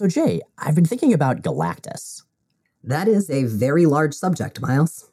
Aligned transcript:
So, 0.00 0.08
Jay, 0.08 0.40
I've 0.56 0.74
been 0.74 0.86
thinking 0.86 1.12
about 1.12 1.42
Galactus. 1.42 2.22
That 2.82 3.06
is 3.06 3.28
a 3.28 3.44
very 3.44 3.84
large 3.84 4.14
subject, 4.14 4.58
Miles. 4.58 5.10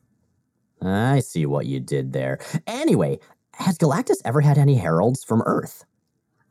I 0.82 1.20
see 1.20 1.46
what 1.46 1.66
you 1.66 1.82
did 1.82 2.14
there. 2.14 2.40
Anyway, 2.66 3.20
has 3.56 3.78
Galactus 3.78 4.22
ever 4.24 4.40
had 4.40 4.58
any 4.58 4.76
heralds 4.76 5.26
from 5.26 5.44
Earth? 5.46 5.84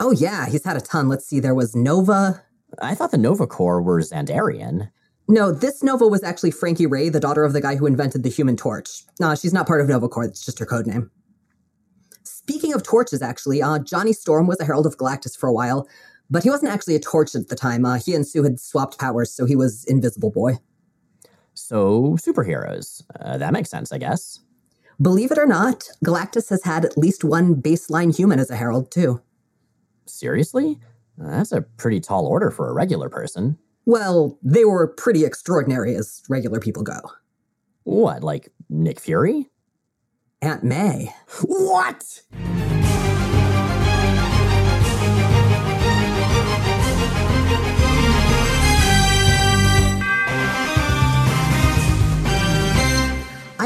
Oh, 0.01 0.11
yeah, 0.11 0.51
he's 0.51 0.67
had 0.67 0.77
a 0.77 0.83
ton. 0.83 1.09
Let's 1.09 1.27
see, 1.27 1.41
there 1.41 1.55
was 1.55 1.75
Nova. 1.75 2.45
I 2.83 2.95
thought 2.95 3.11
the 3.11 3.17
Nova 3.17 3.47
Corps 3.47 3.81
were 3.81 4.03
Xandarian. 4.03 4.91
No, 5.27 5.51
this 5.51 5.83
Nova 5.83 6.07
was 6.07 6.23
actually 6.23 6.51
Frankie 6.51 6.85
Raye, 6.85 7.09
the 7.09 7.19
daughter 7.19 7.43
of 7.43 7.55
the 7.55 7.63
guy 7.63 7.77
who 7.77 7.87
invented 7.87 8.23
the 8.23 8.29
human 8.29 8.59
torch. 8.59 9.05
Nah, 9.19 9.35
she's 9.35 9.55
not 9.55 9.67
part 9.67 9.81
of 9.81 9.89
Nova 9.89 10.11
Corps, 10.11 10.25
it's 10.25 10.45
just 10.45 10.59
her 10.59 10.67
code 10.67 10.87
name. 10.87 11.11
Speaking 12.23 12.75
of 12.75 12.83
torches, 12.83 13.23
actually, 13.23 13.63
uh, 13.63 13.79
Johnny 13.79 14.13
Storm 14.13 14.47
was 14.47 14.61
a 14.61 14.67
Herald 14.67 14.85
of 14.85 14.99
Galactus 14.99 15.35
for 15.39 15.49
a 15.49 15.55
while, 15.55 15.89
but 16.31 16.43
he 16.43 16.51
wasn't 16.51 16.73
actually 16.73 16.95
a 16.95 17.01
torch 17.01 17.35
at 17.35 17.49
the 17.49 17.57
time. 17.57 17.85
Uh, 17.85 17.99
he 17.99 18.15
and 18.15 18.27
Sue 18.27 18.43
had 18.43 18.61
swapped 18.61 18.99
powers, 18.99 19.33
so 19.33 19.45
he 19.47 19.57
was 19.57 19.85
Invisible 19.85 20.31
Boy. 20.31 20.59
So, 21.55 22.17
superheroes. 22.21 23.03
Uh, 23.19 23.39
that 23.39 23.53
makes 23.53 23.71
sense, 23.71 23.93
I 23.93 23.99
guess. 23.99 24.41
Believe 25.01 25.31
it 25.31 25.39
or 25.39 25.47
not, 25.47 25.85
Galactus 26.05 26.51
has 26.51 26.65
had 26.65 26.85
at 26.85 26.99
least 26.99 27.25
one 27.25 27.55
baseline 27.55 28.15
human 28.15 28.39
as 28.39 28.51
a 28.51 28.57
herald, 28.57 28.91
too. 28.91 29.21
Seriously? 30.07 30.79
That's 31.19 31.53
a 31.53 31.63
pretty 31.63 32.01
tall 32.01 32.27
order 32.27 32.51
for 32.51 32.69
a 32.69 32.75
regular 32.75 33.09
person. 33.09 33.59
Well, 33.85 34.39
they 34.43 34.65
were 34.65 34.89
pretty 34.89 35.25
extraordinary 35.25 35.95
as 35.95 36.23
regular 36.29 36.61
people 36.61 36.83
go. 36.83 36.99
What, 37.85 38.23
like 38.23 38.51
Nick 38.69 39.01
Fury? 39.01 39.49
Aunt 40.43 40.65
May. 40.65 41.15
What? 41.43 42.23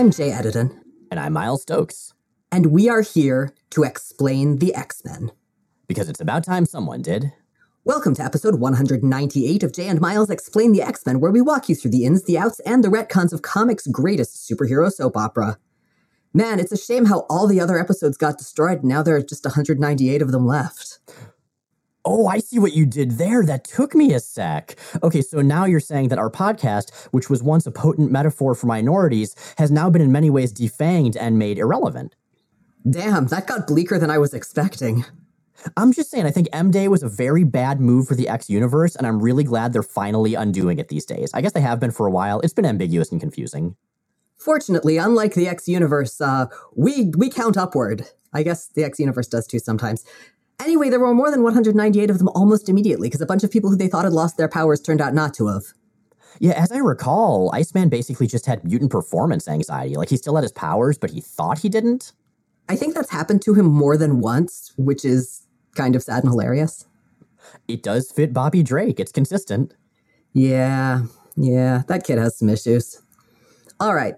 I'm 0.00 0.10
Jay 0.10 0.30
Edidin. 0.30 0.74
And 1.10 1.20
I'm 1.20 1.34
Miles 1.34 1.60
Stokes. 1.60 2.14
And 2.50 2.72
we 2.72 2.88
are 2.88 3.02
here 3.02 3.52
to 3.68 3.82
explain 3.82 4.56
the 4.56 4.74
X 4.74 5.04
Men. 5.04 5.30
Because 5.88 6.08
it's 6.08 6.22
about 6.22 6.42
time 6.42 6.64
someone 6.64 7.02
did. 7.02 7.34
Welcome 7.84 8.14
to 8.14 8.22
episode 8.22 8.54
198 8.54 9.62
of 9.62 9.74
Jay 9.74 9.88
and 9.88 10.00
Miles 10.00 10.30
Explain 10.30 10.72
the 10.72 10.80
X 10.80 11.04
Men, 11.04 11.20
where 11.20 11.30
we 11.30 11.42
walk 11.42 11.68
you 11.68 11.74
through 11.74 11.90
the 11.90 12.06
ins, 12.06 12.24
the 12.24 12.38
outs, 12.38 12.60
and 12.60 12.82
the 12.82 12.88
retcons 12.88 13.34
of 13.34 13.42
comics' 13.42 13.86
greatest 13.86 14.50
superhero 14.50 14.90
soap 14.90 15.18
opera. 15.18 15.58
Man, 16.32 16.60
it's 16.60 16.72
a 16.72 16.78
shame 16.78 17.04
how 17.04 17.26
all 17.28 17.46
the 17.46 17.60
other 17.60 17.78
episodes 17.78 18.16
got 18.16 18.38
destroyed, 18.38 18.78
and 18.78 18.84
now 18.84 19.02
there 19.02 19.16
are 19.16 19.22
just 19.22 19.44
198 19.44 20.22
of 20.22 20.32
them 20.32 20.46
left. 20.46 20.98
Oh, 22.04 22.26
I 22.26 22.38
see 22.38 22.58
what 22.58 22.72
you 22.72 22.86
did 22.86 23.12
there. 23.12 23.44
That 23.44 23.64
took 23.64 23.94
me 23.94 24.14
a 24.14 24.20
sec. 24.20 24.76
Okay, 25.02 25.20
so 25.20 25.42
now 25.42 25.66
you're 25.66 25.80
saying 25.80 26.08
that 26.08 26.18
our 26.18 26.30
podcast, 26.30 27.06
which 27.08 27.28
was 27.28 27.42
once 27.42 27.66
a 27.66 27.70
potent 27.70 28.10
metaphor 28.10 28.54
for 28.54 28.66
minorities, 28.66 29.34
has 29.58 29.70
now 29.70 29.90
been 29.90 30.00
in 30.00 30.10
many 30.10 30.30
ways 30.30 30.52
defanged 30.52 31.16
and 31.20 31.38
made 31.38 31.58
irrelevant. 31.58 32.16
Damn, 32.88 33.26
that 33.26 33.46
got 33.46 33.66
bleaker 33.66 33.98
than 33.98 34.10
I 34.10 34.16
was 34.16 34.32
expecting. 34.32 35.04
I'm 35.76 35.92
just 35.92 36.10
saying, 36.10 36.24
I 36.24 36.30
think 36.30 36.48
M 36.54 36.70
Day 36.70 36.88
was 36.88 37.02
a 37.02 37.08
very 37.08 37.44
bad 37.44 37.80
move 37.80 38.08
for 38.08 38.14
the 38.14 38.28
X 38.28 38.48
universe, 38.48 38.96
and 38.96 39.06
I'm 39.06 39.22
really 39.22 39.44
glad 39.44 39.74
they're 39.74 39.82
finally 39.82 40.34
undoing 40.34 40.78
it 40.78 40.88
these 40.88 41.04
days. 41.04 41.30
I 41.34 41.42
guess 41.42 41.52
they 41.52 41.60
have 41.60 41.78
been 41.80 41.90
for 41.90 42.06
a 42.06 42.10
while. 42.10 42.40
It's 42.40 42.54
been 42.54 42.64
ambiguous 42.64 43.12
and 43.12 43.20
confusing. 43.20 43.76
Fortunately, 44.38 44.96
unlike 44.96 45.34
the 45.34 45.48
X 45.48 45.68
universe, 45.68 46.18
uh, 46.18 46.46
we 46.74 47.12
we 47.18 47.28
count 47.28 47.58
upward. 47.58 48.06
I 48.32 48.42
guess 48.42 48.68
the 48.68 48.84
X 48.84 48.98
universe 48.98 49.26
does 49.26 49.46
too 49.46 49.58
sometimes. 49.58 50.04
Anyway, 50.60 50.90
there 50.90 51.00
were 51.00 51.14
more 51.14 51.30
than 51.30 51.42
198 51.42 52.10
of 52.10 52.18
them 52.18 52.28
almost 52.28 52.68
immediately 52.68 53.08
because 53.08 53.20
a 53.20 53.26
bunch 53.26 53.42
of 53.42 53.50
people 53.50 53.70
who 53.70 53.76
they 53.76 53.88
thought 53.88 54.04
had 54.04 54.12
lost 54.12 54.36
their 54.36 54.48
powers 54.48 54.80
turned 54.80 55.00
out 55.00 55.14
not 55.14 55.34
to 55.34 55.46
have. 55.48 55.64
Yeah, 56.38 56.52
as 56.52 56.70
I 56.70 56.78
recall, 56.78 57.50
Iceman 57.52 57.88
basically 57.88 58.26
just 58.26 58.46
had 58.46 58.64
mutant 58.64 58.90
performance 58.90 59.48
anxiety. 59.48 59.94
Like 59.96 60.08
he 60.08 60.16
still 60.16 60.36
had 60.36 60.44
his 60.44 60.52
powers, 60.52 60.96
but 60.96 61.10
he 61.10 61.20
thought 61.20 61.58
he 61.58 61.68
didn't. 61.68 62.12
I 62.68 62.76
think 62.76 62.94
that's 62.94 63.10
happened 63.10 63.42
to 63.42 63.54
him 63.54 63.66
more 63.66 63.96
than 63.96 64.20
once, 64.20 64.72
which 64.76 65.04
is 65.04 65.46
kind 65.74 65.96
of 65.96 66.02
sad 66.02 66.22
and 66.24 66.32
hilarious. 66.32 66.86
It 67.66 67.82
does 67.82 68.10
fit 68.10 68.32
Bobby 68.32 68.62
Drake. 68.62 69.00
It's 69.00 69.12
consistent. 69.12 69.74
Yeah, 70.32 71.02
yeah, 71.36 71.82
that 71.88 72.04
kid 72.04 72.18
has 72.18 72.38
some 72.38 72.48
issues. 72.48 73.02
All 73.80 73.94
right. 73.94 74.14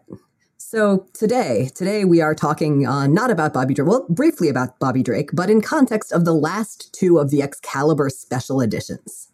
So 0.73 1.07
today, 1.13 1.69
today 1.75 2.07
we 2.07 2.23
are 2.23 2.35
talking 2.35 2.87
uh, 2.87 3.07
not 3.07 3.31
about 3.31 3.53
Bobby 3.53 3.75
Drake, 3.75 3.87
well, 3.87 4.07
briefly 4.09 4.49
about 4.49 4.79
Bobby 4.79 5.03
Drake, 5.03 5.29
but 5.35 5.51
in 5.51 5.61
context 5.61 6.13
of 6.13 6.25
the 6.25 6.33
last 6.33 6.91
two 6.95 7.19
of 7.19 7.29
the 7.29 7.43
Excalibur 7.43 8.09
special 8.09 8.63
editions. 8.63 9.29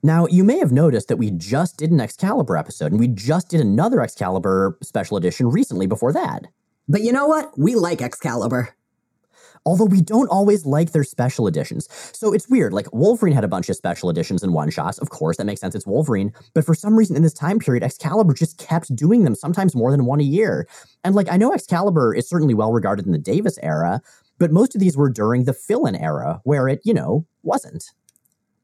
Now, 0.00 0.28
you 0.28 0.44
may 0.44 0.58
have 0.58 0.70
noticed 0.70 1.08
that 1.08 1.16
we 1.16 1.32
just 1.32 1.76
did 1.76 1.90
an 1.90 2.00
Excalibur 2.00 2.56
episode, 2.56 2.92
and 2.92 3.00
we 3.00 3.08
just 3.08 3.48
did 3.48 3.62
another 3.62 4.00
Excalibur 4.00 4.78
special 4.80 5.16
edition 5.16 5.50
recently 5.50 5.88
before 5.88 6.12
that. 6.12 6.46
But 6.88 7.02
you 7.02 7.10
know 7.10 7.26
what? 7.26 7.58
We 7.58 7.74
like 7.74 8.00
Excalibur 8.00 8.76
although 9.66 9.84
we 9.84 10.00
don't 10.00 10.28
always 10.28 10.66
like 10.66 10.92
their 10.92 11.04
special 11.04 11.46
editions. 11.46 11.88
So 12.12 12.32
it's 12.32 12.48
weird. 12.48 12.72
Like 12.72 12.92
Wolverine 12.92 13.34
had 13.34 13.44
a 13.44 13.48
bunch 13.48 13.68
of 13.68 13.76
special 13.76 14.10
editions 14.10 14.42
and 14.42 14.52
one 14.52 14.70
shots. 14.70 14.98
Of 14.98 15.10
course, 15.10 15.36
that 15.36 15.46
makes 15.46 15.60
sense. 15.60 15.74
It's 15.74 15.86
Wolverine. 15.86 16.32
But 16.54 16.64
for 16.64 16.74
some 16.74 16.96
reason 16.96 17.16
in 17.16 17.22
this 17.22 17.32
time 17.32 17.58
period, 17.58 17.82
Excalibur 17.82 18.34
just 18.34 18.58
kept 18.58 18.94
doing 18.94 19.24
them, 19.24 19.34
sometimes 19.34 19.74
more 19.74 19.90
than 19.90 20.04
one 20.04 20.20
a 20.20 20.24
year. 20.24 20.66
And 21.02 21.14
like, 21.14 21.28
I 21.30 21.36
know 21.36 21.52
Excalibur 21.52 22.14
is 22.14 22.28
certainly 22.28 22.54
well 22.54 22.72
regarded 22.72 23.06
in 23.06 23.12
the 23.12 23.18
Davis 23.18 23.58
era, 23.62 24.00
but 24.38 24.52
most 24.52 24.74
of 24.74 24.80
these 24.80 24.96
were 24.96 25.10
during 25.10 25.44
the 25.44 25.52
fill 25.52 25.86
in 25.86 25.94
era 25.96 26.40
where 26.44 26.68
it, 26.68 26.80
you 26.84 26.94
know, 26.94 27.26
wasn't. 27.42 27.84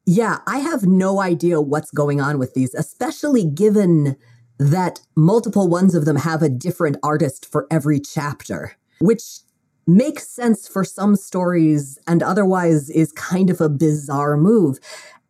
Yeah, 0.06 0.38
I 0.46 0.58
have 0.58 0.84
no 0.84 1.20
idea 1.20 1.60
what's 1.60 1.90
going 1.90 2.20
on 2.20 2.38
with 2.38 2.54
these, 2.54 2.74
especially 2.74 3.44
given 3.44 4.16
that 4.58 5.00
multiple 5.16 5.68
ones 5.68 5.94
of 5.94 6.04
them 6.04 6.16
have 6.16 6.42
a 6.42 6.48
different 6.48 6.96
artist 7.02 7.46
for 7.50 7.66
every 7.70 8.00
chapter, 8.00 8.72
which 9.00 9.40
makes 9.86 10.28
sense 10.28 10.68
for 10.68 10.84
some 10.84 11.16
stories 11.16 11.98
and 12.06 12.22
otherwise 12.22 12.90
is 12.90 13.12
kind 13.12 13.50
of 13.50 13.60
a 13.60 13.68
bizarre 13.68 14.36
move. 14.36 14.78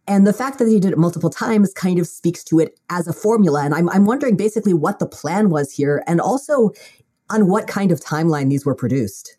And 0.07 0.27
the 0.27 0.33
fact 0.33 0.59
that 0.59 0.69
he 0.69 0.81
did 0.81 0.93
it 0.93 0.99
multiple 0.99 1.31
times 1.31 1.73
kind 1.73 1.99
of 1.99 2.07
speaks 2.07 2.43
to 2.45 2.59
it 2.59 2.79
as 2.91 3.07
a 3.07 3.13
formula. 3.13 3.65
And 3.65 3.75
I'm, 3.75 3.89
I'm 3.91 4.07
wondering 4.07 4.37
basically 4.37 4.75
what 4.75 4.99
the 4.99 5.07
plan 5.07 5.51
was 5.51 5.73
here 5.73 6.03
and 6.07 6.21
also 6.21 6.71
on 7.31 7.47
what 7.47 7.69
kind 7.69 7.93
of 7.93 8.01
timeline 8.01 8.51
these 8.51 8.67
were 8.67 8.75
produced. 8.75 9.37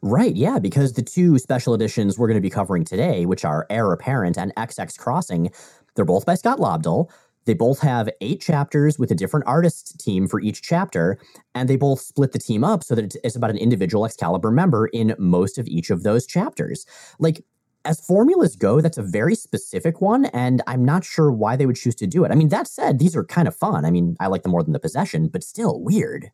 Right, 0.00 0.34
yeah, 0.34 0.58
because 0.58 0.94
the 0.94 1.02
two 1.02 1.38
special 1.38 1.74
editions 1.74 2.18
we're 2.18 2.26
going 2.26 2.36
to 2.36 2.40
be 2.40 2.50
covering 2.50 2.84
today, 2.84 3.24
which 3.24 3.44
are 3.44 3.66
Heir 3.70 3.92
Apparent 3.92 4.36
and 4.36 4.52
XX 4.56 4.98
Crossing, 4.98 5.50
they're 5.94 6.04
both 6.04 6.26
by 6.26 6.34
Scott 6.34 6.58
Lobdell. 6.58 7.08
They 7.44 7.54
both 7.54 7.80
have 7.80 8.08
eight 8.20 8.40
chapters 8.40 8.98
with 8.98 9.10
a 9.10 9.14
different 9.14 9.46
artist 9.46 9.98
team 9.98 10.28
for 10.28 10.40
each 10.40 10.62
chapter, 10.62 11.18
and 11.54 11.68
they 11.68 11.76
both 11.76 12.00
split 12.00 12.32
the 12.32 12.38
team 12.38 12.64
up 12.64 12.84
so 12.84 12.94
that 12.94 13.16
it's 13.24 13.36
about 13.36 13.50
an 13.50 13.58
individual 13.58 14.04
Excalibur 14.04 14.50
member 14.50 14.86
in 14.88 15.14
most 15.18 15.58
of 15.58 15.66
each 15.66 15.90
of 15.90 16.02
those 16.02 16.26
chapters. 16.26 16.86
Like, 17.18 17.44
as 17.84 18.00
formulas 18.00 18.54
go, 18.54 18.80
that's 18.80 18.98
a 18.98 19.02
very 19.02 19.34
specific 19.34 20.00
one, 20.00 20.26
and 20.26 20.62
I'm 20.66 20.84
not 20.84 21.04
sure 21.04 21.32
why 21.32 21.56
they 21.56 21.66
would 21.66 21.76
choose 21.76 21.96
to 21.96 22.06
do 22.06 22.24
it. 22.24 22.30
I 22.30 22.36
mean, 22.36 22.48
that 22.50 22.68
said, 22.68 22.98
these 22.98 23.16
are 23.16 23.24
kind 23.24 23.48
of 23.48 23.56
fun. 23.56 23.84
I 23.84 23.90
mean, 23.90 24.16
I 24.20 24.28
like 24.28 24.44
them 24.44 24.52
more 24.52 24.62
than 24.62 24.72
the 24.72 24.78
possession, 24.78 25.28
but 25.28 25.42
still 25.42 25.80
weird. 25.80 26.30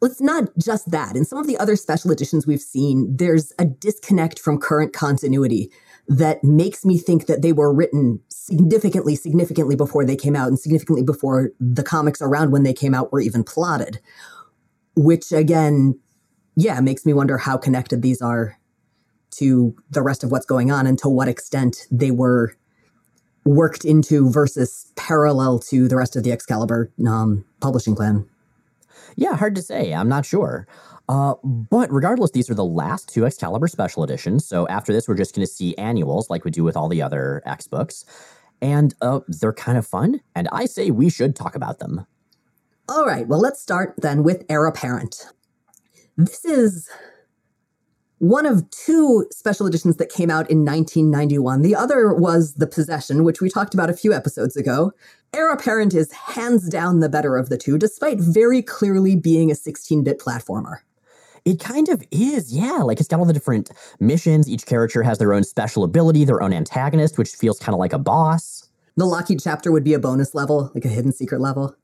Well, 0.00 0.10
it's 0.10 0.20
not 0.20 0.50
just 0.58 0.90
that. 0.90 1.16
In 1.16 1.24
some 1.24 1.38
of 1.38 1.46
the 1.46 1.56
other 1.56 1.74
special 1.74 2.10
editions 2.10 2.46
we've 2.46 2.60
seen, 2.60 3.16
there's 3.16 3.52
a 3.58 3.64
disconnect 3.64 4.38
from 4.38 4.58
current 4.58 4.92
continuity 4.92 5.70
that 6.08 6.42
makes 6.44 6.84
me 6.84 6.98
think 6.98 7.26
that 7.26 7.42
they 7.42 7.52
were 7.52 7.72
written 7.72 8.20
significantly, 8.28 9.16
significantly 9.16 9.74
before 9.74 10.04
they 10.04 10.16
came 10.16 10.36
out 10.36 10.48
and 10.48 10.58
significantly 10.58 11.02
before 11.02 11.50
the 11.58 11.82
comics 11.82 12.22
around 12.22 12.52
when 12.52 12.62
they 12.62 12.72
came 12.72 12.94
out 12.94 13.12
were 13.12 13.20
even 13.20 13.42
plotted. 13.42 14.00
Which 14.94 15.32
again, 15.32 15.98
yeah, 16.54 16.80
makes 16.80 17.04
me 17.04 17.12
wonder 17.12 17.38
how 17.38 17.56
connected 17.56 18.02
these 18.02 18.22
are 18.22 18.56
to 19.32 19.74
the 19.90 20.02
rest 20.02 20.24
of 20.24 20.30
what's 20.30 20.46
going 20.46 20.70
on 20.70 20.86
and 20.86 20.98
to 20.98 21.08
what 21.08 21.28
extent 21.28 21.86
they 21.90 22.10
were 22.10 22.56
worked 23.44 23.84
into 23.84 24.30
versus 24.30 24.92
parallel 24.96 25.58
to 25.58 25.88
the 25.88 25.96
rest 25.96 26.16
of 26.16 26.24
the 26.24 26.32
Excalibur 26.32 26.90
um, 27.06 27.44
publishing 27.60 27.94
plan. 27.94 28.28
Yeah, 29.16 29.34
hard 29.36 29.54
to 29.56 29.62
say. 29.62 29.92
I'm 29.92 30.08
not 30.08 30.24
sure. 30.24 30.66
Uh, 31.08 31.34
but 31.42 31.90
regardless, 31.92 32.32
these 32.32 32.50
are 32.50 32.54
the 32.54 32.64
last 32.64 33.08
two 33.08 33.24
Excalibur 33.26 33.68
special 33.68 34.04
editions. 34.04 34.46
So 34.46 34.66
after 34.68 34.92
this, 34.92 35.08
we're 35.08 35.14
just 35.16 35.34
going 35.34 35.46
to 35.46 35.52
see 35.52 35.76
annuals 35.76 36.28
like 36.30 36.44
we 36.44 36.50
do 36.50 36.64
with 36.64 36.76
all 36.76 36.88
the 36.88 37.02
other 37.02 37.42
X 37.46 37.66
books. 37.66 38.04
And 38.60 38.94
uh, 39.00 39.20
they're 39.28 39.52
kind 39.52 39.78
of 39.78 39.86
fun. 39.86 40.20
And 40.34 40.48
I 40.52 40.66
say 40.66 40.90
we 40.90 41.10
should 41.10 41.36
talk 41.36 41.54
about 41.54 41.78
them. 41.78 42.06
All 42.88 43.04
right. 43.04 43.26
Well, 43.26 43.40
let's 43.40 43.60
start 43.60 43.94
then 43.98 44.22
with 44.22 44.44
Heir 44.48 44.66
Apparent. 44.66 45.26
This 46.16 46.44
is 46.44 46.88
one 48.18 48.46
of 48.46 48.68
two 48.70 49.26
special 49.30 49.66
editions 49.66 49.96
that 49.96 50.08
came 50.08 50.30
out 50.30 50.50
in 50.50 50.64
1991. 50.64 51.62
The 51.62 51.74
other 51.74 52.14
was 52.14 52.54
The 52.54 52.66
Possession, 52.66 53.24
which 53.24 53.40
we 53.40 53.50
talked 53.50 53.74
about 53.74 53.90
a 53.90 53.94
few 53.94 54.12
episodes 54.12 54.56
ago. 54.56 54.92
Heir 55.34 55.52
Apparent 55.52 55.94
is 55.94 56.12
hands 56.12 56.68
down 56.68 57.00
the 57.00 57.08
better 57.08 57.36
of 57.36 57.48
the 57.48 57.58
two, 57.58 57.78
despite 57.78 58.18
very 58.18 58.62
clearly 58.62 59.16
being 59.16 59.50
a 59.50 59.54
16 59.54 60.02
bit 60.02 60.18
platformer. 60.18 60.78
It 61.44 61.60
kind 61.60 61.88
of 61.88 62.02
is, 62.10 62.52
yeah. 62.52 62.78
Like 62.78 62.98
it's 62.98 63.08
got 63.08 63.20
all 63.20 63.26
the 63.26 63.32
different 63.32 63.70
missions. 64.00 64.48
Each 64.48 64.66
character 64.66 65.02
has 65.02 65.18
their 65.18 65.32
own 65.32 65.44
special 65.44 65.84
ability, 65.84 66.24
their 66.24 66.42
own 66.42 66.52
antagonist, 66.52 67.18
which 67.18 67.34
feels 67.34 67.58
kind 67.58 67.74
of 67.74 67.78
like 67.78 67.92
a 67.92 67.98
boss. 67.98 68.68
The 68.96 69.04
Lockheed 69.04 69.40
chapter 69.40 69.70
would 69.70 69.84
be 69.84 69.94
a 69.94 69.98
bonus 69.98 70.34
level, 70.34 70.72
like 70.74 70.84
a 70.84 70.88
hidden 70.88 71.12
secret 71.12 71.40
level. 71.40 71.76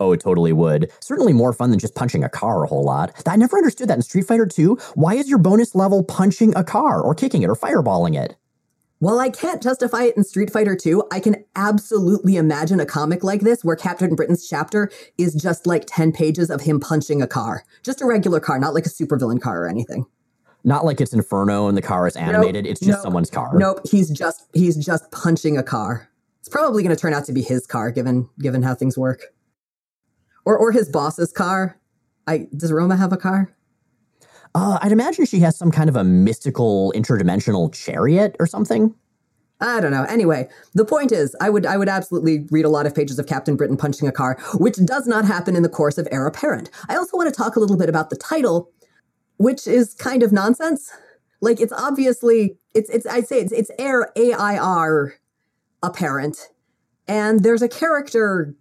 Oh, 0.00 0.12
it 0.12 0.20
totally 0.20 0.52
would. 0.52 0.90
Certainly 1.00 1.34
more 1.34 1.52
fun 1.52 1.70
than 1.70 1.78
just 1.78 1.94
punching 1.94 2.24
a 2.24 2.28
car 2.30 2.64
a 2.64 2.66
whole 2.66 2.84
lot. 2.84 3.12
I 3.26 3.36
never 3.36 3.58
understood 3.58 3.88
that 3.88 3.98
in 3.98 4.02
Street 4.02 4.26
Fighter 4.26 4.46
2. 4.46 4.78
Why 4.94 5.14
is 5.14 5.28
your 5.28 5.38
bonus 5.38 5.74
level 5.74 6.02
punching 6.02 6.56
a 6.56 6.64
car 6.64 7.02
or 7.02 7.14
kicking 7.14 7.42
it 7.42 7.50
or 7.50 7.54
fireballing 7.54 8.16
it? 8.16 8.36
While 8.98 9.18
I 9.18 9.28
can't 9.28 9.62
justify 9.62 10.04
it 10.04 10.16
in 10.16 10.24
Street 10.24 10.50
Fighter 10.50 10.74
2, 10.74 11.04
I 11.12 11.20
can 11.20 11.44
absolutely 11.54 12.36
imagine 12.36 12.80
a 12.80 12.86
comic 12.86 13.22
like 13.22 13.42
this 13.42 13.62
where 13.62 13.76
Captain 13.76 14.14
Britain's 14.14 14.48
chapter 14.48 14.90
is 15.18 15.34
just 15.34 15.66
like 15.66 15.84
10 15.86 16.12
pages 16.12 16.48
of 16.48 16.62
him 16.62 16.80
punching 16.80 17.20
a 17.20 17.26
car. 17.26 17.64
Just 17.82 18.00
a 18.00 18.06
regular 18.06 18.40
car, 18.40 18.58
not 18.58 18.72
like 18.72 18.86
a 18.86 18.88
supervillain 18.88 19.40
car 19.40 19.64
or 19.64 19.68
anything. 19.68 20.06
Not 20.64 20.86
like 20.86 21.00
it's 21.00 21.12
Inferno 21.12 21.68
and 21.68 21.76
the 21.76 21.82
car 21.82 22.06
is 22.06 22.16
animated, 22.16 22.64
nope, 22.64 22.70
it's 22.70 22.80
just 22.80 22.98
nope, 22.98 23.02
someone's 23.02 23.30
car. 23.30 23.52
Nope, 23.54 23.80
he's 23.88 24.10
just 24.10 24.48
he's 24.52 24.84
just 24.84 25.12
punching 25.12 25.58
a 25.58 25.62
car. 25.62 26.08
It's 26.40 26.48
probably 26.48 26.82
going 26.82 26.94
to 26.94 27.00
turn 27.00 27.12
out 27.12 27.24
to 27.26 27.32
be 27.32 27.42
his 27.42 27.66
car 27.66 27.92
given 27.92 28.28
given 28.40 28.62
how 28.62 28.74
things 28.74 28.96
work. 28.96 29.20
Or 30.44 30.56
or 30.56 30.72
his 30.72 30.88
boss's 30.88 31.32
car. 31.32 31.78
I 32.26 32.48
does 32.56 32.72
Roma 32.72 32.96
have 32.96 33.12
a 33.12 33.16
car? 33.16 33.55
Uh, 34.56 34.78
I'd 34.80 34.90
imagine 34.90 35.26
she 35.26 35.40
has 35.40 35.54
some 35.54 35.70
kind 35.70 35.90
of 35.90 35.96
a 35.96 36.02
mystical 36.02 36.90
interdimensional 36.96 37.70
chariot 37.74 38.34
or 38.40 38.46
something. 38.46 38.94
I 39.60 39.80
don't 39.80 39.90
know. 39.90 40.04
Anyway, 40.04 40.48
the 40.72 40.86
point 40.86 41.12
is, 41.12 41.36
I 41.42 41.50
would 41.50 41.66
I 41.66 41.76
would 41.76 41.90
absolutely 41.90 42.46
read 42.50 42.64
a 42.64 42.70
lot 42.70 42.86
of 42.86 42.94
pages 42.94 43.18
of 43.18 43.26
Captain 43.26 43.54
Britain 43.54 43.76
punching 43.76 44.08
a 44.08 44.12
car, 44.12 44.38
which 44.54 44.76
does 44.82 45.06
not 45.06 45.26
happen 45.26 45.56
in 45.56 45.62
the 45.62 45.68
course 45.68 45.98
of 45.98 46.08
Heir 46.10 46.26
Apparent. 46.26 46.70
I 46.88 46.96
also 46.96 47.18
want 47.18 47.28
to 47.28 47.36
talk 47.36 47.56
a 47.56 47.60
little 47.60 47.76
bit 47.76 47.90
about 47.90 48.08
the 48.08 48.16
title, 48.16 48.70
which 49.36 49.66
is 49.66 49.92
kind 49.92 50.22
of 50.22 50.32
nonsense. 50.32 50.90
Like 51.42 51.60
it's 51.60 51.72
obviously 51.74 52.56
it's 52.74 52.88
it's 52.88 53.06
I'd 53.06 53.28
say 53.28 53.40
it's 53.40 53.52
it's 53.52 53.70
Heir 53.78 54.10
A 54.16 54.32
I 54.32 54.56
R 54.56 55.16
apparent, 55.82 56.48
and 57.06 57.40
there's 57.40 57.60
a 57.60 57.68
character 57.68 58.54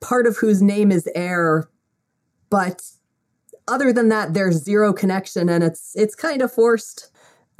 part 0.00 0.28
of 0.28 0.36
whose 0.36 0.62
name 0.62 0.92
is 0.92 1.08
Heir, 1.16 1.68
but 2.48 2.80
other 3.68 3.92
than 3.92 4.08
that, 4.08 4.34
there's 4.34 4.62
zero 4.62 4.92
connection, 4.92 5.48
and 5.48 5.64
it's 5.64 5.92
it's 5.94 6.14
kind 6.14 6.42
of 6.42 6.52
forced. 6.52 7.10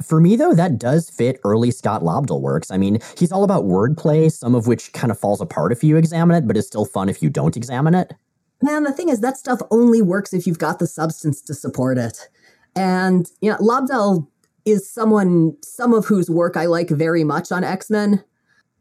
For 0.01 0.21
me, 0.21 0.35
though, 0.35 0.53
that 0.53 0.77
does 0.77 1.09
fit 1.09 1.39
early 1.43 1.71
Scott 1.71 2.03
Lobdell 2.03 2.39
works. 2.39 2.69
I 2.69 2.77
mean, 2.77 2.99
he's 3.17 3.31
all 3.31 3.43
about 3.43 3.63
wordplay, 3.63 4.31
some 4.31 4.53
of 4.53 4.67
which 4.67 4.93
kind 4.93 5.09
of 5.09 5.19
falls 5.19 5.41
apart 5.41 5.71
if 5.71 5.83
you 5.83 5.97
examine 5.97 6.37
it, 6.37 6.47
but 6.47 6.55
is 6.55 6.67
still 6.67 6.85
fun 6.85 7.09
if 7.09 7.23
you 7.23 7.31
don't 7.31 7.57
examine 7.57 7.95
it. 7.95 8.13
Man, 8.61 8.83
the 8.83 8.93
thing 8.93 9.09
is, 9.09 9.21
that 9.21 9.37
stuff 9.37 9.59
only 9.71 10.01
works 10.01 10.33
if 10.33 10.45
you've 10.45 10.59
got 10.59 10.79
the 10.79 10.87
substance 10.87 11.41
to 11.41 11.53
support 11.53 11.97
it. 11.97 12.29
And, 12.75 13.29
you 13.41 13.51
know, 13.51 13.57
Lobdell 13.57 14.27
is 14.65 14.87
someone, 14.89 15.55
some 15.63 15.93
of 15.93 16.05
whose 16.05 16.29
work 16.29 16.57
I 16.57 16.65
like 16.65 16.89
very 16.89 17.23
much 17.23 17.51
on 17.51 17.63
X 17.63 17.89
Men. 17.89 18.23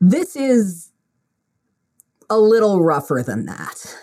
This 0.01 0.37
is 0.37 0.93
a 2.29 2.39
little 2.39 2.83
rougher 2.83 3.23
than 3.25 3.47
that. 3.47 3.97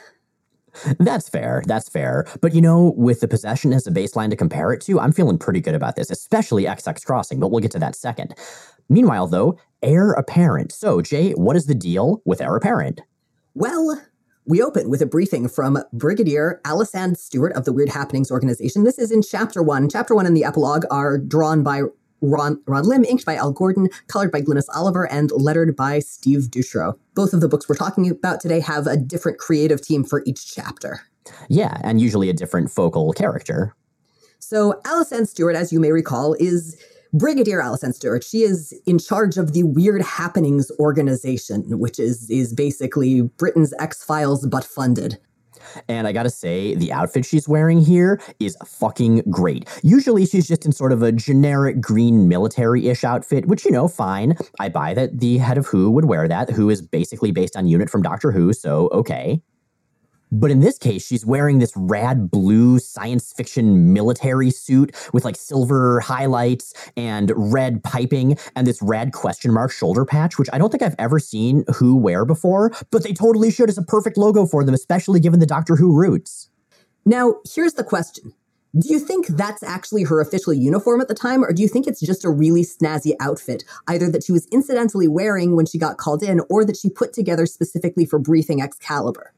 That's 1.00 1.30
fair. 1.30 1.64
That's 1.66 1.90
fair. 1.90 2.26
But 2.42 2.54
you 2.54 2.62
know, 2.62 2.94
with 2.98 3.20
the 3.20 3.28
possession 3.28 3.74
as 3.74 3.88
a 3.88 3.92
baseline 3.92 4.30
to 4.30 4.36
compare 4.36 4.72
it 4.74 4.82
to, 4.82 5.00
I'm 5.00 5.12
feeling 5.12 5.38
pretty 5.38 5.62
good 5.62 5.76
about 5.76 5.96
this, 5.96 6.10
especially 6.10 6.66
XX 6.66 7.06
Crossing, 7.06 7.40
but 7.40 7.50
we'll 7.50 7.62
get 7.62 7.72
to 7.72 7.80
that 7.80 7.96
second. 7.96 8.36
Meanwhile, 8.90 9.28
though, 9.28 9.58
Heir 9.82 10.12
Apparent. 10.12 10.72
So, 10.72 11.02
Jay, 11.02 11.32
what 11.32 11.56
is 11.56 11.66
the 11.66 11.76
deal 11.76 12.22
with 12.26 12.42
Heir 12.42 12.56
Apparent? 12.56 13.02
Well, 13.54 14.02
we 14.46 14.62
open 14.62 14.90
with 14.90 15.02
a 15.02 15.06
briefing 15.06 15.48
from 15.48 15.82
Brigadier 15.94 16.60
Alysanne 16.66 17.16
Stewart 17.16 17.54
of 17.54 17.64
the 17.64 17.72
Weird 17.72 17.90
Happenings 17.90 18.30
organization. 18.30 18.84
This 18.84 19.00
is 19.00 19.10
in 19.12 19.22
chapter 19.22 19.64
one. 19.64 19.88
Chapter 19.90 20.16
one 20.16 20.26
and 20.26 20.36
the 20.36 20.44
epilogue 20.44 20.84
are 20.92 21.18
drawn 21.18 21.64
by 21.64 21.84
Ron, 22.24 22.62
Ron 22.66 22.86
Lim, 22.86 23.04
inked 23.04 23.26
by 23.26 23.36
Al 23.36 23.52
Gordon, 23.52 23.90
colored 24.08 24.32
by 24.32 24.42
Glynis 24.42 24.66
Oliver, 24.74 25.12
and 25.12 25.30
lettered 25.32 25.76
by 25.76 26.00
Steve 26.00 26.50
Dutro. 26.50 26.98
Both 27.14 27.34
of 27.34 27.42
the 27.42 27.50
books 27.50 27.68
we're 27.68 27.76
talking 27.76 28.10
about 28.10 28.40
today 28.40 28.62
have 28.62 28.88
a 28.88 28.98
different 28.98 29.38
creative 29.38 29.82
team 29.82 30.04
for 30.04 30.24
each 30.26 30.56
chapter. 30.56 31.02
Yeah, 31.50 31.78
and 31.84 32.02
usually 32.02 32.30
a 32.30 32.34
different 32.34 32.72
focal 32.72 33.12
character. 33.14 33.76
So, 34.40 34.80
Alysanne 34.86 35.28
Stewart, 35.28 35.56
as 35.56 35.72
you 35.72 35.80
may 35.80 35.92
recall, 35.92 36.36
is 36.40 36.82
Brigadier 37.14 37.62
Alysanne 37.62 37.94
Stewart. 37.94 38.24
She 38.24 38.42
is 38.42 38.74
in 38.86 39.00
charge 39.00 39.38
of 39.38 39.54
the 39.54 39.64
Weird 39.64 40.02
Happenings 40.02 40.72
organization, 40.80 41.78
which 41.80 42.00
is 42.00 42.30
is 42.30 42.54
basically 42.54 43.22
Britain's 43.22 43.74
X 43.80 44.04
Files 44.04 44.48
but 44.48 44.64
funded. 44.64 45.20
And 45.88 46.08
I 46.08 46.12
gotta 46.12 46.30
say, 46.30 46.76
the 46.76 46.92
outfit 46.92 47.26
she's 47.26 47.48
wearing 47.48 47.80
here 47.80 48.22
is 48.40 48.58
fucking 48.66 49.24
great. 49.30 49.68
Usually 49.84 50.26
she's 50.26 50.48
just 50.48 50.66
in 50.66 50.72
sort 50.72 50.92
of 50.92 51.02
a 51.02 51.12
generic 51.12 51.82
green 51.82 52.28
military 52.28 52.88
ish 52.88 53.04
outfit, 53.04 53.48
which, 53.48 53.66
you 53.66 53.72
know, 53.72 53.88
fine. 53.88 54.36
I 54.60 54.70
buy 54.70 54.94
that 54.94 55.20
the 55.20 55.38
head 55.38 55.58
of 55.58 55.68
Who 55.68 55.92
would 55.92 56.06
wear 56.06 56.28
that. 56.28 56.50
Who 56.50 56.70
is 56.70 56.82
basically 56.82 57.32
based 57.32 57.56
on 57.56 57.68
Unit 57.68 57.90
from 57.90 58.02
Doctor 58.02 58.32
Who, 58.32 58.54
so 58.54 58.90
okay. 58.92 59.42
But 60.34 60.50
in 60.50 60.62
this 60.62 60.80
case, 60.80 61.06
she's 61.06 61.24
wearing 61.24 61.60
this 61.60 61.72
rad 61.76 62.32
blue 62.32 62.80
science 62.80 63.32
fiction 63.32 63.94
military 63.94 64.50
suit 64.50 64.96
with 65.14 65.26
like 65.26 65.36
silver 65.36 66.00
highlights 66.00 66.74
and 66.98 67.32
red 67.36 67.84
piping 67.84 68.36
and 68.56 68.66
this 68.66 68.82
rad 68.82 69.14
question 69.14 69.54
mark 69.54 69.72
shoulder 69.72 70.06
patch, 70.06 70.40
which 70.40 70.50
I 70.52 70.58
don't 70.58 70.72
think 70.72 70.82
I've 70.82 70.96
ever 70.98 71.20
seen 71.20 71.64
Who 71.76 71.96
wear 71.96 72.26
before, 72.26 72.72
but 72.90 73.04
they 73.04 73.14
totally 73.14 73.52
should 73.52 73.70
as 73.70 73.78
a 73.78 73.84
perfect 73.84 74.18
logo 74.18 74.48
for 74.48 74.64
them, 74.64 74.74
especially 74.74 75.20
given 75.20 75.40
the 75.40 75.46
Doctor 75.46 75.76
Who 75.76 75.96
roots. 75.96 76.50
Now, 77.06 77.36
here's 77.54 77.74
the 77.74 77.84
question. 77.84 78.34
Do 78.80 78.90
you 78.90 78.98
think 78.98 79.28
that's 79.28 79.62
actually 79.62 80.02
her 80.02 80.20
official 80.20 80.52
uniform 80.52 81.00
at 81.00 81.10
the 81.10 81.14
time, 81.14 81.46
or 81.46 81.54
do 81.54 81.62
you 81.62 81.68
think 81.68 81.86
it's 81.86 82.02
just 82.02 82.26
a 82.26 82.32
really 82.32 82.64
snazzy 82.64 83.14
outfit, 83.20 83.64
either 83.88 84.10
that 84.10 84.24
she 84.24 84.32
was 84.32 84.48
incidentally 84.48 85.08
wearing 85.08 85.56
when 85.56 85.68
she 85.68 85.78
got 85.78 85.98
called 85.98 86.24
in, 86.24 86.42
or 86.50 86.66
that 86.66 86.78
she 86.78 86.90
put 86.90 87.14
together 87.14 87.46
specifically 87.46 88.08
for 88.08 88.18
briefing 88.18 88.64
Excalibur? 88.64 89.32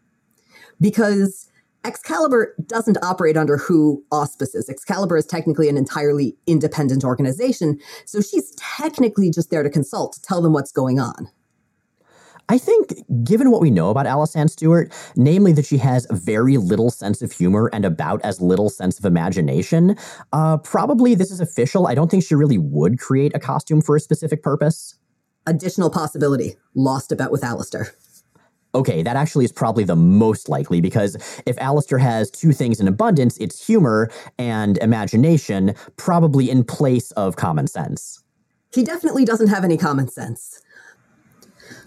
Because 0.79 1.49
Excalibur 1.85 2.55
doesn't 2.65 2.97
operate 3.03 3.37
under 3.37 3.57
who 3.57 4.03
auspices. 4.11 4.69
Excalibur 4.69 5.17
is 5.17 5.25
technically 5.25 5.69
an 5.69 5.77
entirely 5.77 6.35
independent 6.47 7.03
organization, 7.03 7.79
so 8.05 8.21
she's 8.21 8.55
technically 8.55 9.29
just 9.29 9.51
there 9.51 9.63
to 9.63 9.69
consult, 9.69 10.13
to 10.13 10.21
tell 10.21 10.41
them 10.41 10.51
what's 10.51 10.71
going 10.71 10.99
on. 10.99 11.29
I 12.47 12.59
think, 12.59 12.93
given 13.23 13.49
what 13.49 13.61
we 13.61 13.71
know 13.71 13.89
about 13.89 14.05
Alysanne 14.05 14.49
Stewart, 14.49 14.93
namely 15.15 15.51
that 15.53 15.65
she 15.65 15.77
has 15.77 16.05
very 16.11 16.57
little 16.57 16.91
sense 16.91 17.23
of 17.23 17.31
humor 17.31 17.71
and 17.73 17.85
about 17.85 18.21
as 18.23 18.39
little 18.39 18.69
sense 18.69 18.99
of 18.99 19.05
imagination, 19.05 19.95
uh, 20.31 20.57
probably 20.57 21.15
this 21.15 21.31
is 21.31 21.39
official. 21.39 21.87
I 21.87 21.95
don't 21.95 22.11
think 22.11 22.23
she 22.23 22.35
really 22.35 22.59
would 22.59 22.99
create 22.99 23.31
a 23.35 23.39
costume 23.39 23.81
for 23.81 23.95
a 23.95 23.99
specific 23.99 24.43
purpose. 24.43 24.95
Additional 25.47 25.89
possibility 25.89 26.55
lost 26.75 27.11
a 27.11 27.15
bet 27.15 27.31
with 27.31 27.43
Alistair 27.43 27.95
okay, 28.75 29.01
that 29.01 29.15
actually 29.15 29.45
is 29.45 29.51
probably 29.51 29.83
the 29.83 29.95
most 29.95 30.49
likely 30.49 30.81
because 30.81 31.15
if 31.45 31.57
Alistair 31.57 31.97
has 31.97 32.29
two 32.29 32.51
things 32.51 32.79
in 32.79 32.87
abundance, 32.87 33.37
it's 33.37 33.65
humor 33.65 34.11
and 34.37 34.77
imagination, 34.79 35.73
probably 35.97 36.49
in 36.49 36.63
place 36.63 37.11
of 37.11 37.37
common 37.37 37.67
sense. 37.67 38.21
He 38.73 38.83
definitely 38.83 39.25
doesn't 39.25 39.47
have 39.47 39.63
any 39.63 39.77
common 39.77 40.09
sense. 40.09 40.61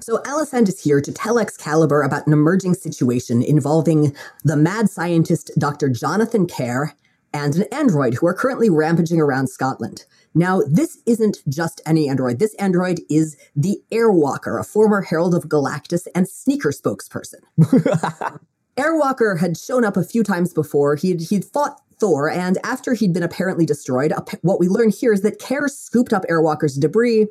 So 0.00 0.22
Alysanne 0.22 0.66
is 0.66 0.82
here 0.82 1.02
to 1.02 1.12
tell 1.12 1.38
Excalibur 1.38 2.02
about 2.02 2.26
an 2.26 2.32
emerging 2.32 2.74
situation 2.74 3.42
involving 3.42 4.16
the 4.42 4.56
mad 4.56 4.88
scientist 4.88 5.50
Dr. 5.58 5.90
Jonathan 5.90 6.46
Kerr 6.46 6.94
and 7.34 7.54
an 7.56 7.64
android 7.70 8.14
who 8.14 8.26
are 8.26 8.32
currently 8.32 8.70
rampaging 8.70 9.20
around 9.20 9.48
Scotland. 9.48 10.06
Now, 10.38 10.60
this 10.70 10.98
isn't 11.04 11.38
just 11.48 11.80
any 11.84 12.08
android. 12.08 12.38
This 12.38 12.54
android 12.54 13.00
is 13.10 13.36
the 13.56 13.82
Airwalker, 13.90 14.60
a 14.60 14.62
former 14.62 15.02
Herald 15.02 15.34
of 15.34 15.48
Galactus 15.48 16.06
and 16.14 16.28
sneaker 16.28 16.70
spokesperson. 16.70 17.40
Airwalker 18.76 19.40
had 19.40 19.56
shown 19.56 19.84
up 19.84 19.96
a 19.96 20.04
few 20.04 20.22
times 20.22 20.54
before. 20.54 20.94
He'd, 20.94 21.22
he'd 21.22 21.44
fought 21.44 21.80
Thor, 21.98 22.30
and 22.30 22.56
after 22.62 22.94
he'd 22.94 23.12
been 23.12 23.24
apparently 23.24 23.66
destroyed, 23.66 24.12
what 24.42 24.60
we 24.60 24.68
learn 24.68 24.90
here 24.90 25.12
is 25.12 25.22
that 25.22 25.40
Kerr 25.40 25.66
scooped 25.66 26.12
up 26.12 26.22
Airwalker's 26.30 26.76
debris, 26.76 27.26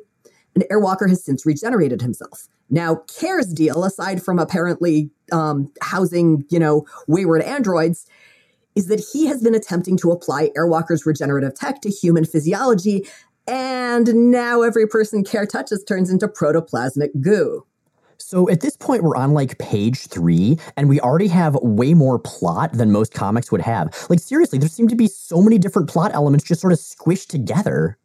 and 0.54 0.64
Airwalker 0.70 1.08
has 1.08 1.24
since 1.24 1.46
regenerated 1.46 2.02
himself. 2.02 2.46
Now, 2.68 2.96
Care's 3.18 3.54
deal, 3.54 3.84
aside 3.84 4.22
from 4.22 4.38
apparently 4.38 5.10
um, 5.32 5.72
housing, 5.80 6.44
you 6.50 6.58
know, 6.58 6.84
wayward 7.06 7.40
androids, 7.40 8.06
is 8.78 8.86
that 8.86 9.04
he 9.12 9.26
has 9.26 9.42
been 9.42 9.56
attempting 9.56 9.96
to 9.96 10.12
apply 10.12 10.50
Airwalker's 10.56 11.04
regenerative 11.04 11.52
tech 11.52 11.80
to 11.80 11.90
human 11.90 12.24
physiology, 12.24 13.04
and 13.48 14.30
now 14.30 14.62
every 14.62 14.86
person 14.86 15.24
Care 15.24 15.46
touches 15.46 15.82
turns 15.82 16.10
into 16.10 16.28
protoplasmic 16.28 17.08
goo. 17.20 17.66
So 18.18 18.48
at 18.48 18.60
this 18.60 18.76
point, 18.76 19.02
we're 19.02 19.16
on 19.16 19.34
like 19.34 19.58
page 19.58 20.06
three, 20.06 20.58
and 20.76 20.88
we 20.88 21.00
already 21.00 21.26
have 21.26 21.56
way 21.56 21.92
more 21.92 22.20
plot 22.20 22.72
than 22.72 22.92
most 22.92 23.12
comics 23.12 23.50
would 23.50 23.62
have. 23.62 24.06
Like, 24.08 24.20
seriously, 24.20 24.60
there 24.60 24.68
seem 24.68 24.86
to 24.88 24.96
be 24.96 25.08
so 25.08 25.42
many 25.42 25.58
different 25.58 25.88
plot 25.88 26.12
elements 26.14 26.44
just 26.44 26.60
sort 26.60 26.72
of 26.72 26.78
squished 26.78 27.26
together. 27.26 27.98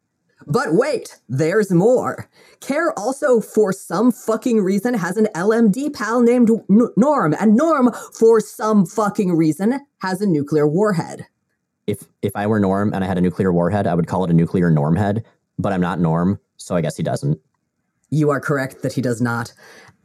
But 0.47 0.73
wait, 0.73 1.19
there's 1.29 1.71
more. 1.71 2.29
Care 2.59 2.97
also, 2.97 3.41
for 3.41 3.73
some 3.73 4.11
fucking 4.11 4.61
reason, 4.61 4.93
has 4.93 5.17
an 5.17 5.27
LMD 5.35 5.93
pal 5.93 6.21
named 6.21 6.49
N- 6.69 6.89
Norm, 6.95 7.35
and 7.39 7.55
Norm, 7.55 7.91
for 8.13 8.39
some 8.39 8.85
fucking 8.85 9.35
reason, 9.35 9.79
has 9.99 10.21
a 10.21 10.25
nuclear 10.25 10.67
warhead. 10.67 11.25
If 11.87 12.05
if 12.21 12.35
I 12.35 12.47
were 12.47 12.59
Norm 12.59 12.93
and 12.93 13.03
I 13.03 13.07
had 13.07 13.17
a 13.17 13.21
nuclear 13.21 13.51
warhead, 13.51 13.87
I 13.87 13.93
would 13.93 14.07
call 14.07 14.23
it 14.23 14.29
a 14.31 14.33
nuclear 14.33 14.69
Norm 14.69 14.95
head. 14.95 15.25
But 15.59 15.73
I'm 15.73 15.81
not 15.81 15.99
Norm, 15.99 16.39
so 16.57 16.75
I 16.75 16.81
guess 16.81 16.97
he 16.97 17.03
doesn't. 17.03 17.39
You 18.09 18.29
are 18.29 18.39
correct 18.39 18.81
that 18.81 18.93
he 18.93 19.01
does 19.01 19.21
not. 19.21 19.53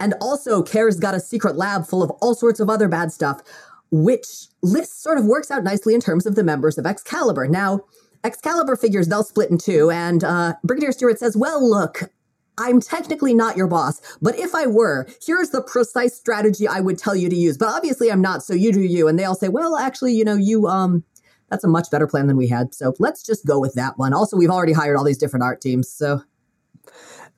And 0.00 0.14
also, 0.21 0.62
Care's 0.62 0.99
got 0.99 1.14
a 1.14 1.21
secret 1.21 1.57
lab 1.57 1.87
full 1.87 2.02
of 2.02 2.11
all 2.23 2.35
sorts 2.35 2.61
of 2.61 2.71
other 2.71 2.88
bad 2.88 3.12
stuff, 3.12 3.42
which 3.90 4.47
list 4.62 5.02
sort 5.02 5.18
of 5.18 5.25
works 5.25 5.50
out 5.50 5.64
nicely 5.64 5.95
in 5.95 6.00
terms 6.00 6.26
of 6.26 6.35
the 6.35 6.45
members 6.45 6.78
of 6.78 6.87
Excalibur. 6.87 7.49
Now, 7.49 7.80
Excalibur 8.25 8.77
figures 8.77 9.09
they'll 9.09 9.25
split 9.25 9.51
in 9.51 9.59
two, 9.59 9.91
and 9.91 10.25
uh, 10.25 10.55
Brigadier 10.65 10.93
Stewart 10.93 11.19
says, 11.19 11.37
Well, 11.37 11.69
look, 11.69 12.11
I'm 12.59 12.81
technically 12.81 13.35
not 13.35 13.57
your 13.57 13.69
boss, 13.69 14.01
but 14.21 14.37
if 14.37 14.55
I 14.55 14.67
were, 14.67 15.07
here's 15.25 15.51
the 15.51 15.63
precise 15.63 16.17
strategy 16.17 16.67
I 16.67 16.81
would 16.81 16.99
tell 16.99 17.15
you 17.15 17.29
to 17.29 17.37
use. 17.37 17.57
But 17.57 17.69
obviously 17.69 18.11
I'm 18.11 18.21
not, 18.21 18.43
so 18.43 18.53
you 18.53 18.73
do 18.73 18.81
you. 18.81 19.07
And 19.07 19.19
they 19.19 19.25
all 19.25 19.37
say, 19.37 19.49
well, 19.49 19.77
actually, 19.77 20.15
you 20.15 20.25
know, 20.25 20.35
you, 20.35 20.67
um, 20.67 21.05
that's 21.51 21.65
a 21.65 21.69
much 21.69 21.91
better 21.91 22.07
plan 22.07 22.27
than 22.27 22.37
we 22.37 22.49
had. 22.49 22.75
So 22.75 22.95
let's 22.99 23.23
just 23.23 23.47
go 23.47 23.61
with 23.61 23.75
that 23.75 23.97
one. 23.97 24.13
Also, 24.13 24.37
we've 24.37 24.51
already 24.51 24.73
hired 24.73 24.97
all 24.97 25.05
these 25.05 25.19
different 25.19 25.45
art 25.45 25.61
teams, 25.61 25.89
so. 25.89 26.23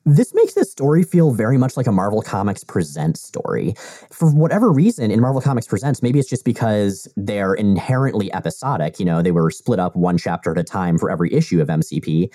This 0.07 0.33
makes 0.35 0.54
this 0.54 0.71
story 0.71 1.02
feel 1.02 1.33
very 1.33 1.59
much 1.59 1.76
like 1.76 1.87
a 1.87 1.92
Marvel 1.92 2.23
Comics 2.23 2.64
Presents 2.64 3.23
story. 3.23 3.75
For 4.11 4.30
whatever 4.30 4.73
reason, 4.73 5.11
in 5.11 5.21
Marvel 5.21 5.42
Comics 5.42 5.66
Presents, 5.66 6.02
maybe 6.02 6.19
it's 6.19 6.28
just 6.28 6.45
because 6.45 7.07
they're 7.16 7.52
inherently 7.52 8.33
episodic. 8.33 8.99
You 8.99 9.04
know, 9.04 9.21
they 9.21 9.30
were 9.30 9.50
split 9.50 9.78
up 9.78 9.95
one 9.97 10.16
chapter 10.16 10.52
at 10.52 10.59
a 10.59 10.64
time 10.64 10.99
for 10.99 11.11
every 11.11 11.33
issue 11.33 11.61
of 11.61 11.69
MCP. 11.69 12.33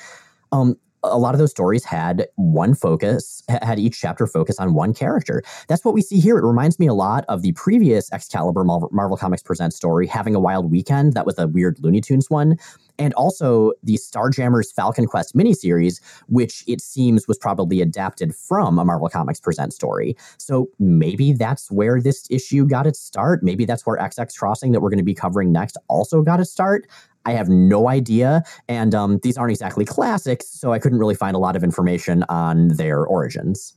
Um, 0.51 0.75
a 1.11 1.17
lot 1.17 1.33
of 1.33 1.39
those 1.39 1.51
stories 1.51 1.83
had 1.83 2.27
one 2.35 2.73
focus, 2.73 3.41
had 3.49 3.79
each 3.79 3.99
chapter 3.99 4.27
focus 4.27 4.59
on 4.59 4.73
one 4.73 4.93
character. 4.93 5.41
That's 5.67 5.83
what 5.85 5.93
we 5.93 6.01
see 6.01 6.19
here. 6.19 6.37
It 6.37 6.45
reminds 6.45 6.79
me 6.79 6.87
a 6.87 6.93
lot 6.93 7.25
of 7.27 7.41
the 7.41 7.51
previous 7.53 8.11
Excalibur 8.11 8.63
Marvel, 8.63 9.17
Comics 9.17 9.43
Presents 9.43 9.75
story, 9.75 10.07
Having 10.07 10.35
a 10.35 10.39
Wild 10.39 10.71
Weekend. 10.71 11.13
That 11.13 11.25
was 11.25 11.37
a 11.37 11.47
weird 11.47 11.79
Looney 11.79 12.01
Tunes 12.01 12.29
one. 12.29 12.57
And 12.97 13.13
also 13.15 13.73
the 13.83 13.95
Starjammers 13.95 14.73
Falcon 14.73 15.05
Quest 15.05 15.35
miniseries, 15.35 15.99
which 16.27 16.63
it 16.65 16.79
seems 16.79 17.27
was 17.27 17.37
probably 17.37 17.81
adapted 17.81 18.33
from 18.33 18.79
a 18.79 18.85
Marvel 18.85 19.09
Comics 19.09 19.39
Presents 19.39 19.75
story. 19.75 20.15
So 20.37 20.69
maybe 20.79 21.33
that's 21.33 21.69
where 21.69 22.01
this 22.01 22.25
issue 22.29 22.65
got 22.65 22.87
its 22.87 22.99
start. 22.99 23.43
Maybe 23.43 23.65
that's 23.65 23.85
where 23.85 23.97
XX 23.97 24.37
Crossing, 24.37 24.71
that 24.71 24.79
we're 24.79 24.89
going 24.89 24.97
to 24.97 25.03
be 25.03 25.13
covering 25.13 25.51
next, 25.51 25.77
also 25.89 26.21
got 26.21 26.39
its 26.39 26.51
start. 26.51 26.87
I 27.25 27.31
have 27.31 27.49
no 27.49 27.89
idea. 27.89 28.43
And 28.67 28.93
um, 28.93 29.19
these 29.23 29.37
aren't 29.37 29.51
exactly 29.51 29.85
classics, 29.85 30.47
so 30.47 30.73
I 30.73 30.79
couldn't 30.79 30.99
really 30.99 31.15
find 31.15 31.35
a 31.35 31.39
lot 31.39 31.55
of 31.55 31.63
information 31.63 32.23
on 32.29 32.69
their 32.69 33.03
origins. 33.05 33.73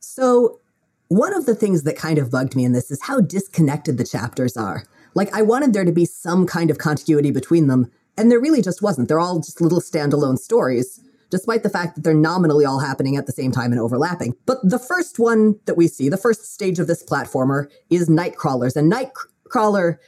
So, 0.00 0.60
one 1.08 1.34
of 1.34 1.46
the 1.46 1.54
things 1.54 1.84
that 1.84 1.96
kind 1.96 2.18
of 2.18 2.30
bugged 2.30 2.56
me 2.56 2.64
in 2.64 2.72
this 2.72 2.90
is 2.90 3.02
how 3.02 3.20
disconnected 3.20 3.96
the 3.96 4.04
chapters 4.04 4.56
are. 4.56 4.84
Like, 5.14 5.32
I 5.34 5.42
wanted 5.42 5.72
there 5.72 5.84
to 5.84 5.92
be 5.92 6.04
some 6.04 6.46
kind 6.46 6.70
of 6.70 6.78
continuity 6.78 7.30
between 7.30 7.68
them, 7.68 7.90
and 8.16 8.30
there 8.30 8.40
really 8.40 8.62
just 8.62 8.82
wasn't. 8.82 9.08
They're 9.08 9.20
all 9.20 9.38
just 9.38 9.60
little 9.60 9.80
standalone 9.80 10.38
stories, 10.38 11.00
despite 11.30 11.62
the 11.62 11.70
fact 11.70 11.94
that 11.94 12.02
they're 12.02 12.14
nominally 12.14 12.64
all 12.64 12.80
happening 12.80 13.16
at 13.16 13.26
the 13.26 13.32
same 13.32 13.52
time 13.52 13.72
and 13.72 13.80
overlapping. 13.80 14.34
But 14.46 14.58
the 14.62 14.78
first 14.78 15.18
one 15.18 15.58
that 15.66 15.76
we 15.76 15.86
see, 15.86 16.08
the 16.08 16.16
first 16.16 16.52
stage 16.52 16.78
of 16.78 16.86
this 16.86 17.04
platformer, 17.04 17.70
is 17.90 18.08
Nightcrawlers. 18.08 18.76
And 18.76 18.92
Nightcrawler 18.92 19.98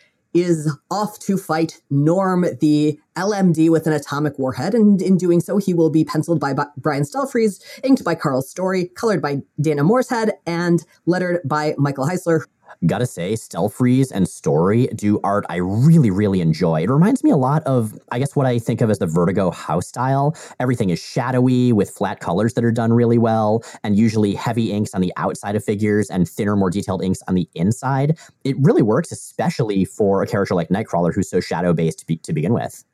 is 0.43 0.71
off 0.91 1.19
to 1.21 1.37
fight 1.37 1.81
Norm, 1.91 2.45
the 2.61 2.99
LMD 3.17 3.71
with 3.71 3.87
an 3.87 3.93
atomic 3.93 4.39
warhead, 4.39 4.75
and 4.75 5.03
in 5.03 5.17
doing 5.17 5.41
so, 5.41 5.59
he 5.59 5.75
will 5.75 5.91
be 5.91 6.05
penciled 6.05 6.41
by 6.41 6.55
Brian 6.77 7.03
Stelfreeze, 7.03 7.61
inked 7.83 8.05
by 8.05 8.15
Karl 8.15 8.43
Story, 8.43 8.87
colored 8.95 9.21
by 9.21 9.43
Dana 9.61 9.83
Morshead, 9.83 10.33
and 10.47 10.85
lettered 11.07 11.41
by 11.45 11.75
Michael 11.79 12.07
Heisler, 12.07 12.45
Gotta 12.87 13.07
say, 13.07 13.33
Stelfreeze 13.33 14.13
and 14.13 14.29
Story 14.29 14.87
do 14.95 15.19
art 15.25 15.45
I 15.49 15.57
really, 15.57 16.11
really 16.11 16.41
enjoy. 16.41 16.83
It 16.83 16.91
reminds 16.91 17.25
me 17.25 17.31
a 17.31 17.37
lot 17.37 17.65
of, 17.65 17.99
I 18.13 18.21
guess, 18.21 18.37
what 18.37 18.47
I 18.47 18.61
think 18.61 18.81
of 18.81 18.89
as 18.89 19.01
the 19.01 19.07
Vertigo 19.07 19.51
house 19.51 19.89
style. 19.89 20.37
Everything 20.61 20.91
is 20.91 21.01
shadowy 21.01 21.73
with 21.73 21.91
flat 21.91 22.21
colors 22.21 22.55
that 22.55 22.65
are 22.65 22.71
done 22.71 22.93
really 22.93 23.19
well, 23.19 23.65
and 23.83 23.97
usually 23.97 24.33
heavy 24.33 24.71
inks 24.71 24.95
on 24.95 25.01
the 25.01 25.13
outside 25.17 25.57
of 25.57 25.65
figures 25.65 26.09
and 26.09 26.29
thinner, 26.29 26.55
more 26.55 26.71
detailed 26.71 27.03
inks 27.03 27.21
on 27.27 27.35
the 27.35 27.49
inside. 27.57 28.17
It 28.45 28.55
really 28.61 28.83
works, 28.83 29.11
especially 29.11 29.85
for 29.85 30.23
a 30.23 30.27
character 30.29 30.55
like 30.55 30.69
Nightcrawler, 30.69 31.13
who's 31.13 31.29
so 31.29 31.41
shadow 31.41 31.73
based 31.73 31.99
to, 32.01 32.07
be- 32.07 32.19
to 32.19 32.33
begin 32.33 32.53
with. 32.53 32.85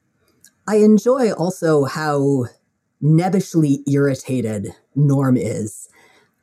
I 0.67 0.77
enjoy 0.77 1.33
also 1.33 1.85
how 1.85 2.47
nebbishly 3.03 3.81
irritated 3.87 4.69
Norm 4.95 5.37
is 5.37 5.91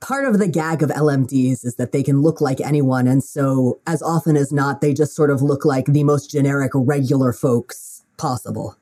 part 0.01 0.25
of 0.25 0.39
the 0.39 0.47
gag 0.47 0.83
of 0.83 0.89
LMDs 0.89 1.63
is 1.63 1.75
that 1.75 1.93
they 1.93 2.03
can 2.03 2.21
look 2.21 2.41
like 2.41 2.59
anyone. 2.59 3.07
And 3.07 3.23
so, 3.23 3.79
as 3.87 4.01
often 4.01 4.35
as 4.35 4.51
not, 4.51 4.81
they 4.81 4.93
just 4.93 5.15
sort 5.15 5.29
of 5.29 5.41
look 5.41 5.63
like 5.63 5.85
the 5.85 6.03
most 6.03 6.29
generic, 6.29 6.71
regular 6.73 7.31
folks 7.31 8.03
possible. 8.17 8.75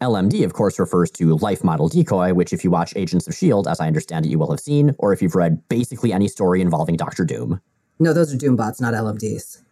LMD, 0.00 0.44
of 0.44 0.52
course, 0.52 0.78
refers 0.78 1.10
to 1.12 1.36
Life 1.36 1.62
Model 1.62 1.88
Decoy, 1.88 2.34
which, 2.34 2.52
if 2.52 2.64
you 2.64 2.70
watch 2.70 2.94
Agents 2.96 3.26
of 3.26 3.32
S.H.I.E.L.D., 3.32 3.70
as 3.70 3.80
I 3.80 3.86
understand 3.86 4.26
it, 4.26 4.28
you 4.28 4.38
will 4.38 4.50
have 4.50 4.60
seen, 4.60 4.94
or 4.98 5.12
if 5.12 5.22
you've 5.22 5.34
read 5.34 5.66
basically 5.68 6.12
any 6.12 6.28
story 6.28 6.60
involving 6.60 6.96
Doctor 6.96 7.24
Doom. 7.24 7.60
No, 7.98 8.12
those 8.12 8.34
are 8.34 8.36
Doombots, 8.36 8.80
not 8.80 8.94
LMDs. 8.94 9.62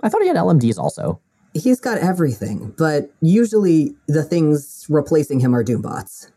I 0.00 0.08
thought 0.08 0.22
he 0.22 0.28
had 0.28 0.36
LMDs 0.36 0.78
also. 0.78 1.20
He's 1.54 1.80
got 1.80 1.98
everything, 1.98 2.74
but 2.76 3.10
usually 3.20 3.94
the 4.06 4.22
things 4.22 4.86
replacing 4.88 5.40
him 5.40 5.54
are 5.54 5.64
Doombots. 5.64 6.30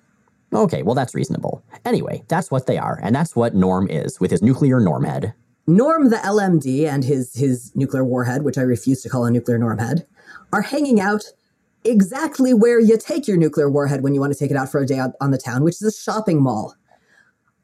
Okay, 0.53 0.83
well, 0.83 0.95
that's 0.95 1.15
reasonable. 1.15 1.63
Anyway, 1.85 2.23
that's 2.27 2.51
what 2.51 2.67
they 2.67 2.77
are, 2.77 2.99
and 3.01 3.15
that's 3.15 3.35
what 3.35 3.55
Norm 3.55 3.89
is 3.89 4.19
with 4.19 4.31
his 4.31 4.41
nuclear 4.41 4.79
norm 4.79 5.05
head. 5.05 5.33
Norm 5.67 6.09
the 6.09 6.17
LMD 6.17 6.87
and 6.87 7.03
his, 7.03 7.33
his 7.33 7.71
nuclear 7.75 8.03
warhead, 8.03 8.43
which 8.43 8.57
I 8.57 8.61
refuse 8.61 9.01
to 9.03 9.09
call 9.09 9.25
a 9.25 9.31
nuclear 9.31 9.57
norm 9.57 9.77
head, 9.77 10.05
are 10.51 10.61
hanging 10.61 10.99
out 10.99 11.23
exactly 11.85 12.53
where 12.53 12.79
you 12.79 12.97
take 12.97 13.27
your 13.27 13.37
nuclear 13.37 13.69
warhead 13.69 14.03
when 14.03 14.13
you 14.13 14.19
want 14.19 14.33
to 14.33 14.39
take 14.39 14.51
it 14.51 14.57
out 14.57 14.69
for 14.69 14.81
a 14.81 14.85
day 14.85 14.99
on 14.99 15.31
the 15.31 15.37
town, 15.37 15.63
which 15.63 15.75
is 15.75 15.83
a 15.83 15.91
shopping 15.91 16.41
mall. 16.41 16.75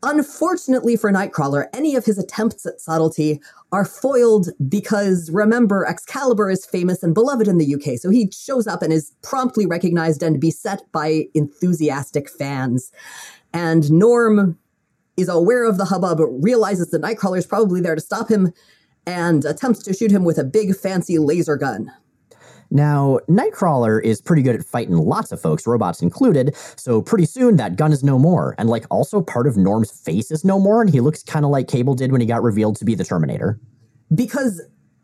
Unfortunately 0.04 0.96
for 0.96 1.12
Nightcrawler, 1.12 1.68
any 1.74 1.96
of 1.96 2.06
his 2.06 2.20
attempts 2.20 2.66
at 2.68 2.80
subtlety 2.80 3.42
are 3.72 3.84
foiled 3.84 4.50
because 4.70 5.32
remember, 5.32 5.86
Excalibur 5.86 6.52
is 6.52 6.66
famous 6.66 7.02
and 7.02 7.16
beloved 7.16 7.48
in 7.48 7.58
the 7.58 7.76
UK, 7.76 7.98
so 7.98 8.10
he 8.10 8.30
shows 8.32 8.68
up 8.68 8.84
and 8.84 8.94
is 8.94 9.12
promptly 9.24 9.66
recognized 9.66 10.22
and 10.22 10.40
beset 10.40 10.84
by 10.92 11.26
enthusiastic 11.34 12.30
fans. 12.30 12.92
And 13.54 13.92
Norm 13.92 14.58
is 15.18 15.30
aware 15.30 15.66
of 15.66 15.80
the 15.80 15.86
hubbub, 15.86 16.20
realizes 16.44 16.92
that 16.92 17.02
Nightcrawler 17.02 17.40
is 17.40 17.48
probably 17.48 17.82
there 17.82 17.96
to 17.96 18.02
stop 18.02 18.30
him, 18.30 18.54
and 19.08 19.46
attempts 19.46 19.82
to 19.84 19.94
shoot 19.94 20.12
him 20.12 20.26
with 20.26 20.38
a 20.38 20.44
big 20.44 20.76
fancy 20.76 21.18
laser 21.18 21.56
gun. 21.56 21.92
Now, 22.70 23.20
Nightcrawler 23.30 24.04
is 24.04 24.22
pretty 24.22 24.42
good 24.42 24.56
at 24.56 24.66
fighting 24.66 24.98
lots 24.98 25.32
of 25.32 25.42
folks, 25.42 25.66
robots 25.66 26.02
included, 26.02 26.56
so 26.76 27.02
pretty 27.02 27.26
soon 27.26 27.56
that 27.58 27.76
gun 27.76 27.94
is 27.94 28.04
no 28.04 28.20
more. 28.20 28.56
And 28.58 28.70
like 28.70 28.86
also 28.92 29.22
part 29.22 29.48
of 29.48 29.56
Norm's 29.56 29.92
face 29.92 30.32
is 30.32 30.44
no 30.44 30.60
more, 30.60 30.82
and 30.82 30.90
he 30.90 31.00
looks 31.00 31.24
kind 31.24 31.46
of 31.46 31.52
like 31.52 31.68
Cable 31.68 31.96
did 31.96 32.12
when 32.12 32.22
he 32.22 32.28
got 32.28 32.44
revealed 32.44 32.76
to 32.78 32.86
be 32.86 32.96
the 32.96 33.06
Terminator. 33.06 33.60
Because 34.14 34.62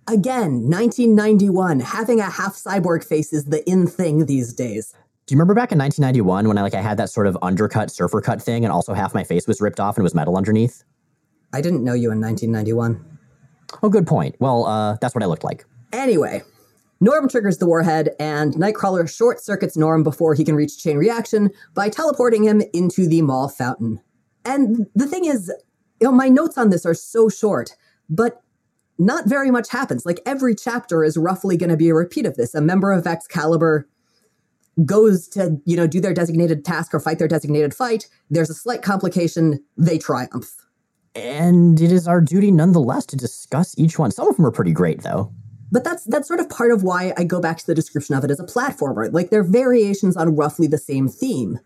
again, 0.07 0.69
1991, 0.69 1.79
having 1.79 2.19
a 2.19 2.29
half 2.29 2.55
cyborg 2.55 3.03
face 3.03 3.31
is 3.31 3.45
the 3.45 3.67
in 3.69 3.87
thing 3.87 4.25
these 4.25 4.53
days. 4.53 4.93
Do 5.25 5.33
you 5.33 5.37
remember 5.37 5.53
back 5.53 5.71
in 5.71 5.77
1991 5.77 6.49
when 6.49 6.57
I 6.57 6.61
like 6.61 6.73
I 6.73 6.81
had 6.81 6.97
that 6.97 7.09
sort 7.09 7.27
of 7.27 7.37
undercut 7.41 7.89
surfer 7.89 8.19
cut 8.19 8.41
thing 8.41 8.65
and 8.65 8.73
also 8.73 8.93
half 8.93 9.13
my 9.13 9.23
face 9.23 9.47
was 9.47 9.61
ripped 9.61 9.79
off 9.79 9.95
and 9.95 10.03
was 10.03 10.13
metal 10.13 10.35
underneath? 10.35 10.83
I 11.53 11.61
didn't 11.61 11.83
know 11.83 11.93
you 11.93 12.11
in 12.11 12.19
1991. 12.19 13.19
Oh, 13.81 13.89
good 13.89 14.05
point. 14.05 14.35
Well, 14.39 14.65
uh, 14.65 14.97
that's 14.99 15.15
what 15.15 15.23
I 15.23 15.27
looked 15.27 15.45
like. 15.45 15.65
Anyway, 15.93 16.41
Norm 17.03 17.27
triggers 17.27 17.57
the 17.57 17.65
warhead, 17.65 18.11
and 18.17 18.53
Nightcrawler 18.53 19.13
short 19.13 19.43
circuits 19.43 19.75
Norm 19.75 20.03
before 20.03 20.35
he 20.35 20.45
can 20.45 20.55
reach 20.55 20.81
chain 20.81 20.97
reaction 20.97 21.51
by 21.73 21.89
teleporting 21.89 22.45
him 22.45 22.61
into 22.71 23.07
the 23.07 23.21
mall 23.21 23.49
fountain. 23.49 23.99
And 24.45 24.87
the 24.95 25.05
thing 25.05 25.25
is, 25.25 25.51
you 25.99 26.07
know, 26.07 26.13
my 26.13 26.29
notes 26.29 26.57
on 26.57 26.69
this 26.69 26.85
are 26.85 26.93
so 26.93 27.27
short, 27.27 27.75
but 28.09 28.41
not 28.97 29.27
very 29.27 29.51
much 29.51 29.69
happens. 29.69 30.05
Like 30.05 30.21
every 30.25 30.55
chapter 30.55 31.03
is 31.03 31.17
roughly 31.17 31.57
going 31.57 31.71
to 31.71 31.75
be 31.75 31.89
a 31.89 31.93
repeat 31.93 32.25
of 32.25 32.37
this. 32.37 32.55
A 32.55 32.61
member 32.61 32.93
of 32.93 33.05
Excalibur 33.05 33.85
goes 34.85 35.27
to, 35.29 35.57
you 35.65 35.75
know, 35.75 35.87
do 35.87 35.99
their 35.99 36.13
designated 36.13 36.63
task 36.63 36.93
or 36.93 37.01
fight 37.01 37.19
their 37.19 37.27
designated 37.27 37.73
fight. 37.73 38.07
There's 38.29 38.49
a 38.49 38.53
slight 38.53 38.81
complication, 38.81 39.61
they 39.75 39.97
triumph. 39.97 40.55
And 41.15 41.81
it 41.81 41.91
is 41.91 42.07
our 42.07 42.21
duty 42.21 42.49
nonetheless 42.49 43.05
to 43.07 43.17
discuss 43.17 43.77
each 43.77 43.99
one. 43.99 44.11
Some 44.11 44.29
of 44.29 44.37
them 44.37 44.45
are 44.45 44.51
pretty 44.51 44.71
great, 44.71 45.01
though. 45.01 45.33
But 45.73 45.83
that's 45.83 46.03
that's 46.05 46.27
sort 46.27 46.39
of 46.39 46.49
part 46.49 46.71
of 46.71 46.83
why 46.83 47.13
I 47.17 47.23
go 47.23 47.41
back 47.41 47.57
to 47.57 47.65
the 47.65 47.73
description 47.73 48.13
of 48.13 48.23
it 48.23 48.29
as 48.29 48.39
a 48.39 48.45
platformer. 48.45 49.11
Like 49.11 49.31
they're 49.31 49.43
variations 49.43 50.15
on 50.15 50.35
roughly 50.35 50.67
the 50.67 50.77
same 50.77 51.07
theme. 51.09 51.59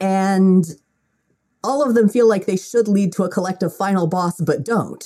And 0.00 0.64
all 1.64 1.86
of 1.86 1.94
them 1.96 2.08
feel 2.08 2.28
like 2.28 2.46
they 2.46 2.56
should 2.56 2.86
lead 2.86 3.12
to 3.14 3.24
a 3.24 3.28
collective 3.28 3.74
final 3.74 4.06
boss, 4.06 4.40
but 4.40 4.64
don't. 4.64 5.04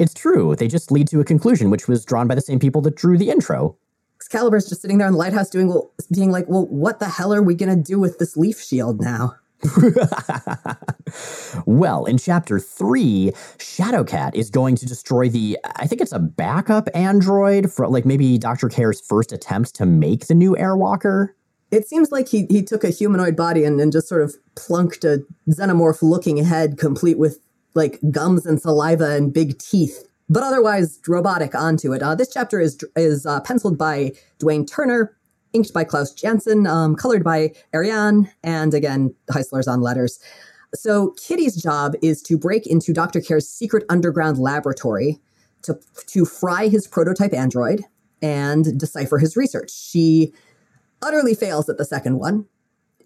It's 0.00 0.12
true. 0.12 0.56
They 0.56 0.66
just 0.66 0.90
lead 0.90 1.06
to 1.08 1.20
a 1.20 1.24
conclusion, 1.24 1.70
which 1.70 1.86
was 1.86 2.04
drawn 2.04 2.26
by 2.26 2.34
the 2.34 2.40
same 2.40 2.58
people 2.58 2.82
that 2.82 2.96
drew 2.96 3.16
the 3.16 3.30
intro. 3.30 3.76
Excalibur's 4.16 4.68
just 4.68 4.82
sitting 4.82 4.98
there 4.98 5.06
in 5.06 5.12
the 5.12 5.18
lighthouse 5.18 5.48
doing 5.48 5.68
well, 5.68 5.92
being 6.12 6.32
like, 6.32 6.48
well, 6.48 6.66
what 6.66 6.98
the 6.98 7.08
hell 7.08 7.32
are 7.32 7.42
we 7.42 7.54
gonna 7.54 7.76
do 7.76 8.00
with 8.00 8.18
this 8.18 8.36
leaf 8.36 8.60
shield 8.60 9.00
now? 9.00 9.36
well, 11.66 12.04
in 12.04 12.18
chapter 12.18 12.58
three, 12.58 13.32
Shadowcat 13.58 14.34
is 14.34 14.50
going 14.50 14.76
to 14.76 14.86
destroy 14.86 15.28
the, 15.28 15.58
I 15.76 15.86
think 15.86 16.00
it's 16.00 16.12
a 16.12 16.18
backup 16.18 16.88
android 16.94 17.72
for 17.72 17.88
like 17.88 18.06
maybe 18.06 18.38
Dr. 18.38 18.68
Care's 18.68 19.00
first 19.00 19.32
attempt 19.32 19.74
to 19.76 19.86
make 19.86 20.26
the 20.26 20.34
new 20.34 20.56
Airwalker. 20.56 21.28
It 21.70 21.86
seems 21.86 22.10
like 22.10 22.28
he, 22.28 22.46
he 22.48 22.62
took 22.62 22.84
a 22.84 22.90
humanoid 22.90 23.36
body 23.36 23.64
and, 23.64 23.80
and 23.80 23.92
just 23.92 24.08
sort 24.08 24.22
of 24.22 24.36
plunked 24.54 25.04
a 25.04 25.24
xenomorph 25.48 26.02
looking 26.02 26.38
head 26.38 26.78
complete 26.78 27.18
with 27.18 27.40
like 27.74 28.00
gums 28.10 28.46
and 28.46 28.60
saliva 28.60 29.10
and 29.10 29.32
big 29.32 29.58
teeth, 29.58 30.04
but 30.28 30.42
otherwise 30.42 31.00
robotic 31.06 31.54
onto 31.54 31.92
it. 31.92 32.02
Uh, 32.02 32.14
this 32.14 32.32
chapter 32.32 32.60
is 32.60 32.78
is 32.96 33.26
uh, 33.26 33.40
penciled 33.40 33.76
by 33.76 34.12
Dwayne 34.38 34.66
Turner, 34.66 35.16
inked 35.52 35.72
by 35.72 35.84
Klaus 35.84 36.12
Janson, 36.12 36.66
um, 36.66 36.94
colored 36.94 37.24
by 37.24 37.52
Ariane, 37.74 38.30
and 38.42 38.74
again, 38.74 39.14
Heisler's 39.30 39.68
on 39.68 39.80
letters. 39.80 40.18
So 40.74 41.14
Kitty's 41.16 41.60
job 41.60 41.94
is 42.02 42.22
to 42.22 42.36
break 42.36 42.66
into 42.66 42.92
Dr. 42.92 43.20
Care's 43.20 43.48
secret 43.48 43.84
underground 43.88 44.38
laboratory 44.38 45.18
to, 45.62 45.78
to 46.06 46.24
fry 46.24 46.68
his 46.68 46.86
prototype 46.86 47.32
android 47.32 47.84
and 48.20 48.78
decipher 48.78 49.18
his 49.18 49.36
research. 49.36 49.70
She 49.70 50.32
utterly 51.00 51.34
fails 51.34 51.68
at 51.68 51.78
the 51.78 51.84
second 51.84 52.18
one. 52.18 52.46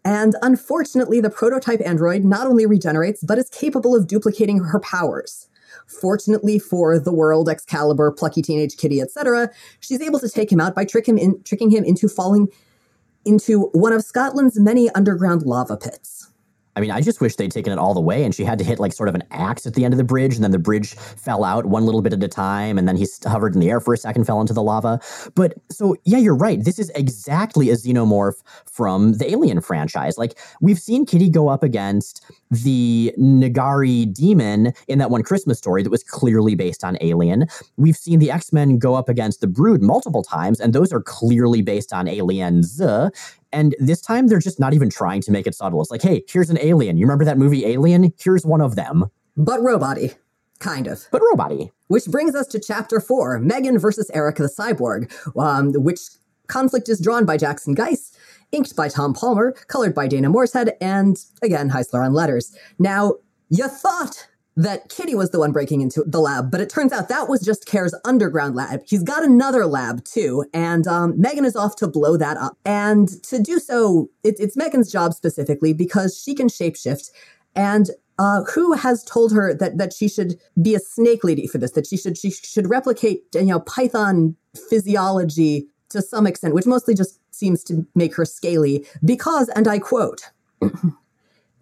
And 0.05 0.35
unfortunately, 0.43 1.21
the 1.21 1.31
prototype 1.31 1.81
android 1.85 2.25
not 2.25 2.47
only 2.47 2.67
regenerates, 2.67 3.23
but 3.23 3.39
is 3.39 3.49
capable 3.51 3.95
of 3.95 4.09
duplicating 4.09 4.59
her 4.59 4.81
powers. 4.81 5.49
Fortunately 5.87 6.59
for 6.59 6.99
the 6.99 7.13
world, 7.13 7.49
Excalibur, 7.49 8.11
plucky 8.13 8.43
teenage 8.43 8.77
kitty, 8.77 9.01
etc., 9.01 9.51
she's 9.81 10.01
able 10.01 10.19
to 10.21 10.29
take 10.29 10.51
him 10.51 10.61
out 10.61 10.75
by 10.75 10.85
trick 10.85 11.09
him 11.09 11.19
in, 11.19 11.43
tricking 11.45 11.71
him 11.71 11.85
into 11.85 12.09
falling 12.09 12.49
into 13.25 13.71
one 13.73 13.93
of 13.93 14.03
Scotland's 14.03 14.59
many 14.59 14.91
underground 14.91 15.43
lava 15.43 15.77
pits. 15.77 16.32
I 16.75 16.81
mean, 16.81 16.91
I 16.91 17.01
just 17.01 17.21
wish 17.21 17.37
they'd 17.37 17.51
taken 17.51 17.73
it 17.73 17.79
all 17.79 17.93
the 17.93 18.01
way 18.01 18.25
and 18.25 18.35
she 18.35 18.45
had 18.45 18.59
to 18.59 18.65
hit 18.65 18.79
like 18.79 18.93
sort 18.93 19.09
of 19.09 19.15
an 19.15 19.25
axe 19.31 19.67
at 19.67 19.75
the 19.75 19.85
end 19.85 19.93
of 19.93 19.99
the 19.99 20.05
bridge 20.05 20.35
and 20.35 20.43
then 20.43 20.53
the 20.53 20.59
bridge 20.59 20.95
fell 20.95 21.45
out 21.45 21.67
one 21.67 21.85
little 21.85 22.01
bit 22.01 22.13
at 22.13 22.23
a 22.23 22.29
time 22.29 22.79
and 22.79 22.89
then 22.89 22.97
he 22.97 23.07
hovered 23.25 23.55
in 23.55 23.61
the 23.61 23.69
air 23.71 23.81
for 23.81 23.93
a 23.93 23.97
second, 23.99 24.25
fell 24.25 24.41
into 24.41 24.55
the 24.55 24.63
lava. 24.63 24.99
But 25.35 25.55
so, 25.71 25.97
yeah, 26.05 26.19
you're 26.19 26.37
right. 26.37 26.63
This 26.65 26.79
is 26.79 26.91
exactly 26.95 27.71
a 27.71 27.75
xenomorph 27.75 28.43
from 28.65 29.15
the 29.15 29.31
Alien 29.31 29.61
franchise. 29.61 30.17
Like, 30.17 30.39
we've 30.61 30.79
seen 30.79 31.05
Kitty 31.05 31.29
go 31.29 31.49
up 31.49 31.63
against 31.63 32.25
the 32.51 33.13
N'Garai 33.19 34.13
demon 34.13 34.73
in 34.89 34.99
that 34.99 35.11
one 35.11 35.23
Christmas 35.23 35.59
story 35.59 35.83
that 35.83 35.91
was 35.91 36.03
clearly 36.03 36.55
based 36.55 36.85
on 36.85 36.97
Alien. 37.01 37.47
We've 37.77 37.97
seen 37.97 38.19
the 38.19 38.31
X 38.31 38.53
Men 38.53 38.79
go 38.79 38.95
up 38.95 39.09
against 39.09 39.41
the 39.41 39.47
Brood 39.47 39.83
multiple 39.83 40.23
times, 40.23 40.61
and 40.61 40.73
those 40.73 40.93
are 40.93 41.03
clearly 41.03 41.61
based 41.63 41.93
on 41.93 42.09
Aliens. 42.09 42.81
And 43.53 43.75
this 43.79 44.01
time, 44.01 44.29
they're 44.29 44.39
just 44.39 44.59
not 44.59 44.75
even 44.75 44.91
trying 44.91 45.21
to 45.23 45.31
make 45.31 45.47
it 45.47 45.55
subtle. 45.55 45.81
It's 45.81 45.91
like, 45.91 46.03
hey, 46.03 46.23
here's 46.29 46.51
an 46.51 46.59
alien. 46.61 46.97
You 46.97 47.05
remember 47.05 47.25
that 47.25 47.39
movie 47.39 47.67
Alien? 47.67 48.13
Here's 48.19 48.47
one 48.47 48.61
of 48.61 48.77
them. 48.77 49.07
But 49.37 49.61
roboty. 49.61 50.17
Kind 50.59 50.87
of. 50.87 51.07
But 51.11 51.23
roboty. 51.23 51.71
Which 51.89 52.07
brings 52.07 52.35
us 52.35 52.47
to 52.49 52.61
chapter 52.61 53.01
four 53.01 53.39
Megan 53.39 53.79
versus 53.79 54.11
Eric 54.15 54.37
the 54.37 54.45
Cyborg, 54.45 55.13
um, 55.37 55.73
which 55.73 56.01
conflict 56.47 56.89
is 56.89 57.01
drawn 57.01 57.25
by 57.25 57.37
Jackson 57.37 57.75
Guice, 57.75 58.13
inked 58.53 58.77
by 58.77 58.89
Tom 58.89 59.13
Palmer, 59.13 59.53
colored 59.69 59.95
by 59.95 60.07
Dana 60.07 60.31
Morshead, 60.31 60.73
and 60.81 61.17
again, 61.43 61.71
Heisler 61.71 62.05
on 62.05 62.13
letters. 62.13 62.57
Now, 62.79 63.15
you 63.49 63.69
thought 63.69 64.27
that 64.57 64.89
Kitty 64.89 65.15
was 65.15 65.31
the 65.31 65.39
one 65.39 65.53
breaking 65.53 65.81
into 65.81 66.05
the 66.07 66.21
lab, 66.21 66.51
but 66.51 66.61
it 66.61 66.69
turns 66.69 66.93
out 66.93 67.09
that 67.09 67.29
was 67.29 67.41
just 67.41 67.67
Care's 67.67 67.95
underground 68.05 68.55
lab. 68.55 68.83
He's 68.87 69.03
got 69.03 69.25
another 69.25 69.67
lab 69.67 70.05
too, 70.05 70.45
and 70.53 70.87
um, 70.87 71.19
Megan 71.21 71.45
is 71.45 71.57
off 71.57 71.77
to 71.77 71.89
blow 71.89 72.17
that 72.17 72.37
up. 72.37 72.59
And 72.65 73.09
to 73.25 73.41
do 73.41 73.59
so, 73.59 74.11
it, 74.23 74.37
it's 74.39 74.57
Megan's 74.57 74.91
job 74.91 75.15
specifically 75.15 75.73
because 75.73 76.21
she 76.21 76.35
can 76.35 76.49
shapeshift. 76.49 77.11
And 77.55 77.91
uh, 78.19 78.45
who 78.45 78.73
has 78.75 79.03
told 79.05 79.33
her 79.33 79.55
that 79.55 79.79
that 79.79 79.93
she 79.93 80.09
should 80.09 80.39
be 80.61 80.75
a 80.75 80.81
snake 80.81 81.25
lady 81.25 81.47
for 81.47 81.59
this? 81.59 81.73
That 81.73 81.87
she 81.87 81.97
should 81.97 82.19
she 82.19 82.31
should 82.31 82.69
replicate 82.69 83.23
you 83.35 83.45
know 83.45 83.61
Python 83.61 84.37
physiology 84.69 85.67
to 85.89 86.03
some 86.03 86.27
extent, 86.27 86.55
which 86.55 86.67
mostly 86.67 86.95
just 86.95 87.21
seems 87.31 87.65
to 87.65 87.87
make 87.95 88.15
her 88.17 88.25
scaly. 88.25 88.87
Because, 89.05 89.49
and 89.51 89.67
I 89.69 89.79
quote. 89.79 90.31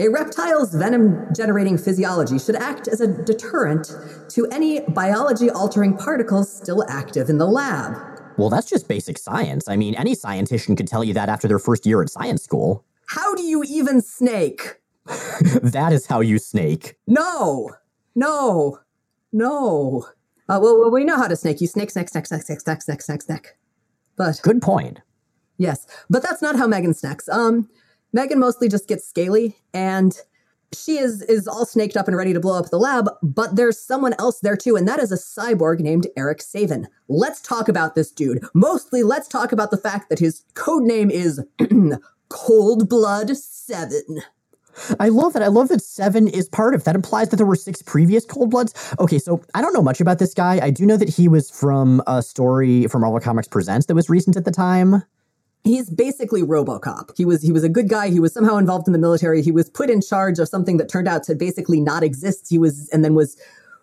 A 0.00 0.09
reptile's 0.09 0.75
venom 0.75 1.26
generating 1.37 1.76
physiology 1.76 2.38
should 2.38 2.57
act 2.57 2.88
as 2.88 3.02
a 3.02 3.07
deterrent 3.07 3.95
to 4.30 4.47
any 4.47 4.80
biology 4.80 5.50
altering 5.50 5.95
particles 5.95 6.50
still 6.50 6.83
active 6.88 7.28
in 7.28 7.37
the 7.37 7.47
lab. 7.47 7.99
Well, 8.38 8.49
that's 8.49 8.66
just 8.66 8.89
basic 8.89 9.19
science. 9.19 9.69
I 9.69 9.76
mean, 9.76 9.95
any 9.97 10.15
scientist 10.15 10.75
could 10.75 10.89
tell 10.89 11.04
you 11.04 11.13
that 11.13 11.28
after 11.28 11.47
their 11.47 11.58
first 11.58 11.84
year 11.84 12.00
at 12.00 12.08
science 12.08 12.43
school. 12.43 12.82
How 13.08 13.34
do 13.34 13.43
you 13.43 13.63
even 13.65 14.00
snake? 14.00 14.76
that 15.04 15.91
is 15.93 16.06
how 16.06 16.23
you 16.23 16.39
snake. 16.39 16.97
No, 17.06 17.69
no, 18.15 18.78
no. 19.34 20.06
Uh, 20.49 20.58
well, 20.63 20.91
we 20.91 21.04
know 21.04 21.17
how 21.17 21.28
to 21.28 21.36
snake. 21.36 21.60
You 21.60 21.67
snake, 21.67 21.91
snake, 21.91 22.08
snake, 22.08 22.25
snake, 22.25 22.41
snake, 22.41 22.63
snake, 22.63 22.80
snake, 22.80 23.02
snake, 23.02 23.23
snake. 23.23 23.49
But 24.17 24.41
good 24.43 24.63
point. 24.63 25.00
Yes, 25.58 25.86
but 26.08 26.23
that's 26.23 26.41
not 26.41 26.56
how 26.56 26.67
Megan 26.67 26.95
snacks. 26.95 27.28
Um, 27.28 27.69
Megan 28.12 28.38
mostly 28.38 28.68
just 28.68 28.88
gets 28.88 29.06
scaly 29.06 29.56
and 29.73 30.18
she 30.73 30.99
is 30.99 31.23
is 31.23 31.49
all 31.49 31.66
snaked 31.66 31.96
up 31.96 32.08
and 32.08 32.16
ready 32.16 32.32
to 32.32 32.40
blow 32.40 32.58
up 32.58 32.70
the 32.70 32.78
lab, 32.78 33.08
but 33.23 33.56
there's 33.56 33.78
someone 33.78 34.14
else 34.18 34.40
there 34.40 34.56
too, 34.56 34.76
and 34.76 34.86
that 34.86 35.00
is 35.00 35.12
a 35.12 35.16
cyborg 35.16 35.80
named 35.80 36.06
Eric 36.16 36.40
Savin. 36.42 36.86
Let's 37.08 37.40
talk 37.40 37.68
about 37.68 37.94
this 37.94 38.10
dude. 38.10 38.44
Mostly, 38.54 39.02
let's 39.02 39.28
talk 39.28 39.52
about 39.52 39.70
the 39.70 39.76
fact 39.76 40.08
that 40.08 40.18
his 40.18 40.44
code 40.54 40.84
name 40.84 41.10
is 41.10 41.40
Cold 42.28 42.88
Blood 42.88 43.36
Seven. 43.36 44.23
I 45.00 45.08
love 45.08 45.32
that. 45.32 45.42
I 45.42 45.49
love 45.49 45.68
that 45.68 45.82
seven 45.82 46.28
is 46.28 46.49
part 46.49 46.75
of 46.75 46.84
that. 46.84 46.94
Implies 46.94 47.28
that 47.30 47.36
there 47.36 47.46
were 47.46 47.56
six 47.56 47.82
previous 47.82 48.25
Cold 48.25 48.50
Bloods. 48.50 48.94
Okay, 49.00 49.18
so 49.18 49.42
I 49.54 49.60
don't 49.60 49.75
know 49.75 49.82
much 49.82 50.00
about 50.00 50.20
this 50.20 50.32
guy. 50.32 50.60
I 50.62 50.70
do 50.70 50.86
know 50.86 50.96
that 50.96 51.08
he 51.08 51.26
was 51.26 51.50
from 51.50 52.02
a 52.06 52.23
story 52.23 52.86
from 52.86 53.02
Marvel 53.02 53.20
Comics 53.20 53.49
Presents 53.49 53.86
that 53.86 53.94
was 53.96 54.08
recent 54.08 54.36
at 54.36 54.44
the 54.44 54.52
time 54.52 55.02
he's 55.64 55.90
basically 55.90 56.42
RoboCop. 56.42 57.16
He 57.16 57.25
was 57.25 57.42
he 57.42 57.52
was 57.52 57.64
a 57.64 57.68
good 57.68 57.88
guy. 57.88 58.08
He 58.08 58.20
was 58.20 58.32
somehow 58.32 58.56
involved 58.56 58.86
in 58.86 58.92
the 58.92 58.99
military. 58.99 59.42
He 59.42 59.52
was 59.52 59.68
put 59.68 59.90
in 59.90 60.00
charge 60.00 60.38
of 60.38 60.49
something 60.49 60.76
that 60.78 60.88
turned 60.88 61.08
out 61.08 61.23
to 61.25 61.34
basically 61.34 61.80
not 61.80 62.02
exist. 62.02 62.46
He 62.49 62.58
was 62.58 62.88
and 62.90 63.04
then 63.04 63.14
was 63.14 63.36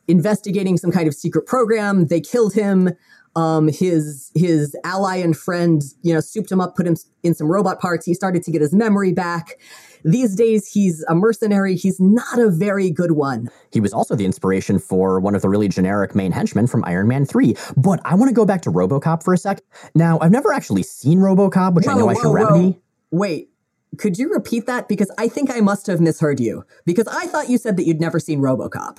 investigating 0.07 0.77
some 0.77 0.91
kind 0.91 1.07
of 1.07 1.13
secret 1.13 1.45
program. 1.45 2.07
They 2.07 2.21
killed 2.21 2.53
him. 2.53 2.91
Um, 3.37 3.67
his 3.67 4.31
his 4.33 4.75
ally 4.83 5.17
and 5.17 5.37
friend, 5.37 5.83
you 6.01 6.11
know, 6.11 6.19
souped 6.19 6.51
him 6.51 6.59
up, 6.59 6.75
put 6.75 6.87
him 6.87 6.95
in 7.21 7.35
some 7.35 7.47
robot 7.47 7.79
parts. 7.79 8.03
He 8.03 8.15
started 8.15 8.41
to 8.43 8.51
get 8.51 8.61
his 8.61 8.73
memory 8.73 9.13
back. 9.13 9.59
These 10.03 10.35
days, 10.35 10.67
he's 10.67 11.03
a 11.03 11.13
mercenary. 11.13 11.75
He's 11.75 11.99
not 11.99 12.39
a 12.39 12.49
very 12.49 12.89
good 12.89 13.11
one. 13.11 13.49
He 13.71 13.79
was 13.79 13.93
also 13.93 14.15
the 14.15 14.25
inspiration 14.25 14.79
for 14.79 15.19
one 15.19 15.35
of 15.35 15.43
the 15.43 15.49
really 15.49 15.67
generic 15.67 16.15
main 16.15 16.31
henchmen 16.31 16.65
from 16.65 16.83
Iron 16.85 17.07
Man 17.07 17.25
3. 17.25 17.55
But 17.75 17.99
I 18.05 18.15
want 18.15 18.29
to 18.29 18.33
go 18.33 18.45
back 18.45 18.61
to 18.63 18.71
Robocop 18.71 19.23
for 19.23 19.33
a 19.33 19.37
sec. 19.37 19.61
Now, 19.93 20.17
I've 20.19 20.31
never 20.31 20.51
actually 20.51 20.83
seen 20.83 21.19
Robocop, 21.19 21.75
which 21.75 21.85
whoa, 21.85 21.91
I 21.91 21.95
know 21.95 22.05
whoa, 22.05 22.11
I 22.11 22.13
should 22.15 22.23
whoa. 22.23 22.33
remedy. 22.33 22.79
Wait, 23.11 23.49
could 23.97 24.17
you 24.17 24.31
repeat 24.31 24.65
that? 24.65 24.87
Because 24.87 25.11
I 25.17 25.27
think 25.27 25.51
I 25.51 25.59
must 25.59 25.87
have 25.87 26.01
misheard 26.01 26.39
you. 26.39 26.63
Because 26.85 27.07
I 27.07 27.27
thought 27.27 27.49
you 27.49 27.57
said 27.57 27.77
that 27.77 27.85
you'd 27.85 28.01
never 28.01 28.19
seen 28.19 28.39
Robocop. 28.39 28.97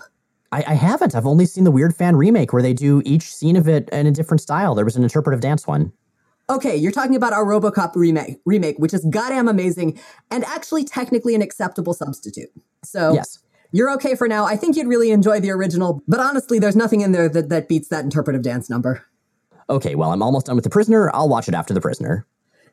I, 0.51 0.65
I, 0.67 0.75
haven't. 0.75 1.15
I've 1.15 1.27
only 1.27 1.45
seen 1.47 1.65
the 1.65 1.71
Weird 1.71 1.95
Fan 1.95 2.17
remake 2.17 2.53
where 2.53 2.63
they 2.63 2.73
do 2.73 3.03
each 3.05 3.35
scene 3.35 3.57
of 3.57 3.69
it 3.69 3.89
in 3.91 4.07
a 4.07 4.11
different 4.11 4.41
style. 4.41 4.75
There 4.75 4.85
was 4.85 4.97
an 4.97 5.03
interpretive 5.03 5.41
dance 5.41 5.67
one. 5.67 5.93
Okay, 6.51 6.75
you're 6.75 6.93
talking 6.93 7.15
about 7.15 7.35
our 7.35 7.45
RoboCop 7.45 7.95
remake, 7.95 8.41
remake, 8.47 8.79
which 8.79 8.95
is 8.95 9.05
goddamn 9.11 9.49
amazing 9.49 10.01
and 10.31 10.45
actually 10.45 10.85
technically 10.85 11.35
an 11.35 11.43
acceptable 11.43 11.93
substitute. 11.93 12.49
So 12.83 13.13
yes. 13.13 13.41
you're 13.71 13.91
okay 13.93 14.15
for 14.15 14.27
now. 14.27 14.47
I 14.47 14.57
think 14.57 14.75
you'd 14.75 14.87
really 14.87 15.11
enjoy 15.11 15.41
the 15.41 15.51
original, 15.51 16.03
but 16.09 16.21
honestly, 16.21 16.59
there's 16.59 16.77
nothing 16.77 17.03
in 17.03 17.13
there 17.13 17.29
that, 17.29 17.51
that 17.51 17.69
beats 17.69 17.89
that 17.89 18.03
interpretive 18.05 18.41
dance 18.41 18.71
number. 18.71 19.05
Okay, 19.69 19.95
well, 19.95 20.13
I'm 20.13 20.23
almost 20.23 20.47
done 20.47 20.57
with 20.57 20.65
The 20.65 20.71
Prisoner. 20.71 21.11
I'll 21.13 21.29
watch 21.29 21.49
it 21.49 21.55
after 21.55 21.75
The 21.75 21.83
Prisoner. 21.83 22.25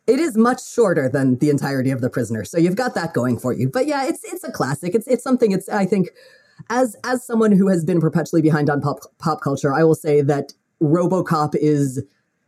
It 0.08 0.20
is 0.20 0.38
much 0.38 0.66
shorter 0.66 1.10
than 1.10 1.40
the 1.40 1.50
entirety 1.50 1.92
of 1.92 2.00
The 2.00 2.10
Prisoner, 2.10 2.46
so 2.46 2.58
you've 2.58 2.78
got 2.78 2.94
that 2.94 3.14
going 3.14 3.38
for 3.40 3.52
you. 3.52 3.68
But 3.68 3.88
yeah, 3.88 4.06
it's 4.06 4.24
it's 4.24 4.44
a 4.44 4.52
classic. 4.52 4.94
It's 4.94 5.08
it's 5.08 5.24
something. 5.24 5.52
It's 5.52 5.68
I 5.68 5.86
think 5.86 6.10
as 6.70 6.96
as 7.04 7.26
someone 7.26 7.52
who 7.52 7.68
has 7.68 7.84
been 7.84 8.00
perpetually 8.00 8.42
behind 8.42 8.70
on 8.70 8.82
pop 8.82 9.00
pop 9.20 9.42
culture, 9.42 9.74
I 9.74 9.84
will 9.84 9.96
say 9.96 10.22
that 10.22 10.54
RoboCop 10.82 11.56
is 11.56 12.04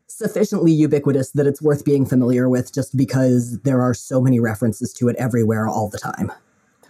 sufficiently 0.08 0.72
ubiquitous 0.72 1.32
that 1.32 1.46
it's 1.46 1.62
worth 1.62 1.84
being 1.84 2.06
familiar 2.06 2.50
with 2.50 2.74
just 2.74 2.96
because 2.96 3.60
there 3.62 3.82
are 3.82 3.94
so 3.94 4.22
many 4.22 4.40
references 4.40 4.94
to 4.94 5.10
it 5.10 5.16
everywhere 5.18 5.68
all 5.68 5.90
the 5.90 5.98
time. 5.98 6.32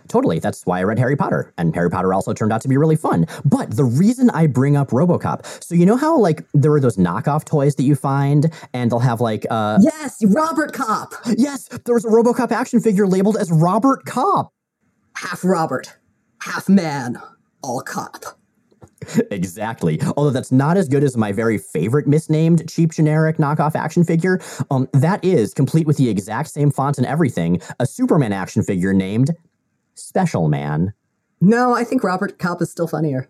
Totally. 0.07 0.39
That's 0.39 0.65
why 0.65 0.79
I 0.79 0.83
read 0.83 0.99
Harry 0.99 1.15
Potter. 1.15 1.53
And 1.57 1.75
Harry 1.75 1.89
Potter 1.89 2.13
also 2.13 2.33
turned 2.33 2.53
out 2.53 2.61
to 2.61 2.67
be 2.67 2.77
really 2.77 2.95
fun. 2.95 3.25
But 3.43 3.75
the 3.75 3.83
reason 3.83 4.29
I 4.29 4.47
bring 4.47 4.77
up 4.77 4.89
Robocop, 4.89 5.63
so 5.63 5.75
you 5.75 5.85
know 5.85 5.97
how 5.97 6.17
like 6.17 6.45
there 6.53 6.71
are 6.71 6.79
those 6.79 6.97
knockoff 6.97 7.43
toys 7.43 7.75
that 7.75 7.83
you 7.83 7.95
find 7.95 8.51
and 8.73 8.89
they'll 8.89 8.99
have 8.99 9.19
like 9.19 9.45
uh 9.49 9.79
Yes, 9.81 10.23
Robert 10.25 10.73
Cop. 10.73 11.13
Yes, 11.37 11.67
there 11.85 11.93
was 11.93 12.05
a 12.05 12.09
Robocop 12.09 12.51
action 12.51 12.79
figure 12.79 13.07
labeled 13.07 13.37
as 13.37 13.51
Robert 13.51 14.05
Cop. 14.05 14.53
Half 15.15 15.43
Robert, 15.43 15.97
half 16.41 16.69
man, 16.69 17.21
all 17.61 17.81
cop. 17.81 18.23
exactly. 19.31 19.99
Although 20.15 20.31
that's 20.31 20.51
not 20.51 20.77
as 20.77 20.87
good 20.87 21.03
as 21.03 21.17
my 21.17 21.31
very 21.31 21.57
favorite 21.57 22.07
misnamed 22.07 22.67
cheap 22.69 22.91
generic 22.91 23.37
knockoff 23.37 23.75
action 23.75 24.03
figure. 24.03 24.39
Um, 24.71 24.87
that 24.93 25.23
is 25.23 25.53
complete 25.53 25.87
with 25.87 25.97
the 25.97 26.09
exact 26.09 26.49
same 26.49 26.71
font 26.71 26.97
and 26.97 27.05
everything. 27.05 27.61
A 27.79 27.85
Superman 27.85 28.33
action 28.33 28.63
figure 28.63 28.93
named 28.93 29.31
Special 29.95 30.47
Man. 30.47 30.93
No, 31.41 31.73
I 31.73 31.83
think 31.83 32.03
Robert 32.03 32.39
Cop 32.39 32.61
is 32.61 32.71
still 32.71 32.87
funnier. 32.87 33.29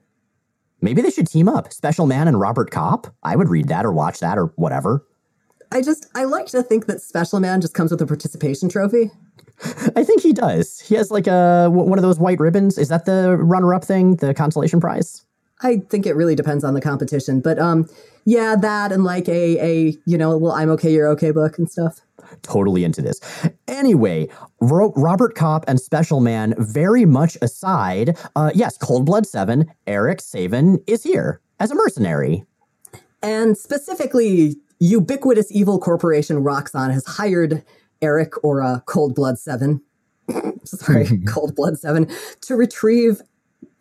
Maybe 0.81 1.01
they 1.01 1.09
should 1.09 1.27
team 1.27 1.49
up, 1.49 1.73
Special 1.73 2.05
Man 2.05 2.27
and 2.27 2.39
Robert 2.39 2.71
Cop. 2.71 3.07
I 3.23 3.35
would 3.35 3.49
read 3.49 3.67
that 3.67 3.85
or 3.85 3.91
watch 3.91 4.19
that 4.19 4.37
or 4.37 4.53
whatever. 4.55 5.05
I 5.71 5.81
just 5.81 6.07
I 6.15 6.23
like 6.23 6.45
to 6.47 6.63
think 6.63 6.85
that 6.85 7.01
Special 7.01 7.39
Man 7.39 7.61
just 7.61 7.73
comes 7.73 7.91
with 7.91 8.01
a 8.01 8.05
participation 8.05 8.69
trophy. 8.69 9.11
I 9.95 10.03
think 10.03 10.21
he 10.21 10.33
does. 10.33 10.79
He 10.79 10.95
has 10.95 11.09
like 11.09 11.27
a 11.27 11.69
one 11.69 11.97
of 11.97 12.03
those 12.03 12.19
white 12.19 12.39
ribbons. 12.39 12.77
Is 12.77 12.89
that 12.89 13.05
the 13.05 13.37
runner-up 13.37 13.83
thing, 13.83 14.17
the 14.17 14.33
consolation 14.33 14.79
prize? 14.79 15.25
I 15.61 15.77
think 15.89 16.05
it 16.05 16.15
really 16.15 16.35
depends 16.35 16.63
on 16.63 16.75
the 16.75 16.81
competition, 16.81 17.41
but 17.41 17.57
um, 17.57 17.89
yeah, 18.25 18.55
that 18.55 18.91
and 18.91 19.03
like 19.03 19.27
a 19.27 19.59
a 19.59 19.97
you 20.05 20.17
know, 20.17 20.37
well, 20.37 20.51
I'm 20.51 20.69
okay, 20.71 20.91
you're 20.91 21.07
okay 21.09 21.31
book 21.31 21.57
and 21.57 21.69
stuff. 21.69 22.01
Totally 22.43 22.83
into 22.83 23.01
this. 23.01 23.19
Anyway, 23.67 24.27
Ro- 24.59 24.93
Robert 24.95 25.33
Cop 25.33 25.65
and 25.67 25.79
Special 25.79 26.19
Man 26.19 26.53
very 26.59 27.05
much 27.05 27.37
aside. 27.41 28.17
Uh, 28.35 28.51
yes, 28.53 28.77
Cold 28.77 29.05
Blood 29.05 29.25
Seven. 29.25 29.71
Eric 29.87 30.21
Savin 30.21 30.83
is 30.85 31.03
here 31.03 31.41
as 31.59 31.71
a 31.71 31.75
mercenary, 31.75 32.43
and 33.23 33.57
specifically, 33.57 34.57
ubiquitous 34.79 35.51
evil 35.51 35.79
corporation 35.79 36.43
Roxxon 36.43 36.93
has 36.93 37.05
hired 37.07 37.63
Eric 38.01 38.43
or 38.43 38.61
a 38.61 38.83
Cold 38.85 39.15
Blood 39.15 39.39
Seven. 39.39 39.81
sorry, 40.65 41.07
Cold 41.27 41.55
Blood 41.55 41.77
Seven 41.77 42.09
to 42.41 42.55
retrieve 42.55 43.21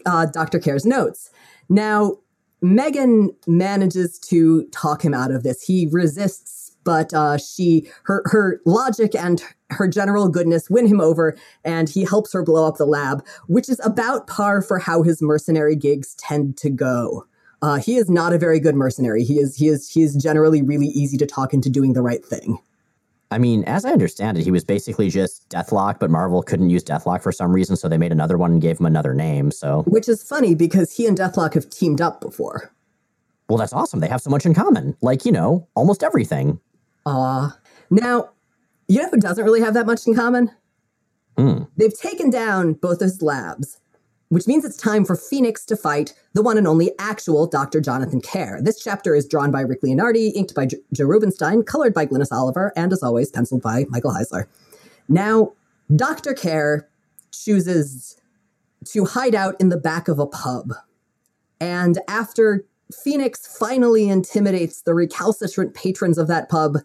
uh, 0.04 0.26
Dr. 0.26 0.58
Care's 0.58 0.86
notes. 0.86 1.30
Now, 1.68 2.18
Megan 2.62 3.30
manages 3.46 4.18
to 4.20 4.64
talk 4.68 5.04
him 5.04 5.14
out 5.14 5.30
of 5.30 5.42
this. 5.42 5.62
He 5.62 5.88
resists, 5.90 6.76
but 6.84 7.12
uh, 7.12 7.38
she 7.38 7.88
her 8.04 8.22
her 8.26 8.60
logic 8.64 9.14
and 9.14 9.42
her 9.70 9.88
general 9.88 10.28
goodness 10.28 10.70
win 10.70 10.86
him 10.86 11.00
over, 11.00 11.36
and 11.64 11.88
he 11.88 12.04
helps 12.04 12.32
her 12.32 12.42
blow 12.42 12.66
up 12.66 12.76
the 12.76 12.86
lab, 12.86 13.24
which 13.46 13.68
is 13.68 13.80
about 13.84 14.26
par 14.26 14.62
for 14.62 14.78
how 14.78 15.02
his 15.02 15.20
mercenary 15.20 15.76
gigs 15.76 16.14
tend 16.14 16.56
to 16.58 16.70
go. 16.70 17.26
Uh, 17.62 17.76
he 17.76 17.96
is 17.96 18.08
not 18.08 18.32
a 18.32 18.38
very 18.38 18.60
good 18.60 18.74
mercenary. 18.74 19.24
He 19.24 19.38
is 19.38 19.56
he 19.56 19.68
is 19.68 19.90
he 19.90 20.02
is 20.02 20.14
generally 20.14 20.62
really 20.62 20.88
easy 20.88 21.16
to 21.18 21.26
talk 21.26 21.52
into 21.52 21.68
doing 21.68 21.92
the 21.92 22.02
right 22.02 22.24
thing. 22.24 22.58
I 23.30 23.38
mean, 23.38 23.64
as 23.64 23.84
I 23.84 23.90
understand 23.90 24.38
it, 24.38 24.44
he 24.44 24.50
was 24.50 24.64
basically 24.64 25.10
just 25.10 25.48
Deathlok, 25.48 25.98
but 25.98 26.10
Marvel 26.10 26.42
couldn't 26.42 26.70
use 26.70 26.84
Deathlok 26.84 27.22
for 27.22 27.32
some 27.32 27.52
reason, 27.52 27.76
so 27.76 27.88
they 27.88 27.98
made 27.98 28.12
another 28.12 28.38
one 28.38 28.52
and 28.52 28.62
gave 28.62 28.78
him 28.78 28.86
another 28.86 29.14
name. 29.14 29.50
So, 29.50 29.82
which 29.86 30.08
is 30.08 30.22
funny 30.22 30.54
because 30.54 30.96
he 30.96 31.06
and 31.06 31.18
Deathlok 31.18 31.54
have 31.54 31.68
teamed 31.68 32.00
up 32.00 32.20
before. 32.20 32.72
Well, 33.48 33.58
that's 33.58 33.72
awesome. 33.72 34.00
They 34.00 34.08
have 34.08 34.20
so 34.20 34.30
much 34.30 34.46
in 34.46 34.54
common, 34.54 34.96
like 35.00 35.24
you 35.24 35.32
know, 35.32 35.66
almost 35.74 36.02
everything. 36.02 36.60
Ah, 37.04 37.56
uh, 37.56 37.58
now 37.90 38.30
you 38.88 39.02
know 39.02 39.08
who 39.08 39.18
doesn't 39.18 39.44
really 39.44 39.60
have 39.60 39.74
that 39.74 39.86
much 39.86 40.06
in 40.06 40.14
common? 40.14 40.50
Hmm. 41.36 41.64
They've 41.76 41.96
taken 41.96 42.30
down 42.30 42.74
both 42.74 43.00
his 43.00 43.22
labs, 43.22 43.78
which 44.28 44.46
means 44.46 44.64
it's 44.64 44.76
time 44.76 45.04
for 45.04 45.16
Phoenix 45.16 45.64
to 45.66 45.76
fight 45.76 46.14
the 46.32 46.42
one 46.42 46.58
and 46.58 46.66
only 46.66 46.90
actual 46.98 47.46
Dr. 47.46 47.80
Jonathan 47.80 48.20
Care. 48.20 48.60
This 48.60 48.82
chapter 48.82 49.14
is 49.14 49.26
drawn 49.26 49.50
by 49.50 49.60
Rick 49.60 49.82
Leonardi, 49.82 50.32
inked 50.34 50.54
by 50.54 50.66
J- 50.66 50.78
Joe 50.92 51.06
Rubinstein, 51.06 51.62
colored 51.62 51.94
by 51.94 52.06
Glynis 52.06 52.32
Oliver, 52.32 52.72
and 52.76 52.92
as 52.92 53.02
always, 53.02 53.30
penciled 53.30 53.62
by 53.62 53.84
Michael 53.88 54.12
Heisler. 54.12 54.46
Now, 55.08 55.52
Dr. 55.94 56.34
Care 56.34 56.88
chooses 57.30 58.16
to 58.86 59.04
hide 59.04 59.34
out 59.34 59.54
in 59.60 59.68
the 59.68 59.76
back 59.76 60.08
of 60.08 60.18
a 60.18 60.26
pub. 60.26 60.72
And 61.60 61.98
after 62.08 62.64
Phoenix 63.04 63.56
finally 63.58 64.08
intimidates 64.08 64.82
the 64.82 64.94
recalcitrant 64.94 65.74
patrons 65.74 66.18
of 66.18 66.28
that 66.28 66.48
pub 66.48 66.78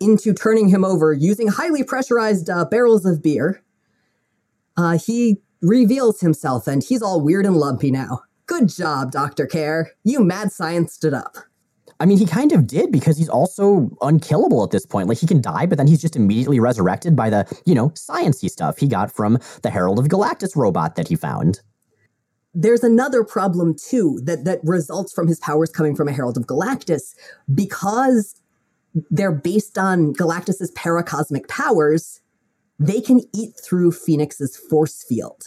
into 0.00 0.32
turning 0.32 0.68
him 0.68 0.84
over 0.84 1.12
using 1.12 1.48
highly 1.48 1.84
pressurized 1.84 2.48
uh, 2.48 2.64
barrels 2.64 3.04
of 3.04 3.22
beer, 3.22 3.62
uh, 4.76 4.98
he 4.98 5.38
reveals 5.62 6.20
himself 6.20 6.66
and 6.66 6.82
he's 6.82 7.02
all 7.02 7.20
weird 7.20 7.46
and 7.46 7.56
lumpy 7.56 7.90
now. 7.90 8.20
Good 8.46 8.68
job, 8.68 9.12
Dr. 9.12 9.46
Care. 9.46 9.92
You 10.04 10.24
mad 10.24 10.48
scienced 10.48 11.04
it 11.04 11.14
up. 11.14 11.36
I 12.00 12.06
mean, 12.06 12.16
he 12.16 12.24
kind 12.24 12.52
of 12.52 12.66
did 12.66 12.90
because 12.90 13.18
he's 13.18 13.28
also 13.28 13.90
unkillable 14.00 14.64
at 14.64 14.70
this 14.70 14.86
point. 14.86 15.06
Like, 15.06 15.18
he 15.18 15.26
can 15.26 15.42
die, 15.42 15.66
but 15.66 15.76
then 15.76 15.86
he's 15.86 16.00
just 16.00 16.16
immediately 16.16 16.58
resurrected 16.58 17.14
by 17.14 17.28
the, 17.28 17.46
you 17.66 17.74
know, 17.74 17.90
sciency 17.90 18.48
stuff 18.48 18.78
he 18.78 18.88
got 18.88 19.12
from 19.12 19.38
the 19.62 19.70
Herald 19.70 19.98
of 19.98 20.06
Galactus 20.06 20.56
robot 20.56 20.96
that 20.96 21.08
he 21.08 21.14
found. 21.14 21.60
There's 22.54 22.82
another 22.82 23.22
problem, 23.22 23.76
too, 23.76 24.18
that, 24.24 24.44
that 24.44 24.60
results 24.64 25.12
from 25.12 25.28
his 25.28 25.38
powers 25.40 25.70
coming 25.70 25.94
from 25.94 26.08
a 26.08 26.12
Herald 26.12 26.38
of 26.38 26.46
Galactus. 26.46 27.14
Because 27.54 28.34
they're 29.10 29.30
based 29.30 29.76
on 29.76 30.14
Galactus's 30.14 30.72
paracosmic 30.72 31.48
powers, 31.48 32.19
they 32.80 33.00
can 33.00 33.20
eat 33.34 33.52
through 33.62 33.92
Phoenix's 33.92 34.56
force 34.56 35.04
field. 35.04 35.44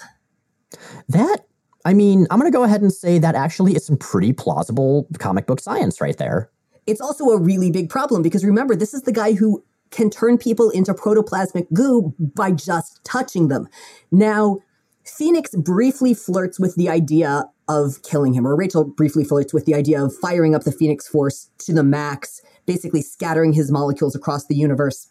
That, 1.09 1.39
I 1.83 1.93
mean, 1.93 2.27
I'm 2.29 2.39
going 2.39 2.49
to 2.49 2.55
go 2.55 2.63
ahead 2.63 2.81
and 2.81 2.93
say 2.93 3.17
that 3.17 3.35
actually 3.35 3.75
is 3.75 3.85
some 3.85 3.97
pretty 3.97 4.31
plausible 4.31 5.07
comic 5.17 5.47
book 5.47 5.59
science 5.59 5.99
right 5.99 6.17
there. 6.17 6.49
It's 6.85 7.01
also 7.01 7.25
a 7.29 7.39
really 7.39 7.71
big 7.71 7.89
problem 7.89 8.21
because 8.21 8.45
remember, 8.45 8.75
this 8.75 8.93
is 8.93 9.01
the 9.01 9.11
guy 9.11 9.33
who 9.33 9.63
can 9.89 10.09
turn 10.09 10.37
people 10.37 10.69
into 10.69 10.93
protoplasmic 10.93 11.71
goo 11.73 12.13
by 12.19 12.51
just 12.51 13.03
touching 13.03 13.47
them. 13.47 13.67
Now, 14.11 14.59
Phoenix 15.05 15.55
briefly 15.55 16.13
flirts 16.13 16.59
with 16.59 16.75
the 16.75 16.89
idea 16.89 17.45
of 17.67 18.01
killing 18.03 18.33
him, 18.33 18.45
or 18.45 18.55
Rachel 18.55 18.83
briefly 18.83 19.23
flirts 19.23 19.53
with 19.53 19.65
the 19.65 19.75
idea 19.75 20.03
of 20.03 20.15
firing 20.15 20.55
up 20.55 20.63
the 20.63 20.71
Phoenix 20.71 21.07
Force 21.07 21.49
to 21.59 21.73
the 21.73 21.83
max, 21.83 22.41
basically 22.65 23.01
scattering 23.01 23.53
his 23.53 23.71
molecules 23.71 24.15
across 24.15 24.45
the 24.45 24.55
universe. 24.55 25.09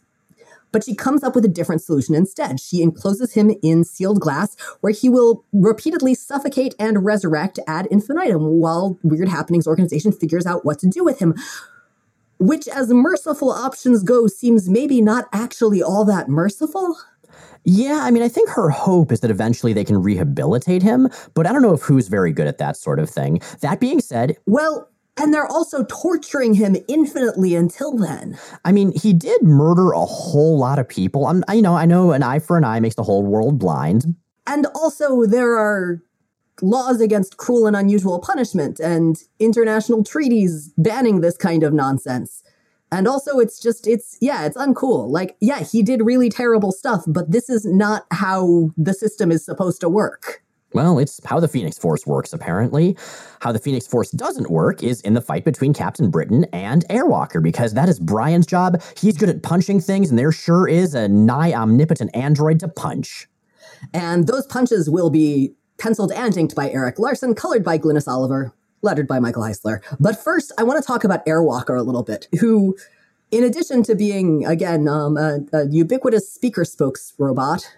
But 0.73 0.85
she 0.85 0.95
comes 0.95 1.23
up 1.23 1.35
with 1.35 1.45
a 1.45 1.49
different 1.49 1.83
solution 1.83 2.15
instead. 2.15 2.59
She 2.59 2.83
encloses 2.83 3.35
him 3.35 3.55
in 3.63 3.85
sealed 3.85 4.21
glass, 4.21 4.57
where 4.81 4.93
he 4.93 5.09
will 5.09 5.45
repeatedly 5.53 6.15
suffocate 6.15 6.75
and 6.79 7.05
resurrect 7.05 7.59
ad 7.67 7.87
infinitum 7.91 8.61
while 8.61 8.99
Weird 9.03 9.29
Happenings 9.29 9.67
organization 9.67 10.13
figures 10.13 10.47
out 10.47 10.65
what 10.65 10.79
to 10.81 10.89
do 10.89 11.05
with 11.05 11.19
him. 11.19 11.35
Which, 12.39 12.67
as 12.67 12.89
merciful 12.89 13.51
options 13.51 14.03
go, 14.03 14.27
seems 14.27 14.69
maybe 14.69 15.01
not 15.01 15.27
actually 15.33 15.83
all 15.83 16.05
that 16.07 16.29
merciful. 16.29 16.97
Yeah, 17.65 18.01
I 18.03 18.11
mean, 18.11 18.25
I 18.25 18.29
think 18.29 18.49
her 18.51 18.71
hope 18.71 19.13
is 19.13 19.21
that 19.21 19.31
eventually 19.31 19.73
they 19.73 19.85
can 19.85 20.03
rehabilitate 20.03 20.83
him, 20.83 21.09
but 21.35 21.47
I 21.47 21.53
don't 21.53 21.63
know 21.63 21.75
if 21.75 21.83
who's 21.83 22.09
very 22.09 22.33
good 22.33 22.49
at 22.49 22.59
that 22.59 22.77
sort 22.77 22.99
of 22.99 23.09
thing. 23.09 23.41
That 23.61 23.79
being 23.79 24.01
said, 24.01 24.37
well, 24.47 24.89
and 25.23 25.33
they're 25.33 25.47
also 25.47 25.85
torturing 25.85 26.55
him 26.55 26.77
infinitely 26.89 27.55
until 27.55 27.97
then. 27.97 28.37
I 28.65 28.73
mean, 28.73 28.93
he 29.01 29.13
did 29.13 29.41
murder 29.41 29.93
a 29.93 30.05
whole 30.05 30.59
lot 30.59 30.81
of 30.81 30.89
people. 30.89 31.29
I'm, 31.29 31.45
I, 31.47 31.55
you 31.55 31.63
know, 31.63 31.77
I 31.77 31.87
know 31.87 32.11
an 32.11 32.25
eye 32.25 32.41
for 32.41 32.59
an 32.59 32.65
eye 32.65 32.81
makes 32.81 32.97
the 32.97 33.05
whole 33.05 33.23
world 33.23 33.57
blind. 33.57 34.17
And 34.49 34.67
also, 34.75 35.25
there 35.25 35.57
are 35.57 36.03
laws 36.61 37.01
against 37.01 37.37
cruel 37.37 37.69
and 37.69 37.77
unusual 37.77 38.19
punishment 38.19 38.81
and 38.81 39.17
international 39.39 40.03
treaties 40.03 40.73
banning 40.77 41.21
this 41.21 41.37
kind 41.37 41.63
of 41.63 41.73
nonsense. 41.73 42.43
And 42.91 43.07
also, 43.07 43.39
it's 43.39 43.61
just, 43.61 43.87
it's, 43.87 44.19
yeah, 44.21 44.45
it's 44.45 44.57
uncool. 44.57 45.09
Like, 45.09 45.37
yeah, 45.41 45.61
he 45.63 45.85
did 45.85 46.03
really 46.05 46.31
terrible 46.31 46.73
stuff, 46.73 47.05
but 47.07 47.31
this 47.31 47.49
is 47.49 47.65
not 47.65 48.07
how 48.11 48.71
the 48.77 48.93
system 48.93 49.31
is 49.31 49.45
supposed 49.45 49.81
to 49.83 49.89
work. 49.89 50.43
Well, 50.75 50.99
it's 50.99 51.21
how 51.25 51.39
the 51.39 51.49
Phoenix 51.49 51.77
Force 51.79 52.07
works, 52.07 52.33
apparently. 52.33 52.97
How 53.41 53.53
the 53.53 53.59
Phoenix 53.59 53.87
Force 53.87 54.11
doesn't 54.11 54.51
work 54.51 54.83
is 54.83 55.01
in 55.03 55.15
the 55.15 55.21
fight 55.21 55.45
between 55.45 55.75
Captain 55.75 56.11
Britain 56.11 56.47
and 56.53 56.87
Airwalker, 56.89 57.43
because 57.43 57.75
that 57.75 57.89
is 57.89 58.01
Brian's 58.01 58.47
job. 58.47 58.83
He's 58.97 59.17
good 59.17 59.29
at 59.29 59.43
punching 59.43 59.81
things, 59.81 60.11
and 60.11 60.19
there 60.19 60.33
sure 60.33 60.67
is 60.67 60.95
a 60.95 61.09
nigh 61.09 61.53
omnipotent 61.53 62.11
android 62.15 62.61
to 62.61 62.69
punch. 62.69 63.29
And 63.93 64.27
those 64.27 64.47
punches 64.47 64.89
will 64.89 65.11
be 65.11 65.53
penciled 65.79 66.13
and 66.13 66.37
inked 66.37 66.55
by 66.55 66.71
Erik 66.71 66.99
Larsen, 66.99 67.35
colored 67.35 67.65
by 67.65 67.79
Glynis 67.79 68.09
Oliver, 68.09 68.53
lettered 68.83 69.09
by 69.09 69.19
Michael 69.19 69.43
Heisler. 69.43 69.81
But 70.01 70.23
first, 70.23 70.53
I 70.57 70.63
want 70.63 70.81
to 70.81 70.87
talk 70.87 71.05
about 71.05 71.27
Airwalker 71.27 71.79
a 71.79 71.83
little 71.83 72.03
bit, 72.03 72.29
who, 72.41 72.77
in 73.31 73.45
addition 73.45 73.83
to 73.85 73.95
being, 73.95 74.47
again, 74.47 74.89
um, 74.89 75.17
a, 75.17 75.41
a 75.53 75.69
ubiquitous 75.69 76.33
speaker 76.33 76.65
spokes 76.65 77.15
robot, 77.19 77.77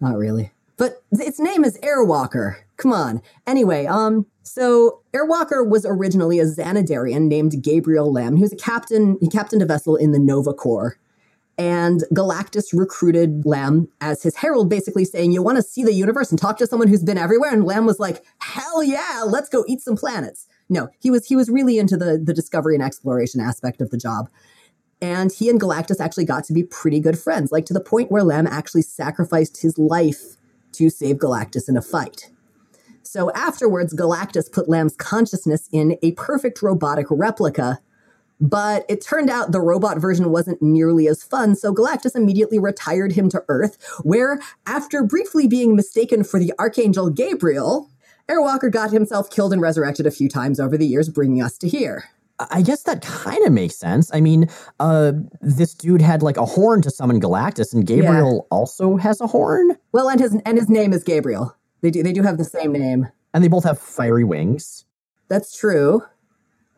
not 0.00 0.16
really, 0.16 0.52
but 0.76 1.02
its 1.12 1.38
name 1.38 1.64
is 1.64 1.78
Airwalker. 1.78 2.56
Come 2.76 2.92
on. 2.92 3.22
Anyway, 3.46 3.86
um, 3.86 4.26
so 4.42 5.00
Airwalker 5.14 5.68
was 5.68 5.86
originally 5.86 6.38
a 6.38 6.44
Xanadarian 6.44 7.28
named 7.28 7.62
Gabriel 7.62 8.12
Lamb. 8.12 8.36
He 8.36 8.42
was 8.42 8.52
a 8.52 8.56
captain, 8.56 9.18
he 9.20 9.28
captained 9.28 9.62
a 9.62 9.66
vessel 9.66 9.96
in 9.96 10.12
the 10.12 10.18
Nova 10.18 10.52
Corps. 10.52 10.98
And 11.58 12.04
Galactus 12.12 12.66
recruited 12.74 13.46
Lamb 13.46 13.88
as 14.02 14.22
his 14.22 14.36
herald, 14.36 14.68
basically 14.68 15.06
saying, 15.06 15.32
You 15.32 15.42
want 15.42 15.56
to 15.56 15.62
see 15.62 15.82
the 15.82 15.94
universe 15.94 16.30
and 16.30 16.38
talk 16.38 16.58
to 16.58 16.66
someone 16.66 16.88
who's 16.88 17.02
been 17.02 17.16
everywhere? 17.16 17.50
And 17.50 17.64
Lamb 17.64 17.86
was 17.86 17.98
like, 17.98 18.22
Hell 18.40 18.82
yeah, 18.82 19.22
let's 19.26 19.48
go 19.48 19.64
eat 19.66 19.80
some 19.80 19.96
planets. 19.96 20.46
No, 20.68 20.88
he 20.98 21.10
was 21.10 21.26
he 21.26 21.34
was 21.34 21.48
really 21.48 21.78
into 21.78 21.96
the, 21.96 22.18
the 22.22 22.34
discovery 22.34 22.74
and 22.74 22.84
exploration 22.84 23.40
aspect 23.40 23.80
of 23.80 23.88
the 23.88 23.96
job. 23.96 24.28
And 25.00 25.32
he 25.32 25.48
and 25.48 25.60
Galactus 25.60 26.00
actually 26.00 26.26
got 26.26 26.44
to 26.44 26.52
be 26.52 26.62
pretty 26.62 27.00
good 27.00 27.18
friends, 27.18 27.52
like 27.52 27.64
to 27.66 27.74
the 27.74 27.80
point 27.80 28.10
where 28.10 28.22
Lamb 28.22 28.46
actually 28.46 28.82
sacrificed 28.82 29.62
his 29.62 29.78
life 29.78 30.36
to 30.76 30.90
save 30.90 31.16
Galactus 31.16 31.68
in 31.68 31.76
a 31.76 31.82
fight. 31.82 32.30
So 33.02 33.30
afterwards, 33.32 33.94
Galactus 33.94 34.50
put 34.50 34.68
Lamb's 34.68 34.96
consciousness 34.96 35.68
in 35.72 35.96
a 36.02 36.12
perfect 36.12 36.60
robotic 36.60 37.06
replica, 37.10 37.78
but 38.40 38.84
it 38.88 39.00
turned 39.00 39.30
out 39.30 39.52
the 39.52 39.60
robot 39.60 39.98
version 39.98 40.30
wasn't 40.30 40.60
nearly 40.60 41.08
as 41.08 41.22
fun, 41.22 41.54
so 41.54 41.72
Galactus 41.72 42.16
immediately 42.16 42.58
retired 42.58 43.12
him 43.12 43.28
to 43.30 43.44
Earth, 43.48 43.78
where, 44.02 44.40
after 44.66 45.02
briefly 45.02 45.46
being 45.46 45.76
mistaken 45.76 46.24
for 46.24 46.38
the 46.38 46.52
Archangel 46.58 47.08
Gabriel, 47.08 47.90
Airwalker 48.28 48.70
got 48.70 48.90
himself 48.90 49.30
killed 49.30 49.52
and 49.52 49.62
resurrected 49.62 50.04
a 50.06 50.10
few 50.10 50.28
times 50.28 50.58
over 50.58 50.76
the 50.76 50.86
years, 50.86 51.08
bringing 51.08 51.40
us 51.40 51.56
to 51.58 51.68
here. 51.68 52.10
I 52.38 52.62
guess 52.62 52.82
that 52.82 53.02
kind 53.02 53.44
of 53.46 53.52
makes 53.52 53.76
sense. 53.76 54.10
I 54.12 54.20
mean, 54.20 54.48
uh, 54.78 55.12
this 55.40 55.72
dude 55.74 56.02
had 56.02 56.22
like 56.22 56.36
a 56.36 56.44
horn 56.44 56.82
to 56.82 56.90
summon 56.90 57.20
Galactus, 57.20 57.72
and 57.72 57.86
Gabriel 57.86 58.34
yeah. 58.34 58.56
also 58.56 58.96
has 58.96 59.20
a 59.20 59.26
horn. 59.26 59.76
Well, 59.92 60.08
and 60.08 60.20
his 60.20 60.36
and 60.44 60.58
his 60.58 60.68
name 60.68 60.92
is 60.92 61.02
Gabriel. 61.02 61.56
They 61.80 61.90
do 61.90 62.02
they 62.02 62.12
do 62.12 62.22
have 62.22 62.36
the 62.36 62.44
same 62.44 62.72
name, 62.72 63.08
and 63.32 63.42
they 63.42 63.48
both 63.48 63.64
have 63.64 63.78
fiery 63.78 64.24
wings. 64.24 64.84
That's 65.28 65.56
true. 65.56 66.02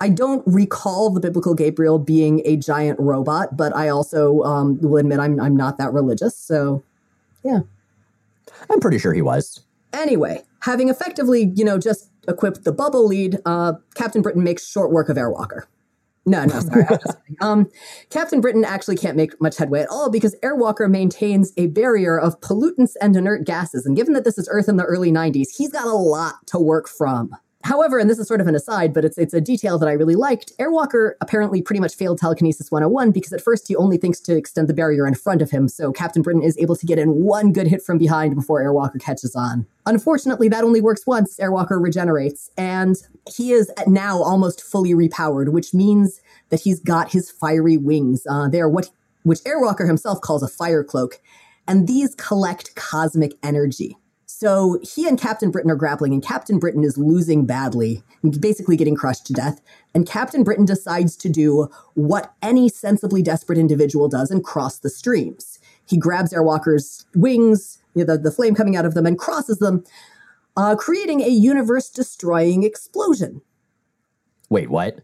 I 0.00 0.08
don't 0.08 0.46
recall 0.46 1.10
the 1.10 1.20
biblical 1.20 1.54
Gabriel 1.54 1.98
being 1.98 2.40
a 2.44 2.56
giant 2.56 3.00
robot, 3.00 3.56
but 3.56 3.74
I 3.74 3.88
also 3.88 4.42
um, 4.42 4.80
will 4.80 4.98
admit 4.98 5.18
I'm 5.18 5.40
I'm 5.40 5.56
not 5.56 5.78
that 5.78 5.92
religious. 5.92 6.36
So, 6.36 6.84
yeah, 7.42 7.60
I'm 8.70 8.80
pretty 8.80 8.98
sure 8.98 9.12
he 9.12 9.22
was. 9.22 9.60
Anyway, 9.92 10.44
having 10.60 10.88
effectively, 10.88 11.52
you 11.56 11.64
know, 11.64 11.78
just 11.78 12.10
equipped 12.28 12.64
the 12.64 12.72
bubble 12.72 13.06
lead, 13.06 13.38
uh, 13.44 13.74
Captain 13.94 14.22
Britain 14.22 14.44
makes 14.44 14.68
short 14.68 14.92
work 14.92 15.08
of 15.08 15.16
Airwalker. 15.16 15.62
No, 16.26 16.44
no, 16.44 16.60
sorry. 16.60 16.84
um, 17.40 17.70
Captain 18.10 18.40
Britain 18.40 18.64
actually 18.64 18.96
can't 18.96 19.16
make 19.16 19.40
much 19.40 19.56
headway 19.56 19.80
at 19.80 19.88
all 19.88 20.10
because 20.10 20.36
Airwalker 20.42 20.90
maintains 20.90 21.52
a 21.56 21.68
barrier 21.68 22.18
of 22.18 22.38
pollutants 22.40 22.92
and 23.00 23.16
inert 23.16 23.46
gases. 23.46 23.86
And 23.86 23.96
given 23.96 24.12
that 24.12 24.24
this 24.24 24.36
is 24.36 24.48
Earth 24.52 24.68
in 24.68 24.76
the 24.76 24.84
early 24.84 25.10
90s, 25.10 25.48
he's 25.56 25.72
got 25.72 25.86
a 25.86 25.92
lot 25.92 26.34
to 26.48 26.58
work 26.58 26.88
from. 26.88 27.30
However, 27.64 27.98
and 27.98 28.08
this 28.08 28.20
is 28.20 28.28
sort 28.28 28.40
of 28.40 28.46
an 28.46 28.54
aside, 28.54 28.94
but 28.94 29.04
it's 29.04 29.18
it's 29.18 29.34
a 29.34 29.40
detail 29.40 29.78
that 29.78 29.88
I 29.88 29.92
really 29.92 30.14
liked. 30.14 30.56
Airwalker 30.58 31.14
apparently 31.20 31.60
pretty 31.60 31.80
much 31.80 31.96
failed 31.96 32.18
telekinesis 32.18 32.70
101 32.70 33.10
because 33.10 33.32
at 33.32 33.40
first 33.40 33.66
he 33.66 33.74
only 33.74 33.96
thinks 33.96 34.20
to 34.20 34.36
extend 34.36 34.68
the 34.68 34.74
barrier 34.74 35.08
in 35.08 35.14
front 35.14 35.42
of 35.42 35.50
him, 35.50 35.66
so 35.66 35.92
Captain 35.92 36.22
Britain 36.22 36.42
is 36.42 36.56
able 36.58 36.76
to 36.76 36.86
get 36.86 37.00
in 37.00 37.24
one 37.24 37.52
good 37.52 37.66
hit 37.66 37.82
from 37.82 37.98
behind 37.98 38.36
before 38.36 38.62
Airwalker 38.62 39.00
catches 39.00 39.34
on. 39.34 39.66
Unfortunately, 39.86 40.48
that 40.48 40.62
only 40.62 40.80
works 40.80 41.04
once. 41.04 41.36
Airwalker 41.38 41.82
regenerates, 41.82 42.48
and 42.56 42.96
he 43.26 43.50
is 43.50 43.72
now 43.88 44.22
almost 44.22 44.62
fully 44.62 44.94
repowered, 44.94 45.48
which 45.48 45.74
means 45.74 46.20
that 46.50 46.60
he's 46.60 46.78
got 46.78 47.10
his 47.10 47.28
fiery 47.28 47.76
wings. 47.76 48.24
Uh, 48.30 48.48
they 48.48 48.60
are 48.60 48.68
what 48.68 48.90
which 49.24 49.40
Airwalker 49.40 49.86
himself 49.86 50.20
calls 50.20 50.44
a 50.44 50.48
fire 50.48 50.84
cloak, 50.84 51.20
and 51.66 51.88
these 51.88 52.14
collect 52.14 52.76
cosmic 52.76 53.32
energy. 53.42 53.96
So 54.40 54.78
he 54.84 55.08
and 55.08 55.18
Captain 55.18 55.50
Britain 55.50 55.68
are 55.68 55.74
grappling, 55.74 56.12
and 56.12 56.22
Captain 56.22 56.60
Britain 56.60 56.84
is 56.84 56.96
losing 56.96 57.44
badly, 57.44 58.04
basically 58.38 58.76
getting 58.76 58.94
crushed 58.94 59.26
to 59.26 59.32
death. 59.32 59.60
And 59.96 60.06
Captain 60.06 60.44
Britain 60.44 60.64
decides 60.64 61.16
to 61.16 61.28
do 61.28 61.68
what 61.94 62.32
any 62.40 62.68
sensibly 62.68 63.20
desperate 63.20 63.58
individual 63.58 64.08
does 64.08 64.30
and 64.30 64.44
cross 64.44 64.78
the 64.78 64.90
streams. 64.90 65.58
He 65.86 65.96
grabs 65.96 66.32
Airwalker's 66.32 67.04
wings, 67.16 67.82
you 67.96 68.04
know, 68.04 68.14
the, 68.14 68.22
the 68.22 68.30
flame 68.30 68.54
coming 68.54 68.76
out 68.76 68.84
of 68.84 68.94
them, 68.94 69.06
and 69.06 69.18
crosses 69.18 69.58
them, 69.58 69.82
uh, 70.56 70.76
creating 70.76 71.20
a 71.20 71.28
universe 71.28 71.90
destroying 71.90 72.62
explosion. 72.62 73.40
Wait, 74.50 74.70
what? 74.70 75.00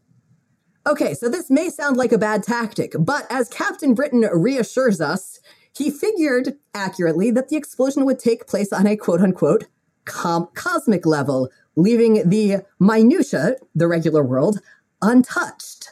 Okay, 0.86 1.12
so 1.12 1.28
this 1.28 1.50
may 1.50 1.70
sound 1.70 1.96
like 1.96 2.12
a 2.12 2.18
bad 2.18 2.44
tactic, 2.44 2.92
but 3.00 3.26
as 3.30 3.48
Captain 3.48 3.94
Britain 3.94 4.28
reassures 4.32 5.00
us, 5.00 5.40
he 5.76 5.90
figured 5.90 6.56
accurately 6.72 7.30
that 7.32 7.48
the 7.48 7.56
explosion 7.56 8.04
would 8.04 8.18
take 8.18 8.46
place 8.46 8.72
on 8.72 8.86
a 8.86 8.96
quote 8.96 9.20
unquote 9.20 9.64
com- 10.04 10.48
cosmic 10.54 11.06
level, 11.06 11.50
leaving 11.76 12.28
the 12.28 12.64
minutia, 12.78 13.56
the 13.74 13.88
regular 13.88 14.22
world, 14.22 14.60
untouched. 15.02 15.90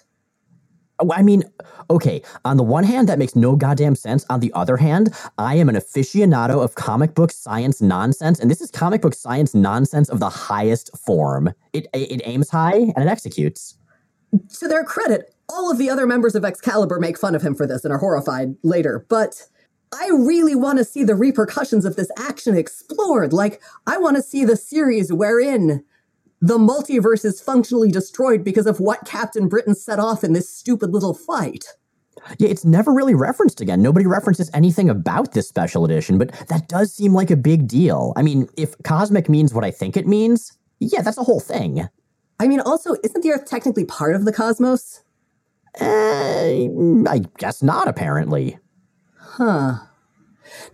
Oh, 0.99 1.11
I 1.13 1.23
mean, 1.23 1.43
okay, 1.91 2.23
on 2.45 2.57
the 2.57 2.63
one 2.63 2.85
hand, 2.85 3.09
that 3.09 3.19
makes 3.19 3.35
no 3.35 3.57
goddamn 3.57 3.97
sense. 3.97 4.25
On 4.31 4.39
the 4.39 4.53
other 4.53 4.77
hand, 4.77 5.13
I 5.37 5.57
am 5.57 5.69
an 5.69 5.75
aficionado 5.75 6.63
of 6.63 6.77
comic 6.77 7.15
book 7.15 7.33
science 7.33 7.83
nonsense, 7.83 8.39
and 8.39 8.51
this 8.51 8.61
is 8.61 8.71
comic 8.71 9.03
book 9.03 9.15
science 9.15 9.55
nonsense 9.55 10.09
of 10.09 10.21
the 10.21 10.29
highest 10.29 10.97
form. 10.97 11.53
It, 11.73 11.89
it 11.93 12.23
aims 12.25 12.51
high 12.51 12.77
and 12.77 12.99
it 12.99 13.09
executes. 13.09 13.77
To 14.61 14.69
their 14.69 14.85
credit, 14.85 15.35
all 15.49 15.71
of 15.71 15.79
the 15.79 15.91
other 15.91 16.07
members 16.07 16.35
of 16.35 16.45
Excalibur 16.45 17.01
make 17.01 17.19
fun 17.19 17.35
of 17.35 17.43
him 17.43 17.55
for 17.55 17.67
this 17.67 17.85
and 17.85 17.93
are 17.93 17.99
horrified 17.99 18.55
later, 18.63 19.05
but 19.09 19.49
I 19.93 20.09
really 20.13 20.55
want 20.55 20.79
to 20.79 20.85
see 20.85 21.05
the 21.05 21.15
repercussions 21.15 21.85
of 21.85 21.97
this 21.97 22.11
action 22.17 22.57
explored. 22.57 23.33
Like, 23.33 23.61
I 23.87 23.99
want 23.99 24.17
to 24.17 24.23
see 24.23 24.45
the 24.45 24.57
series 24.57 25.13
wherein 25.13 25.85
the 26.41 26.59
multiverse 26.59 27.25
is 27.25 27.41
functionally 27.41 27.91
destroyed 27.91 28.43
because 28.43 28.67
of 28.67 28.81
what 28.81 29.07
Captain 29.07 29.49
Britain 29.49 29.75
set 29.75 29.99
off 29.99 30.25
in 30.25 30.33
this 30.33 30.49
stupid 30.49 30.93
little 30.93 31.15
fight. 31.15 31.65
Yeah, 32.39 32.49
it's 32.49 32.65
never 32.65 32.93
really 32.93 33.15
referenced 33.15 33.61
again. 33.61 33.83
Nobody 33.83 34.07
references 34.07 34.51
anything 34.55 34.89
about 34.91 35.33
this 35.33 35.49
special 35.49 35.85
edition, 35.85 36.19
but 36.19 36.33
that 36.49 36.69
does 36.69 36.93
seem 36.93 37.13
like 37.13 37.31
a 37.31 37.37
big 37.37 37.67
deal. 37.67 38.13
I 38.17 38.23
mean, 38.23 38.49
if 38.57 38.75
cosmic 38.83 39.29
means 39.29 39.55
what 39.55 39.65
I 39.65 39.71
think 39.71 39.97
it 39.97 40.07
means, 40.07 40.57
yeah, 40.79 41.03
that's 41.03 41.19
a 41.19 41.25
whole 41.25 41.41
thing. 41.41 41.89
I 42.41 42.49
mean, 42.49 42.61
also, 42.61 42.97
isn't 43.05 43.23
the 43.23 43.31
Earth 43.31 43.47
technically 43.47 43.85
part 43.85 44.17
of 44.17 44.25
the 44.25 44.33
cosmos? 44.33 45.03
Uh, 45.81 45.85
I 45.85 47.23
guess 47.39 47.63
not, 47.63 47.89
apparently. 47.89 48.59
Huh. 49.37 49.77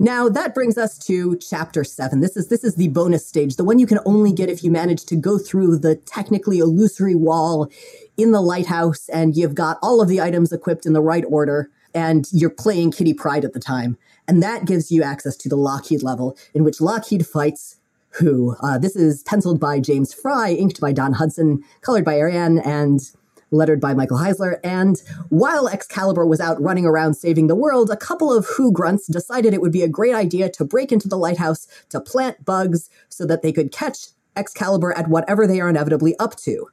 Now 0.00 0.28
that 0.28 0.52
brings 0.52 0.76
us 0.76 0.98
to 1.06 1.36
chapter 1.36 1.84
seven. 1.84 2.18
This 2.18 2.36
is 2.36 2.48
this 2.48 2.64
is 2.64 2.74
the 2.74 2.88
bonus 2.88 3.24
stage, 3.24 3.54
the 3.54 3.62
one 3.62 3.78
you 3.78 3.86
can 3.86 4.00
only 4.04 4.32
get 4.32 4.48
if 4.48 4.64
you 4.64 4.70
manage 4.72 5.04
to 5.04 5.14
go 5.14 5.38
through 5.38 5.78
the 5.78 5.94
technically 5.94 6.58
illusory 6.58 7.14
wall 7.14 7.70
in 8.16 8.32
the 8.32 8.40
lighthouse, 8.40 9.08
and 9.10 9.36
you've 9.36 9.54
got 9.54 9.78
all 9.80 10.00
of 10.00 10.08
the 10.08 10.20
items 10.20 10.52
equipped 10.52 10.86
in 10.86 10.92
the 10.92 11.00
right 11.00 11.24
order, 11.28 11.70
and 11.94 12.26
you're 12.32 12.50
playing 12.50 12.90
Kitty 12.90 13.14
Pryde 13.14 13.44
at 13.44 13.52
the 13.52 13.60
time, 13.60 13.96
and 14.26 14.42
that 14.42 14.64
gives 14.64 14.90
you 14.90 15.04
access 15.04 15.36
to 15.36 15.48
the 15.48 15.56
Lockheed 15.56 16.02
level, 16.02 16.36
in 16.52 16.64
which 16.64 16.80
Lockheed 16.80 17.24
fights 17.24 17.76
who. 18.10 18.56
Uh, 18.60 18.76
this 18.76 18.96
is 18.96 19.22
penciled 19.22 19.60
by 19.60 19.78
James 19.78 20.12
Fry, 20.12 20.50
inked 20.50 20.80
by 20.80 20.90
Don 20.90 21.12
Hudson, 21.12 21.62
colored 21.82 22.04
by 22.04 22.16
Ariane, 22.16 22.58
and 22.58 23.12
lettered 23.50 23.80
by 23.80 23.94
Michael 23.94 24.18
Heisler. 24.18 24.58
And 24.62 25.00
while 25.28 25.68
Excalibur 25.68 26.26
was 26.26 26.40
out 26.40 26.60
running 26.60 26.84
around 26.84 27.14
saving 27.14 27.46
the 27.46 27.54
world, 27.54 27.90
a 27.90 27.96
couple 27.96 28.32
of 28.32 28.46
Who 28.56 28.72
grunts 28.72 29.06
decided 29.06 29.54
it 29.54 29.60
would 29.60 29.72
be 29.72 29.82
a 29.82 29.88
great 29.88 30.14
idea 30.14 30.50
to 30.50 30.64
break 30.64 30.92
into 30.92 31.08
the 31.08 31.18
lighthouse 31.18 31.66
to 31.90 32.00
plant 32.00 32.44
bugs 32.44 32.90
so 33.08 33.26
that 33.26 33.42
they 33.42 33.52
could 33.52 33.72
catch 33.72 34.08
Excalibur 34.36 34.92
at 34.96 35.08
whatever 35.08 35.46
they 35.46 35.60
are 35.60 35.68
inevitably 35.68 36.16
up 36.18 36.36
to. 36.36 36.68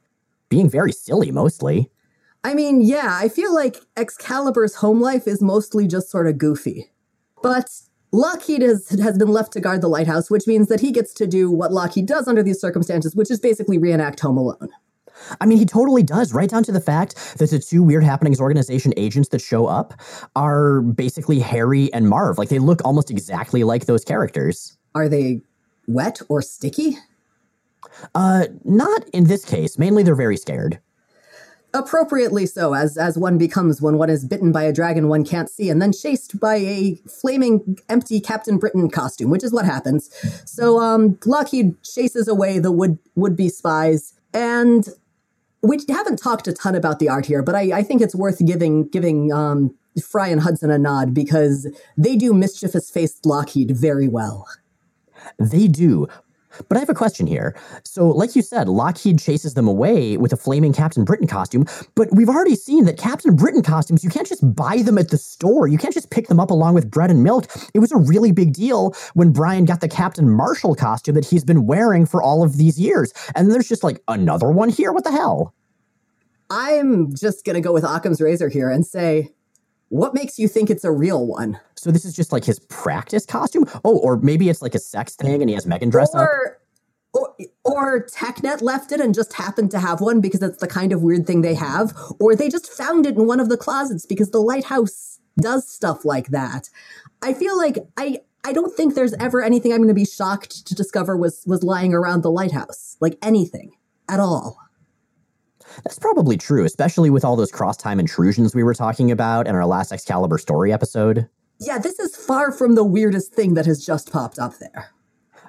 Being 0.50 0.70
very 0.70 0.92
silly, 0.92 1.32
mostly. 1.32 1.90
I 2.44 2.54
mean, 2.54 2.82
yeah, 2.82 3.18
I 3.20 3.28
feel 3.28 3.54
like 3.54 3.78
Excalibur's 3.98 4.76
home 4.76 5.02
life 5.02 5.28
is 5.28 5.42
mostly 5.42 5.88
just 5.88 6.12
sort 6.12 6.28
of 6.28 6.38
goofy. 6.38 6.92
But 7.42 7.72
Lockheed 8.12 8.62
has, 8.62 8.90
has 8.90 9.18
been 9.18 9.30
left 9.30 9.54
to 9.54 9.60
guard 9.60 9.82
the 9.82 9.88
lighthouse, 9.88 10.30
which 10.30 10.46
means 10.46 10.68
that 10.68 10.80
he 10.80 10.92
gets 10.92 11.14
to 11.16 11.28
do 11.28 11.50
what 11.50 11.74
Lockheed 11.74 12.06
does 12.06 12.28
under 12.28 12.44
these 12.44 12.62
circumstances, 12.62 13.16
which 13.16 13.32
is 13.32 13.40
basically 13.40 13.80
reenact 13.80 14.20
Home 14.20 14.38
Alone. 14.38 14.70
I 15.40 15.46
mean, 15.46 15.58
he 15.58 15.66
totally 15.66 16.04
does, 16.04 16.34
right 16.34 16.50
down 16.50 16.64
to 16.64 16.72
the 16.72 16.82
fact 16.82 17.38
that 17.38 17.50
the 17.50 17.60
two 17.60 17.84
Weird 17.84 18.04
Happenings 18.04 18.40
organization 18.40 18.94
agents 18.98 19.30
that 19.30 19.40
show 19.40 19.66
up 19.68 19.94
are 20.36 20.82
basically 20.82 21.40
Harry 21.40 21.92
and 21.94 22.10
Marv. 22.10 22.38
Like, 22.38 22.50
they 22.50 22.60
look 22.60 22.84
almost 22.84 23.10
exactly 23.10 23.64
like 23.64 23.86
those 23.86 24.04
characters. 24.04 24.78
Are 24.94 25.10
they 25.10 25.42
wet 25.88 26.22
or 26.30 26.42
sticky? 26.42 26.98
Uh, 28.14 28.46
not 28.64 29.08
in 29.14 29.26
this 29.26 29.46
case. 29.46 29.78
Mainly, 29.78 30.04
they're 30.04 30.16
very 30.16 30.38
scared. 30.38 30.80
Appropriately 31.74 32.46
so, 32.46 32.74
as 32.74 32.98
as 32.98 33.18
one 33.18 33.38
becomes 33.38 33.82
when 33.82 33.98
one 33.98 34.10
is 34.10 34.24
bitten 34.26 34.54
by 34.54 34.64
a 34.64 34.72
dragon 34.72 35.10
one 35.10 35.26
can't 35.26 35.50
see, 35.50 35.70
and 35.70 35.82
then 35.82 35.92
chased 35.92 36.40
by 36.40 36.56
a 36.56 36.96
flaming 37.06 37.78
empty 37.90 38.22
Captain 38.22 38.58
Britain 38.58 38.90
costume, 38.90 39.30
which 39.30 39.44
is 39.44 39.52
what 39.52 39.66
happens. 39.66 40.10
So, 40.46 40.80
um, 40.80 41.20
Lockheed 41.26 41.76
chases 41.84 42.30
away 42.30 42.60
the 42.60 42.72
would 42.72 42.98
would 43.16 43.36
be 43.36 43.50
spies, 43.50 44.14
and 44.34 44.88
we 45.66 45.80
haven't 45.90 46.18
talked 46.18 46.48
a 46.48 46.54
ton 46.54 46.76
about 46.76 47.00
the 47.00 47.10
art 47.10 47.26
here, 47.26 47.42
but 47.42 47.56
I, 47.56 47.80
I 47.80 47.84
think 47.84 48.02
it's 48.02 48.16
worth 48.16 48.46
giving 48.46 48.88
giving 48.90 49.32
um, 49.34 49.76
Fry 50.02 50.28
and 50.28 50.42
Hudson 50.42 50.70
a 50.70 50.78
nod 50.78 51.14
because 51.14 51.68
they 51.98 52.16
do 52.16 52.34
mischievous 52.34 52.90
faced 52.90 53.26
Lockheed 53.26 53.72
very 53.72 54.08
well. 54.08 54.48
They 55.40 55.68
do. 55.68 56.08
But 56.68 56.78
I 56.78 56.80
have 56.80 56.90
a 56.90 56.94
question 56.94 57.28
here. 57.28 57.56
So, 57.84 58.08
like 58.08 58.36
you 58.36 58.42
said, 58.42 58.68
Lockheed 58.68 59.20
chases 59.20 59.54
them 59.54 59.68
away 59.68 60.18
with 60.18 60.34
a 60.34 60.38
flaming 60.38 60.74
Captain 60.74 61.04
Britain 61.04 61.28
costume, 61.28 61.66
but 61.96 62.10
we've 62.12 62.30
already 62.30 62.56
seen 62.56 62.86
that 62.86 62.98
Captain 62.98 63.36
Britain 63.36 63.62
costumes, 63.62 64.04
you 64.04 64.10
can't 64.10 64.28
just 64.28 64.56
buy 64.56 64.82
them 64.82 64.98
at 64.98 65.10
the 65.10 65.18
store. 65.18 65.68
You 65.68 65.78
can't 65.78 65.94
just 65.94 66.10
pick 66.10 66.28
them 66.28 66.40
up 66.40 66.52
along 66.52 66.76
with 66.76 66.90
bread 66.90 67.12
and 67.12 67.24
milk. 67.24 67.46
It 67.74 67.80
was 67.80 67.92
a 67.92 67.98
really 67.98 68.32
big 68.32 68.54
deal 68.54 68.96
when 69.14 69.32
Brian 69.32 69.66
got 69.66 69.82
the 69.82 69.88
Captain 69.88 70.30
Marshall 70.30 70.76
costume 70.76 71.16
that 71.16 71.26
he's 71.26 71.44
been 71.44 71.66
wearing 71.66 72.06
for 72.06 72.22
all 72.22 72.44
of 72.44 72.58
these 72.58 72.80
years. 72.80 73.14
And 73.36 73.52
there's 73.52 73.68
just 73.68 73.84
like 73.84 74.02
another 74.08 74.50
one 74.50 74.70
here. 74.70 74.92
What 74.92 75.04
the 75.04 75.12
hell? 75.12 75.54
I'm 76.50 77.16
just 77.16 77.44
going 77.44 77.56
to 77.56 77.62
go 77.62 77.74
with 77.74 77.84
Occam's 77.84 78.22
razor 78.22 78.50
here 78.50 78.70
and 78.70 78.86
say, 78.86 79.35
what 79.96 80.14
makes 80.14 80.38
you 80.38 80.48
think 80.48 80.70
it's 80.70 80.84
a 80.84 80.92
real 80.92 81.26
one? 81.26 81.58
So 81.76 81.90
this 81.90 82.04
is 82.04 82.14
just 82.14 82.34
like 82.34 82.44
his 82.44 82.60
practice 82.60 83.26
costume? 83.26 83.66
Oh, 83.86 83.98
or 84.00 84.18
maybe 84.18 84.50
it's 84.50 84.62
like 84.62 84.76
a 84.76 84.80
sex 84.80 85.16
thing 85.16 85.42
and 85.42 85.50
he 85.50 85.56
has 85.56 85.66
Megan 85.66 85.90
dress 85.90 86.14
or, 86.14 86.22
up? 86.22 86.30
Or, 87.14 87.32
or 87.64 88.06
TechNet 88.06 88.62
left 88.62 88.92
it 88.92 89.00
and 89.00 89.16
just 89.16 89.34
happened 89.34 89.72
to 89.72 89.80
have 89.80 90.02
one 90.02 90.20
because 90.20 90.42
it's 90.42 90.58
the 90.58 90.68
kind 90.68 90.92
of 90.92 91.02
weird 91.02 91.26
thing 91.26 91.42
they 91.42 91.56
have. 91.56 91.94
Or 92.20 92.36
they 92.36 92.50
just 92.50 92.70
found 92.70 93.06
it 93.06 93.16
in 93.16 93.26
one 93.26 93.40
of 93.40 93.48
the 93.48 93.56
closets 93.56 94.06
because 94.06 94.32
the 94.32 94.42
lighthouse 94.42 95.20
does 95.40 95.66
stuff 95.66 96.04
like 96.04 96.28
that. 96.28 96.70
I 97.22 97.34
feel 97.34 97.58
like 97.58 97.78
I, 97.96 98.20
I 98.44 98.52
don't 98.52 98.76
think 98.76 98.96
there's 98.96 99.14
ever 99.14 99.42
anything 99.42 99.72
I'm 99.72 99.80
going 99.80 99.88
to 99.88 99.94
be 99.94 100.06
shocked 100.06 100.68
to 100.68 100.76
discover 100.76 101.16
was 101.16 101.44
was 101.48 101.64
lying 101.64 101.94
around 101.94 102.22
the 102.22 102.32
lighthouse, 102.32 102.98
like 103.00 103.18
anything 103.22 103.72
at 104.10 104.20
all. 104.20 104.65
That's 105.84 106.00
probably 106.00 106.38
true, 106.38 106.66
especially 106.66 107.10
with 107.10 107.26
all 107.26 107.36
those 107.36 107.52
cross 107.52 107.78
time 107.78 108.00
intrusions 108.00 108.56
we 108.56 108.64
were 108.64 108.74
talking 108.74 109.12
about 109.12 109.48
in 109.48 109.56
our 109.56 109.66
last 109.66 109.92
Excalibur 109.92 110.38
story 110.38 110.72
episode. 110.72 111.28
Yeah, 111.60 111.78
this 111.78 112.00
is 112.00 112.16
far 112.16 112.52
from 112.52 112.76
the 112.76 112.84
weirdest 112.84 113.34
thing 113.34 113.54
that 113.54 113.66
has 113.66 113.86
just 113.86 114.12
popped 114.12 114.40
up 114.40 114.58
there. 114.60 114.92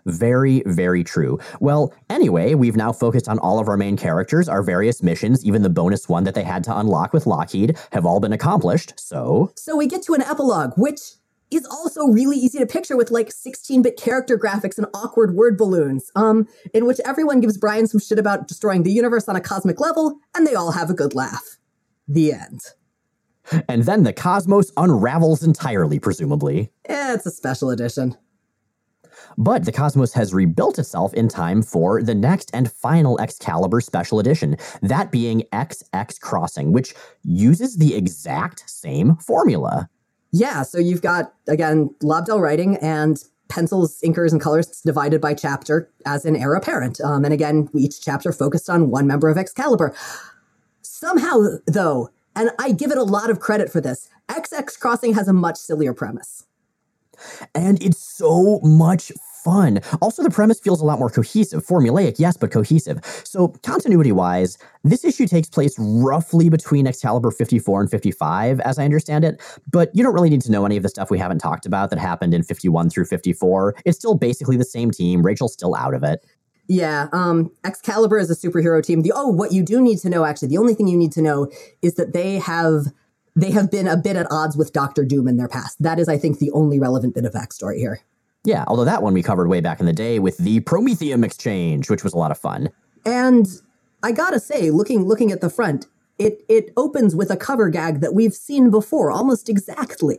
Very, 0.06 0.62
very 0.66 1.02
true. 1.02 1.38
Well, 1.58 1.92
anyway, 2.08 2.54
we've 2.54 2.76
now 2.76 2.92
focused 2.92 3.28
on 3.28 3.40
all 3.40 3.58
of 3.58 3.68
our 3.68 3.76
main 3.76 3.96
characters. 3.96 4.48
Our 4.48 4.62
various 4.62 5.02
missions, 5.02 5.44
even 5.44 5.62
the 5.62 5.68
bonus 5.68 6.08
one 6.08 6.22
that 6.24 6.34
they 6.34 6.44
had 6.44 6.62
to 6.64 6.78
unlock 6.78 7.12
with 7.12 7.26
Lockheed, 7.26 7.76
have 7.90 8.06
all 8.06 8.20
been 8.20 8.32
accomplished. 8.32 8.94
So. 8.96 9.50
So 9.56 9.76
we 9.76 9.88
get 9.88 10.02
to 10.04 10.14
an 10.14 10.22
epilogue, 10.22 10.74
which 10.76 11.00
is 11.50 11.66
also 11.66 12.06
really 12.06 12.36
easy 12.36 12.58
to 12.58 12.66
picture 12.66 12.96
with 12.96 13.10
like 13.10 13.28
16-bit 13.28 13.96
character 13.96 14.38
graphics 14.38 14.78
and 14.78 14.86
awkward 14.94 15.34
word 15.34 15.56
balloons, 15.56 16.10
um, 16.16 16.48
in 16.74 16.86
which 16.86 17.00
everyone 17.04 17.40
gives 17.40 17.56
Brian 17.56 17.86
some 17.86 18.00
shit 18.00 18.18
about 18.18 18.48
destroying 18.48 18.82
the 18.82 18.92
universe 18.92 19.28
on 19.28 19.36
a 19.36 19.40
cosmic 19.40 19.80
level, 19.80 20.18
and 20.34 20.46
they 20.46 20.54
all 20.54 20.72
have 20.72 20.90
a 20.90 20.94
good 20.94 21.14
laugh. 21.14 21.58
The 22.08 22.32
end. 22.32 22.60
And 23.68 23.84
then 23.84 24.02
the 24.02 24.12
cosmos 24.12 24.72
unravels 24.76 25.42
entirely, 25.42 25.98
presumably. 25.98 26.72
Eh, 26.86 27.14
it's 27.14 27.26
a 27.26 27.30
special 27.30 27.70
edition. 27.70 28.16
But 29.38 29.64
the 29.64 29.72
cosmos 29.72 30.12
has 30.14 30.34
rebuilt 30.34 30.78
itself 30.78 31.14
in 31.14 31.28
time 31.28 31.62
for 31.62 32.02
the 32.02 32.14
next 32.14 32.50
and 32.52 32.70
final 32.70 33.20
Excalibur 33.20 33.80
special 33.80 34.18
edition, 34.18 34.56
that 34.82 35.10
being 35.10 35.42
XX 35.52 36.20
Crossing, 36.20 36.72
which 36.72 36.94
uses 37.22 37.76
the 37.76 37.94
exact 37.94 38.68
same 38.68 39.16
formula. 39.16 39.88
Yeah, 40.38 40.62
so 40.64 40.78
you've 40.78 41.00
got, 41.00 41.32
again, 41.48 41.94
Lobdell 42.02 42.40
writing 42.40 42.76
and 42.82 43.22
pencils, 43.48 43.98
inkers, 44.02 44.32
and 44.32 44.40
colors 44.40 44.82
divided 44.84 45.18
by 45.18 45.32
chapter 45.32 45.90
as 46.04 46.26
an 46.26 46.36
heir 46.36 46.54
apparent. 46.54 47.00
Um, 47.00 47.24
and 47.24 47.32
again, 47.32 47.70
each 47.74 48.02
chapter 48.02 48.32
focused 48.32 48.68
on 48.68 48.90
one 48.90 49.06
member 49.06 49.30
of 49.30 49.38
Excalibur. 49.38 49.94
Somehow, 50.82 51.40
though, 51.66 52.10
and 52.34 52.50
I 52.58 52.72
give 52.72 52.90
it 52.90 52.98
a 52.98 53.02
lot 53.02 53.30
of 53.30 53.40
credit 53.40 53.72
for 53.72 53.80
this, 53.80 54.10
XX 54.28 54.78
Crossing 54.78 55.14
has 55.14 55.26
a 55.26 55.32
much 55.32 55.56
sillier 55.56 55.94
premise. 55.94 56.44
And 57.54 57.82
it's 57.82 57.98
so 57.98 58.60
much 58.62 59.12
fun. 59.46 59.80
Also, 60.02 60.24
the 60.24 60.30
premise 60.30 60.58
feels 60.58 60.80
a 60.80 60.84
lot 60.84 60.98
more 60.98 61.08
cohesive. 61.08 61.64
Formulaic, 61.64 62.16
yes, 62.18 62.36
but 62.36 62.50
cohesive. 62.50 62.98
So, 63.24 63.48
continuity 63.62 64.10
wise, 64.10 64.58
this 64.82 65.04
issue 65.04 65.28
takes 65.28 65.48
place 65.48 65.76
roughly 65.78 66.48
between 66.48 66.86
Excalibur 66.86 67.30
54 67.30 67.82
and 67.82 67.90
55, 67.90 68.58
as 68.60 68.78
I 68.78 68.84
understand 68.84 69.24
it. 69.24 69.40
But 69.70 69.94
you 69.94 70.02
don't 70.02 70.14
really 70.14 70.30
need 70.30 70.42
to 70.42 70.50
know 70.50 70.66
any 70.66 70.76
of 70.76 70.82
the 70.82 70.88
stuff 70.88 71.12
we 71.12 71.18
haven't 71.18 71.38
talked 71.38 71.64
about 71.64 71.90
that 71.90 72.00
happened 72.00 72.34
in 72.34 72.42
51 72.42 72.90
through 72.90 73.04
54. 73.04 73.76
It's 73.84 73.96
still 73.96 74.16
basically 74.16 74.56
the 74.56 74.64
same 74.64 74.90
team. 74.90 75.22
Rachel's 75.22 75.52
still 75.52 75.76
out 75.76 75.94
of 75.94 76.02
it. 76.02 76.24
Yeah, 76.68 77.06
um, 77.12 77.52
Excalibur 77.64 78.18
is 78.18 78.28
a 78.28 78.34
superhero 78.34 78.84
team. 78.84 79.02
The 79.02 79.12
oh, 79.14 79.28
what 79.28 79.52
you 79.52 79.62
do 79.62 79.80
need 79.80 79.98
to 80.00 80.10
know, 80.10 80.24
actually, 80.24 80.48
the 80.48 80.58
only 80.58 80.74
thing 80.74 80.88
you 80.88 80.98
need 80.98 81.12
to 81.12 81.22
know 81.22 81.48
is 81.82 81.94
that 81.94 82.12
they 82.12 82.38
have 82.38 82.86
they 83.36 83.52
have 83.52 83.70
been 83.70 83.86
a 83.86 83.96
bit 83.96 84.16
at 84.16 84.26
odds 84.28 84.56
with 84.56 84.72
Doctor 84.72 85.04
Doom 85.04 85.28
in 85.28 85.36
their 85.36 85.46
past. 85.46 85.80
That 85.80 86.00
is, 86.00 86.08
I 86.08 86.18
think, 86.18 86.40
the 86.40 86.50
only 86.50 86.80
relevant 86.80 87.14
bit 87.14 87.24
of 87.24 87.32
backstory 87.32 87.76
here. 87.76 88.00
Yeah, 88.46 88.64
although 88.68 88.84
that 88.84 89.02
one 89.02 89.12
we 89.12 89.22
covered 89.22 89.48
way 89.48 89.60
back 89.60 89.80
in 89.80 89.86
the 89.86 89.92
day 89.92 90.20
with 90.20 90.38
the 90.38 90.60
Promethium 90.60 91.24
exchange, 91.24 91.90
which 91.90 92.04
was 92.04 92.12
a 92.12 92.16
lot 92.16 92.30
of 92.30 92.38
fun. 92.38 92.70
And 93.04 93.46
I 94.02 94.12
gotta 94.12 94.38
say, 94.38 94.70
looking 94.70 95.04
looking 95.04 95.32
at 95.32 95.40
the 95.40 95.50
front, 95.50 95.86
it 96.18 96.44
it 96.48 96.72
opens 96.76 97.16
with 97.16 97.30
a 97.30 97.36
cover 97.36 97.68
gag 97.68 98.00
that 98.00 98.14
we've 98.14 98.34
seen 98.34 98.70
before, 98.70 99.10
almost 99.10 99.48
exactly. 99.48 100.18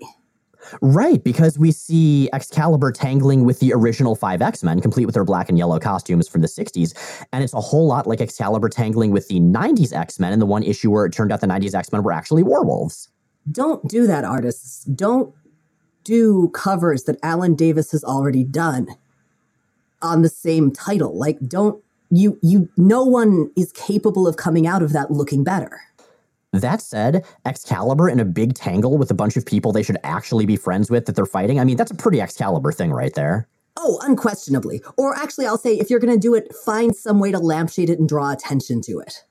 Right, 0.82 1.24
because 1.24 1.58
we 1.58 1.72
see 1.72 2.30
Excalibur 2.34 2.92
tangling 2.92 3.46
with 3.46 3.62
the 3.62 3.72
original 3.74 4.16
five 4.16 4.42
X 4.42 4.62
Men, 4.62 4.82
complete 4.82 5.06
with 5.06 5.13
their 5.13 5.24
black 5.24 5.48
and 5.48 5.58
yellow 5.58 5.80
costumes 5.80 6.28
from 6.28 6.42
the 6.42 6.48
60s. 6.48 6.94
And 7.32 7.44
it's 7.46 7.54
a 7.54 7.62
whole 7.62 7.88
lot 7.88 8.08
like 8.08 8.20
Excalibur 8.20 8.68
tangling 8.68 9.12
with 9.12 9.30
the 9.30 9.40
90s 9.40 9.94
X 9.94 10.20
Men 10.20 10.34
in 10.34 10.40
the 10.40 10.46
one 10.46 10.63
issue 10.63 10.92
where 10.92 11.06
it 11.06 11.13
turned 11.13 11.32
out 11.32 11.40
the 11.40 11.48
90s 11.48 11.74
X 11.74 11.94
Men 11.94 12.04
were 12.04 12.12
actually 12.12 12.44
werewolves. 12.44 13.10
Don't 13.50 13.88
do 13.88 14.06
that, 14.08 14.26
artists. 14.26 14.84
Don't 14.84 15.34
do 16.08 16.50
covers 16.54 17.04
that 17.04 17.20
Alan 17.22 17.54
Davis 17.54 17.91
has 17.91 18.04
already 18.04 18.46
done 18.46 18.88
on 20.02 20.22
the 20.22 20.30
same 20.30 20.72
title. 20.72 21.17
Like, 21.17 21.38
don't 21.48 21.84
you 22.10 22.39
you 22.41 22.70
no 22.78 23.04
one 23.04 23.52
is 23.58 23.74
capable 23.74 24.28
of 24.28 24.38
coming 24.38 24.65
out 24.65 24.82
of 24.82 24.93
that 24.93 25.12
looking 25.12 25.43
better. 25.43 25.82
That 26.54 26.82
said, 26.82 27.26
Excalibur 27.46 28.08
in 28.08 28.22
a 28.22 28.26
big 28.26 28.54
tangle 28.54 28.98
with 28.98 29.12
a 29.12 29.13
bunch 29.13 29.36
of 29.36 29.46
people 29.46 29.74
they 29.74 29.84
should 29.84 29.98
actually 30.04 30.46
be 30.46 30.56
friends 30.56 30.89
with 30.89 31.06
that 31.06 31.15
they're 31.15 31.26
fighting. 31.26 31.60
I 31.60 31.65
mean, 31.65 31.76
that's 31.76 31.91
a 31.91 31.96
pretty 31.96 32.22
Excalibur 32.22 32.72
thing 32.72 32.91
right 32.91 33.13
there. 33.13 33.48
Oh, 33.76 34.00
unquestionably. 34.02 34.82
Or 34.98 35.13
actually, 35.13 35.46
I'll 35.46 35.58
say 35.58 35.78
if 35.78 35.89
you're 35.89 36.00
going 36.00 36.13
to 36.13 36.20
do 36.20 36.34
it, 36.34 36.56
find 36.65 36.96
some 36.96 37.20
way 37.20 37.32
to 37.32 37.38
lampshade 37.38 37.89
it 37.89 38.00
and 38.00 38.08
draw 38.08 38.32
attention 38.32 38.82
to 38.84 39.00
it. 39.00 39.26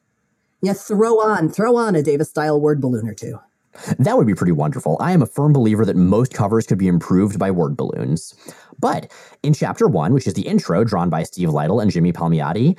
Yeah, 0.62 0.74
throw 0.74 1.18
on, 1.20 1.48
throw 1.48 1.76
on 1.76 1.96
a 1.96 2.02
Davis 2.02 2.28
style 2.28 2.60
word 2.60 2.80
balloon 2.80 3.08
or 3.08 3.14
two. 3.14 3.40
That 3.98 4.16
would 4.16 4.26
be 4.26 4.34
pretty 4.34 4.52
wonderful. 4.52 4.96
I 5.00 5.12
am 5.12 5.22
a 5.22 5.26
firm 5.26 5.52
believer 5.52 5.84
that 5.84 5.96
most 5.96 6.34
covers 6.34 6.66
could 6.66 6.78
be 6.78 6.88
improved 6.88 7.38
by 7.38 7.50
word 7.50 7.76
balloons. 7.76 8.34
But 8.78 9.12
in 9.42 9.54
chapter 9.54 9.86
one, 9.88 10.12
which 10.12 10.26
is 10.26 10.34
the 10.34 10.46
intro 10.46 10.84
drawn 10.84 11.10
by 11.10 11.22
Steve 11.22 11.48
Lightle 11.48 11.80
and 11.80 11.90
Jimmy 11.90 12.12
Palmiotti, 12.12 12.78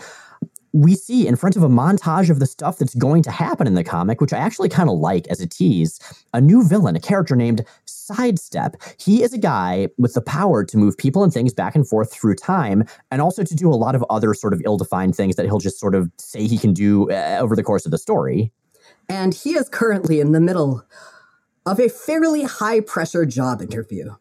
we 0.73 0.95
see 0.95 1.27
in 1.27 1.35
front 1.35 1.55
of 1.55 1.63
a 1.63 1.69
montage 1.69 2.29
of 2.29 2.39
the 2.39 2.45
stuff 2.45 2.77
that's 2.77 2.93
going 2.95 3.23
to 3.23 3.31
happen 3.31 3.67
in 3.67 3.73
the 3.73 3.83
comic, 3.83 4.21
which 4.21 4.33
I 4.33 4.37
actually 4.37 4.69
kind 4.69 4.89
of 4.89 4.97
like 4.97 5.27
as 5.27 5.41
a 5.41 5.47
tease, 5.47 5.99
a 6.33 6.41
new 6.41 6.67
villain, 6.67 6.95
a 6.95 6.99
character 6.99 7.35
named 7.35 7.65
Sidestep. 7.85 8.75
He 8.99 9.23
is 9.23 9.33
a 9.33 9.37
guy 9.37 9.87
with 9.97 10.13
the 10.13 10.21
power 10.21 10.63
to 10.65 10.77
move 10.77 10.97
people 10.97 11.23
and 11.23 11.33
things 11.33 11.53
back 11.53 11.75
and 11.75 11.87
forth 11.87 12.13
through 12.13 12.35
time, 12.35 12.83
and 13.11 13.21
also 13.21 13.43
to 13.43 13.55
do 13.55 13.69
a 13.69 13.75
lot 13.75 13.95
of 13.95 14.05
other 14.09 14.33
sort 14.33 14.53
of 14.53 14.61
ill 14.65 14.77
defined 14.77 15.15
things 15.15 15.35
that 15.35 15.45
he'll 15.45 15.59
just 15.59 15.79
sort 15.79 15.95
of 15.95 16.11
say 16.17 16.45
he 16.47 16.57
can 16.57 16.73
do 16.73 17.09
uh, 17.11 17.37
over 17.39 17.55
the 17.55 17.63
course 17.63 17.85
of 17.85 17.91
the 17.91 17.97
story. 17.97 18.51
And 19.09 19.33
he 19.33 19.55
is 19.55 19.69
currently 19.69 20.19
in 20.19 20.31
the 20.31 20.41
middle 20.41 20.83
of 21.65 21.79
a 21.79 21.89
fairly 21.89 22.43
high 22.43 22.81
pressure 22.81 23.25
job 23.25 23.61
interview 23.61 24.15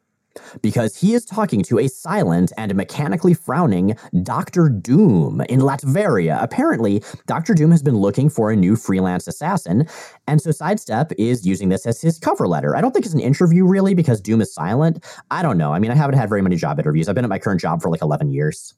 because 0.62 0.96
he 0.96 1.14
is 1.14 1.24
talking 1.24 1.62
to 1.62 1.78
a 1.78 1.88
silent 1.88 2.52
and 2.56 2.74
mechanically 2.74 3.34
frowning 3.34 3.96
Dr. 4.22 4.68
Doom 4.68 5.40
in 5.48 5.60
Latveria. 5.60 6.42
Apparently, 6.42 7.02
Dr. 7.26 7.54
Doom 7.54 7.70
has 7.70 7.82
been 7.82 7.96
looking 7.96 8.28
for 8.28 8.50
a 8.50 8.56
new 8.56 8.76
freelance 8.76 9.26
assassin, 9.26 9.86
and 10.26 10.40
so 10.40 10.50
Sidestep 10.50 11.12
is 11.18 11.46
using 11.46 11.68
this 11.68 11.86
as 11.86 12.00
his 12.00 12.18
cover 12.18 12.46
letter. 12.46 12.76
I 12.76 12.80
don't 12.80 12.92
think 12.92 13.06
it's 13.06 13.14
an 13.14 13.20
interview 13.20 13.64
really 13.64 13.94
because 13.94 14.20
Doom 14.20 14.40
is 14.40 14.52
silent. 14.52 15.04
I 15.30 15.42
don't 15.42 15.58
know. 15.58 15.72
I 15.72 15.78
mean, 15.78 15.90
I 15.90 15.94
haven't 15.94 16.18
had 16.18 16.28
very 16.28 16.42
many 16.42 16.56
job 16.56 16.78
interviews. 16.78 17.08
I've 17.08 17.14
been 17.14 17.24
at 17.24 17.30
my 17.30 17.38
current 17.38 17.60
job 17.60 17.82
for 17.82 17.90
like 17.90 18.02
11 18.02 18.30
years. 18.30 18.74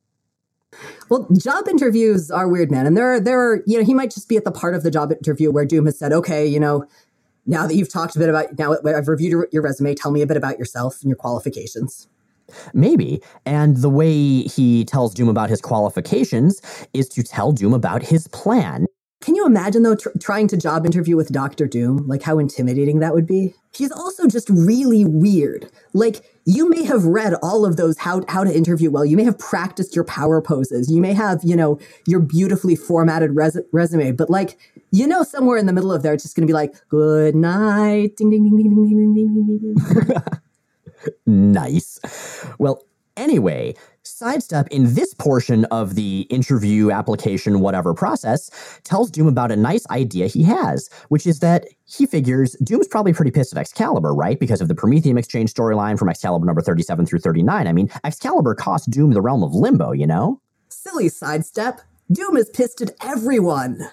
Well, 1.09 1.26
job 1.38 1.66
interviews 1.68 2.31
are 2.31 2.48
weird, 2.48 2.70
man. 2.70 2.87
And 2.87 2.96
there 2.96 3.14
are, 3.14 3.20
there 3.20 3.40
are, 3.40 3.62
you 3.66 3.78
know, 3.78 3.85
he 3.85 3.94
might 3.94 4.11
just 4.11 4.28
be 4.28 4.37
at 4.37 4.44
the 4.44 4.52
part 4.52 4.74
of 4.74 4.83
the 4.83 4.90
job 4.90 5.11
interview 5.11 5.50
where 5.50 5.64
Doom 5.64 5.87
has 5.87 5.98
said, 5.98 6.12
okay, 6.12 6.46
you 6.46 6.61
know, 6.61 6.87
now 7.46 7.66
that 7.66 7.74
you've 7.74 7.90
talked 7.90 8.14
a 8.14 8.18
bit 8.18 8.28
about 8.28 8.59
now 8.59 8.76
I've 8.85 9.09
reviewed 9.09 9.31
your, 9.31 9.48
your 9.52 9.62
resume, 9.62 9.94
tell 9.94 10.11
me 10.11 10.20
a 10.20 10.26
bit 10.26 10.37
about 10.37 10.59
yourself 10.59 11.00
and 11.00 11.09
your 11.09 11.16
qualifications. 11.16 12.09
Maybe. 12.72 13.22
And 13.46 13.78
the 13.78 13.90
way 13.90 14.42
he 14.42 14.85
tells 14.85 15.14
Doom 15.14 15.28
about 15.28 15.50
his 15.50 15.61
qualifications 15.61 16.61
is 16.92 17.09
to 17.11 17.22
tell 17.22 17.52
Doom 17.52 17.72
about 17.72 18.02
his 18.02 18.28
plan. 18.28 18.87
Can 19.20 19.35
you 19.35 19.44
imagine, 19.44 19.83
though, 19.83 19.96
tr- 19.96 20.11
trying 20.20 20.46
to 20.48 20.57
job 20.57 20.87
interview 20.87 21.16
with 21.16 21.33
Doctor 21.33 21.66
Doom? 21.66 22.07
Like, 22.07 22.22
how 22.22 22.38
intimidating 22.38 23.00
that 23.00 23.14
would 23.14 23.26
be? 23.26 23.52
He's 23.74 23.90
also 23.90 24.28
just 24.28 24.48
really 24.48 25.04
weird. 25.04 25.68
Like, 25.92 26.24
you 26.48 26.70
may 26.70 26.82
have 26.82 27.04
read 27.04 27.34
all 27.42 27.66
of 27.66 27.76
those 27.76 27.98
how, 27.98 28.22
how 28.26 28.42
to 28.42 28.56
interview 28.56 28.90
well. 28.90 29.04
You 29.04 29.18
may 29.18 29.24
have 29.24 29.38
practiced 29.38 29.94
your 29.94 30.04
power 30.04 30.40
poses. 30.40 30.90
You 30.90 31.02
may 31.02 31.12
have, 31.12 31.40
you 31.44 31.54
know, 31.54 31.78
your 32.06 32.20
beautifully 32.20 32.74
formatted 32.74 33.37
res- 33.37 33.61
resume. 33.70 34.12
But, 34.12 34.30
like, 34.30 34.58
you 34.90 35.06
know, 35.06 35.22
somewhere 35.24 35.58
in 35.58 35.66
the 35.66 35.74
middle 35.74 35.92
of 35.92 36.02
there, 36.02 36.14
it's 36.14 36.22
just 36.22 36.34
going 36.34 36.46
to 36.46 36.50
be 36.50 36.54
like, 36.54 36.74
good 36.88 37.34
night. 37.34 38.16
Ding, 38.16 38.30
ding, 38.30 38.44
ding, 38.44 38.56
ding, 38.56 38.74
ding, 38.74 39.14
ding, 39.14 39.14
ding, 39.14 39.58
ding, 39.61 40.06
ding. 40.06 40.32
nice. 41.52 42.00
Well, 42.58 42.82
anyway, 43.14 43.74
Sidestep 44.08 44.68
in 44.68 44.94
this 44.94 45.12
portion 45.14 45.64
of 45.66 45.94
the 45.94 46.22
interview, 46.30 46.90
application, 46.90 47.60
whatever 47.60 47.92
process 47.92 48.50
tells 48.82 49.10
Doom 49.10 49.26
about 49.26 49.52
a 49.52 49.56
nice 49.56 49.86
idea 49.90 50.26
he 50.26 50.42
has, 50.44 50.88
which 51.08 51.26
is 51.26 51.40
that 51.40 51.66
he 51.84 52.06
figures 52.06 52.56
Doom's 52.64 52.88
probably 52.88 53.12
pretty 53.12 53.30
pissed 53.30 53.52
at 53.52 53.58
Excalibur, 53.58 54.14
right? 54.14 54.40
Because 54.40 54.60
of 54.60 54.68
the 54.68 54.74
Promethium 54.74 55.18
exchange 55.18 55.52
storyline 55.52 55.98
from 55.98 56.08
Excalibur 56.08 56.46
number 56.46 56.62
37 56.62 57.06
through 57.06 57.18
39. 57.18 57.66
I 57.66 57.72
mean, 57.72 57.90
Excalibur 58.02 58.54
cost 58.54 58.90
Doom 58.90 59.12
the 59.12 59.20
realm 59.20 59.42
of 59.42 59.54
limbo, 59.54 59.92
you 59.92 60.06
know? 60.06 60.40
Silly 60.68 61.09
Sidestep. 61.09 61.80
Doom 62.11 62.36
is 62.36 62.48
pissed 62.48 62.80
at 62.80 62.92
everyone. 63.02 63.90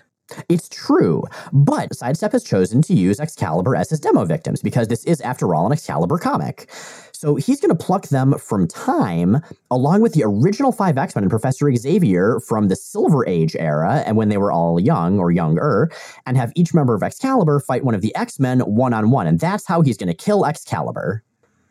It's 0.50 0.70
true, 0.70 1.24
but 1.54 1.96
Sidestep 1.96 2.32
has 2.32 2.44
chosen 2.44 2.82
to 2.84 2.94
use 2.94 3.20
Excalibur 3.20 3.76
as 3.76 3.90
his 3.90 4.00
demo 4.00 4.26
victims 4.26 4.62
because 4.62 4.88
this 4.88 5.04
is, 5.06 5.22
after 5.22 5.54
all, 5.54 5.68
an 5.68 5.72
Excalibur 5.72 6.18
comic. 6.18 6.72
So 7.16 7.36
he's 7.36 7.60
going 7.60 7.76
to 7.76 7.84
pluck 7.84 8.08
them 8.10 8.38
from 8.38 8.68
time, 8.68 9.42
along 9.72 10.02
with 10.02 10.14
the 10.14 10.24
original 10.24 10.72
five 10.72 10.98
X 10.98 11.16
Men 11.16 11.24
and 11.24 11.30
Professor 11.32 11.74
Xavier 11.74 12.40
from 12.42 12.68
the 12.68 12.76
Silver 12.76 13.28
Age 13.28 13.56
era, 13.58 14.04
and 14.06 14.18
when 14.18 14.30
they 14.30 14.38
were 14.38 14.52
all 14.52 14.80
young 14.80 15.20
or 15.20 15.32
younger, 15.32 15.90
and 16.26 16.38
have 16.38 16.52
each 16.56 16.74
member 16.74 16.94
of 16.94 17.04
Excalibur 17.04 17.60
fight 17.60 17.84
one 17.84 17.96
of 17.96 18.02
the 18.02 18.16
X 18.16 18.40
Men 18.40 18.60
one 18.60 18.94
on 18.94 19.12
one. 19.12 19.28
And 19.28 19.40
that's 19.40 19.66
how 19.66 19.82
he's 19.82 19.98
going 19.98 20.08
to 20.08 20.14
kill 20.14 20.46
Excalibur. 20.46 21.24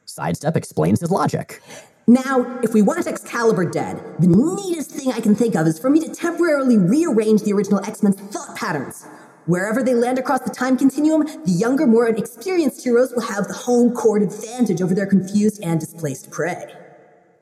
Sidestep 0.07 0.57
explains 0.57 1.01
his 1.01 1.11
logic. 1.11 1.63
Now, 2.07 2.61
if 2.63 2.75
we 2.75 2.83
want 2.83 3.07
Excalibur 3.07 3.65
dead, 3.65 4.03
the 4.19 4.27
neatest 4.27 4.91
thing 4.91 5.11
I 5.11 5.21
can 5.21 5.35
think 5.35 5.55
of 5.55 5.67
is 5.67 5.79
for 5.79 5.89
me 5.89 6.01
to 6.01 6.15
temporarily 6.15 6.77
rearrange 6.77 7.43
the 7.43 7.53
original 7.53 7.85
X 7.85 8.03
Men's 8.03 8.17
thought 8.17 8.55
patterns. 8.57 9.07
Wherever 9.47 9.83
they 9.83 9.95
land 9.95 10.19
across 10.19 10.41
the 10.41 10.51
time 10.51 10.77
continuum, 10.77 11.27
the 11.45 11.51
younger, 11.51 11.87
more 11.87 12.09
inexperienced 12.09 12.83
heroes 12.83 13.13
will 13.13 13.23
have 13.23 13.47
the 13.47 13.53
home 13.53 13.93
court 13.93 14.23
advantage 14.23 14.81
over 14.81 14.95
their 14.95 15.07
confused 15.07 15.63
and 15.63 15.79
displaced 15.79 16.31
prey. 16.31 16.75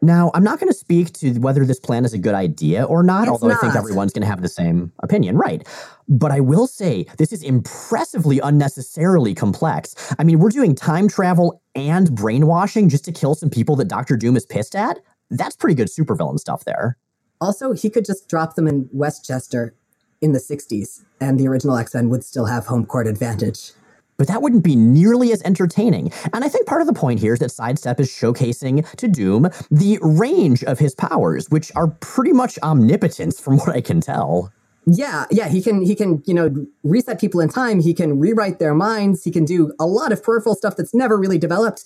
Now, 0.04 0.32
I'm 0.34 0.42
not 0.42 0.58
going 0.58 0.68
to 0.68 0.76
speak 0.76 1.12
to 1.14 1.34
whether 1.34 1.64
this 1.64 1.78
plan 1.78 2.04
is 2.04 2.12
a 2.12 2.18
good 2.18 2.34
idea 2.34 2.82
or 2.82 3.04
not, 3.04 3.22
It's 3.22 3.30
although 3.30 3.52
I 3.52 3.54
think 3.54 3.76
everyone's 3.76 4.12
going 4.12 4.22
to 4.22 4.28
have 4.28 4.42
the 4.42 4.48
same 4.48 4.92
opinion, 4.98 5.36
right? 5.36 5.64
But 6.08 6.32
I 6.32 6.40
will 6.40 6.66
say 6.66 7.06
this 7.18 7.32
is 7.32 7.44
impressively 7.44 8.40
unnecessarily 8.40 9.32
complex. 9.32 9.94
I 10.18 10.24
mean, 10.24 10.40
we're 10.40 10.50
doing 10.50 10.74
time 10.74 11.06
travel 11.06 11.62
and 11.76 12.12
brainwashing 12.16 12.88
just 12.88 13.04
to 13.04 13.12
kill 13.12 13.36
some 13.36 13.48
people 13.48 13.76
that 13.76 13.86
Doctor 13.86 14.16
Doom 14.16 14.36
is 14.36 14.44
pissed 14.44 14.74
at. 14.74 14.98
That's 15.30 15.54
pretty 15.54 15.76
good 15.76 15.86
supervillain 15.86 16.40
stuff 16.40 16.64
there. 16.64 16.98
Also, 17.40 17.72
he 17.72 17.88
could 17.88 18.04
just 18.04 18.28
drop 18.28 18.56
them 18.56 18.66
in 18.66 18.88
Westchester 18.92 19.76
in 20.22 20.32
the 20.32 20.38
60s, 20.38 21.02
and 21.20 21.38
the 21.38 21.46
original 21.48 21.76
X 21.76 21.94
Men 21.94 22.08
would 22.08 22.24
still 22.24 22.46
have 22.46 22.66
home 22.66 22.86
court 22.86 23.06
advantage. 23.06 23.72
But 24.16 24.28
that 24.28 24.40
wouldn't 24.40 24.62
be 24.62 24.76
nearly 24.76 25.32
as 25.32 25.42
entertaining. 25.42 26.12
And 26.32 26.44
I 26.44 26.48
think 26.48 26.66
part 26.66 26.80
of 26.80 26.86
the 26.86 26.92
point 26.92 27.18
here 27.18 27.32
is 27.32 27.40
that 27.40 27.50
Sidestep 27.50 27.98
is 27.98 28.08
showcasing 28.08 28.88
to 28.96 29.08
Doom 29.08 29.48
the 29.70 29.98
range 30.00 30.62
of 30.64 30.78
his 30.78 30.94
powers, 30.94 31.50
which 31.50 31.72
are 31.74 31.88
pretty 31.88 32.32
much 32.32 32.58
omnipotence 32.62 33.40
from 33.40 33.58
what 33.58 33.70
I 33.70 33.80
can 33.80 34.00
tell. 34.00 34.52
Yeah, 34.86 35.26
yeah, 35.30 35.48
he 35.48 35.62
can 35.62 35.82
he 35.82 35.94
can, 35.94 36.22
you 36.26 36.34
know, 36.34 36.66
reset 36.82 37.20
people 37.20 37.40
in 37.40 37.48
time, 37.48 37.80
he 37.80 37.94
can 37.94 38.18
rewrite 38.18 38.58
their 38.58 38.74
minds, 38.74 39.22
he 39.24 39.30
can 39.30 39.44
do 39.44 39.72
a 39.78 39.86
lot 39.86 40.12
of 40.12 40.22
peripheral 40.22 40.54
stuff 40.54 40.76
that's 40.76 40.94
never 40.94 41.16
really 41.16 41.38
developed. 41.38 41.84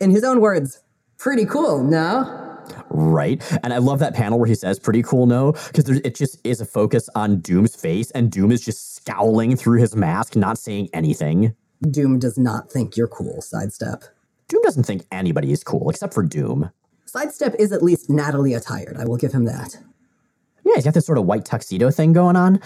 In 0.00 0.10
his 0.10 0.24
own 0.24 0.40
words, 0.40 0.80
pretty 1.18 1.44
cool, 1.44 1.82
no? 1.82 2.47
Right. 2.90 3.42
And 3.62 3.72
I 3.72 3.78
love 3.78 3.98
that 3.98 4.14
panel 4.14 4.38
where 4.38 4.48
he 4.48 4.54
says, 4.54 4.78
pretty 4.78 5.02
cool, 5.02 5.26
no? 5.26 5.52
Because 5.52 5.88
it 5.88 6.14
just 6.14 6.38
is 6.44 6.60
a 6.60 6.64
focus 6.64 7.08
on 7.14 7.40
Doom's 7.40 7.76
face, 7.76 8.10
and 8.12 8.30
Doom 8.30 8.50
is 8.50 8.64
just 8.64 8.96
scowling 8.96 9.56
through 9.56 9.80
his 9.80 9.94
mask, 9.94 10.36
not 10.36 10.58
saying 10.58 10.88
anything. 10.92 11.54
Doom 11.90 12.18
does 12.18 12.38
not 12.38 12.70
think 12.70 12.96
you're 12.96 13.08
cool, 13.08 13.40
Sidestep. 13.40 14.04
Doom 14.48 14.62
doesn't 14.62 14.84
think 14.84 15.04
anybody 15.12 15.52
is 15.52 15.62
cool, 15.62 15.90
except 15.90 16.14
for 16.14 16.22
Doom. 16.22 16.70
Sidestep 17.04 17.54
is 17.58 17.72
at 17.72 17.82
least 17.82 18.10
Natalie 18.10 18.54
attired, 18.54 18.96
I 18.98 19.04
will 19.04 19.16
give 19.16 19.32
him 19.32 19.44
that. 19.44 19.76
Yeah, 20.64 20.74
he's 20.74 20.84
got 20.84 20.94
this 20.94 21.06
sort 21.06 21.18
of 21.18 21.24
white 21.24 21.44
tuxedo 21.44 21.90
thing 21.90 22.12
going 22.12 22.36
on. 22.36 22.60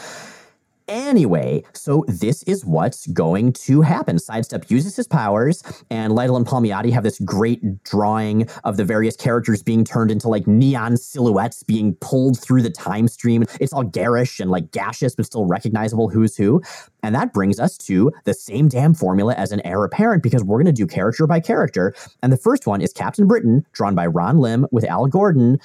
Anyway, 0.89 1.63
so 1.73 2.05
this 2.09 2.43
is 2.45 2.65
what's 2.65 3.07
going 3.09 3.53
to 3.53 3.83
happen. 3.83 4.19
Sidestep 4.19 4.71
uses 4.71 4.97
his 4.97 5.07
powers, 5.07 5.63
and 5.91 6.13
Lightle 6.13 6.37
and 6.37 6.47
Palmiotti 6.47 6.93
have 6.93 7.05
this 7.05 7.19
great 7.21 7.83
drawing 7.85 8.49
of 8.65 8.77
the 8.77 8.85
various 8.85 9.17
characters 9.17 9.63
being 9.63 9.85
turned 9.85 10.11
into 10.11 10.29
like 10.29 10.47
neon 10.47 10.97
silhouettes 10.97 11.63
being 11.63 11.95
pulled 11.97 12.39
through 12.39 12.63
the 12.63 12.71
time 12.71 13.09
stream. 13.09 13.45
It's 13.61 13.73
all 13.73 13.85
garish 13.85 14.41
and 14.41 14.51
like 14.51 14.73
gaseous, 14.73 15.15
but 15.15 15.27
still 15.27 15.47
recognizable 15.47 16.09
who's 16.09 16.37
who. 16.37 16.63
And 17.03 17.15
that 17.15 17.33
brings 17.33 17.61
us 17.61 17.77
to 17.79 18.13
the 18.25 18.35
same 18.35 18.69
damn 18.69 18.95
formula 18.95 19.35
as 19.35 19.53
an 19.53 19.61
heir 19.65 19.85
apparent 19.85 20.23
because 20.23 20.43
we're 20.43 20.59
going 20.59 20.67
to 20.67 20.73
do 20.73 20.87
character 20.87 21.27
by 21.27 21.41
character. 21.41 21.95
And 22.23 22.33
the 22.33 22.37
first 22.37 22.67
one 22.67 22.81
is 22.81 22.93
Captain 22.93 23.27
Britain, 23.27 23.65
drawn 23.73 23.95
by 23.95 24.07
Ron 24.07 24.39
Lim 24.39 24.67
with 24.71 24.85
Al 24.85 25.07
Gordon, 25.07 25.59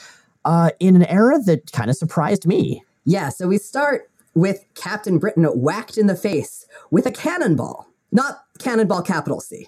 uh, 0.46 0.72
in 0.80 0.96
an 0.96 1.04
era 1.06 1.40
that 1.46 1.72
kind 1.72 1.90
of 1.90 1.96
surprised 1.96 2.46
me. 2.46 2.84
Yeah, 3.06 3.30
so 3.30 3.48
we 3.48 3.58
start 3.58 4.10
with 4.38 4.66
Captain 4.76 5.18
Britain 5.18 5.46
whacked 5.46 5.98
in 5.98 6.06
the 6.06 6.16
face 6.16 6.66
with 6.92 7.08
a 7.08 7.12
cannonball. 7.12 7.88
Not 8.12 8.44
cannonball 8.60 9.02
capital 9.02 9.42
C, 9.42 9.68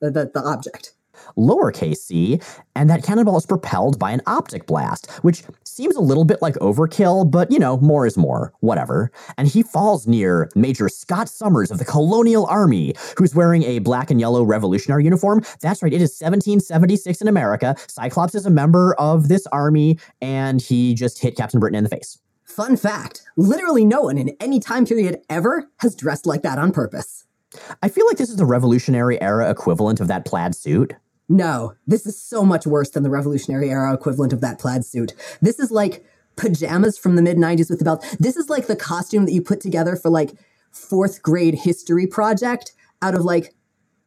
the, 0.00 0.10
the, 0.10 0.30
the 0.32 0.40
object. 0.40 0.92
lowercase 1.36 1.96
c, 1.96 2.40
and 2.76 2.90
that 2.90 3.02
cannonball 3.02 3.38
is 3.38 3.46
propelled 3.46 3.98
by 3.98 4.10
an 4.10 4.20
optic 4.26 4.66
blast, 4.66 5.10
which 5.22 5.42
seems 5.64 5.96
a 5.96 6.00
little 6.00 6.24
bit 6.24 6.42
like 6.42 6.54
overkill, 6.56 7.28
but 7.30 7.50
you 7.50 7.58
know, 7.58 7.78
more 7.78 8.06
is 8.06 8.18
more, 8.18 8.52
whatever. 8.60 9.10
And 9.38 9.48
he 9.48 9.62
falls 9.62 10.06
near 10.06 10.50
Major 10.54 10.88
Scott 10.88 11.28
Summers 11.28 11.70
of 11.70 11.78
the 11.78 11.84
Colonial 11.84 12.46
Army, 12.46 12.94
who's 13.16 13.34
wearing 13.34 13.62
a 13.64 13.78
black 13.78 14.10
and 14.10 14.20
yellow 14.20 14.44
revolutionary 14.44 15.04
uniform. 15.04 15.42
That's 15.60 15.82
right, 15.82 15.92
it 15.92 16.02
is 16.02 16.20
1776 16.20 17.22
in 17.22 17.28
America. 17.28 17.74
Cyclops 17.88 18.34
is 18.34 18.44
a 18.44 18.50
member 18.50 18.94
of 18.94 19.28
this 19.28 19.46
army, 19.48 19.98
and 20.20 20.60
he 20.60 20.92
just 20.92 21.18
hit 21.18 21.36
Captain 21.36 21.58
Britain 21.58 21.76
in 21.76 21.84
the 21.84 21.90
face. 21.90 22.18
Fun 22.56 22.76
fact 22.76 23.22
literally 23.34 23.82
no 23.82 24.02
one 24.02 24.18
in 24.18 24.36
any 24.38 24.60
time 24.60 24.84
period 24.84 25.22
ever 25.30 25.70
has 25.78 25.96
dressed 25.96 26.26
like 26.26 26.42
that 26.42 26.58
on 26.58 26.70
purpose. 26.70 27.24
I 27.82 27.88
feel 27.88 28.06
like 28.06 28.18
this 28.18 28.28
is 28.28 28.36
the 28.36 28.44
Revolutionary 28.44 29.20
era 29.22 29.50
equivalent 29.50 30.00
of 30.00 30.08
that 30.08 30.26
plaid 30.26 30.54
suit. 30.54 30.92
No, 31.30 31.72
this 31.86 32.04
is 32.04 32.20
so 32.20 32.44
much 32.44 32.66
worse 32.66 32.90
than 32.90 33.04
the 33.04 33.10
Revolutionary 33.10 33.70
Era 33.70 33.94
equivalent 33.94 34.34
of 34.34 34.42
that 34.42 34.58
plaid 34.58 34.84
suit. 34.84 35.14
This 35.40 35.58
is 35.58 35.70
like 35.70 36.04
pajamas 36.36 36.98
from 36.98 37.16
the 37.16 37.22
mid 37.22 37.38
90s 37.38 37.70
with 37.70 37.78
the 37.78 37.86
belt. 37.86 38.04
This 38.20 38.36
is 38.36 38.50
like 38.50 38.66
the 38.66 38.76
costume 38.76 39.24
that 39.24 39.32
you 39.32 39.40
put 39.40 39.62
together 39.62 39.96
for 39.96 40.10
like 40.10 40.32
fourth 40.72 41.22
grade 41.22 41.54
history 41.54 42.06
project 42.06 42.72
out 43.00 43.14
of 43.14 43.24
like 43.24 43.54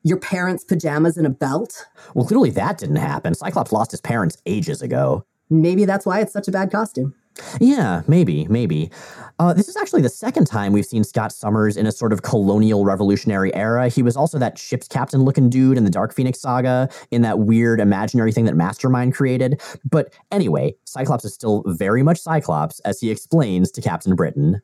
your 0.03 0.19
parents' 0.19 0.63
pajamas 0.63 1.17
and 1.17 1.25
a 1.25 1.31
belt. 1.31 1.87
Well, 2.13 2.27
clearly 2.27 2.51
that 2.51 2.77
didn't 2.77 2.97
happen. 2.97 3.33
Cyclops 3.33 3.71
lost 3.71 3.89
his 3.89 4.01
parents 4.01 4.37
ages 4.45 4.83
ago. 4.83 5.25
Maybe 5.49 5.85
that's 5.85 6.05
why 6.05 6.19
it's 6.19 6.33
such 6.33 6.47
a 6.47 6.51
bad 6.51 6.71
costume. 6.71 7.15
Yeah, 7.59 8.03
maybe, 8.07 8.47
maybe. 8.47 8.91
Uh, 9.37 9.53
this 9.53 9.67
is 9.67 9.75
actually 9.75 10.01
the 10.01 10.09
second 10.09 10.45
time 10.45 10.71
we've 10.71 10.85
seen 10.85 11.03
Scott 11.03 11.33
Summers 11.33 11.75
in 11.75 11.85
a 11.85 11.91
sort 11.91 12.13
of 12.13 12.21
colonial 12.21 12.85
revolutionary 12.85 13.53
era. 13.53 13.89
He 13.89 14.01
was 14.01 14.15
also 14.15 14.39
that 14.39 14.57
ship's 14.57 14.87
captain 14.87 15.23
looking 15.23 15.49
dude 15.49 15.77
in 15.77 15.83
the 15.83 15.89
Dark 15.89 16.13
Phoenix 16.13 16.39
saga, 16.39 16.89
in 17.11 17.21
that 17.23 17.39
weird 17.39 17.81
imaginary 17.81 18.31
thing 18.31 18.45
that 18.45 18.55
Mastermind 18.55 19.13
created. 19.13 19.61
But 19.89 20.13
anyway, 20.31 20.75
Cyclops 20.85 21.25
is 21.25 21.33
still 21.33 21.63
very 21.67 22.03
much 22.03 22.19
Cyclops, 22.19 22.79
as 22.81 23.01
he 23.01 23.11
explains 23.11 23.71
to 23.71 23.81
Captain 23.81 24.15
Britain. 24.15 24.61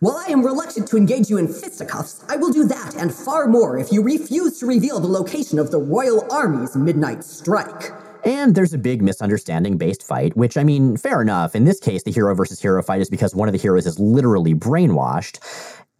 While 0.00 0.16
I 0.16 0.30
am 0.30 0.46
reluctant 0.46 0.86
to 0.88 0.96
engage 0.96 1.28
you 1.28 1.38
in 1.38 1.48
fisticuffs, 1.48 2.24
I 2.28 2.36
will 2.36 2.52
do 2.52 2.64
that 2.66 2.94
and 2.94 3.12
far 3.12 3.48
more 3.48 3.78
if 3.78 3.90
you 3.90 4.00
refuse 4.00 4.60
to 4.60 4.66
reveal 4.66 5.00
the 5.00 5.08
location 5.08 5.58
of 5.58 5.72
the 5.72 5.80
Royal 5.80 6.24
Army's 6.32 6.76
midnight 6.76 7.24
strike. 7.24 7.90
And 8.24 8.54
there's 8.54 8.74
a 8.74 8.78
big 8.78 9.02
misunderstanding 9.02 9.78
based 9.78 10.02
fight, 10.02 10.36
which, 10.36 10.56
I 10.56 10.64
mean, 10.64 10.96
fair 10.96 11.22
enough. 11.22 11.54
In 11.54 11.64
this 11.64 11.80
case, 11.80 12.02
the 12.02 12.12
hero 12.12 12.34
versus 12.34 12.60
hero 12.60 12.82
fight 12.82 13.00
is 13.00 13.10
because 13.10 13.34
one 13.34 13.48
of 13.48 13.52
the 13.52 13.58
heroes 13.58 13.86
is 13.86 13.98
literally 13.98 14.54
brainwashed. 14.54 15.38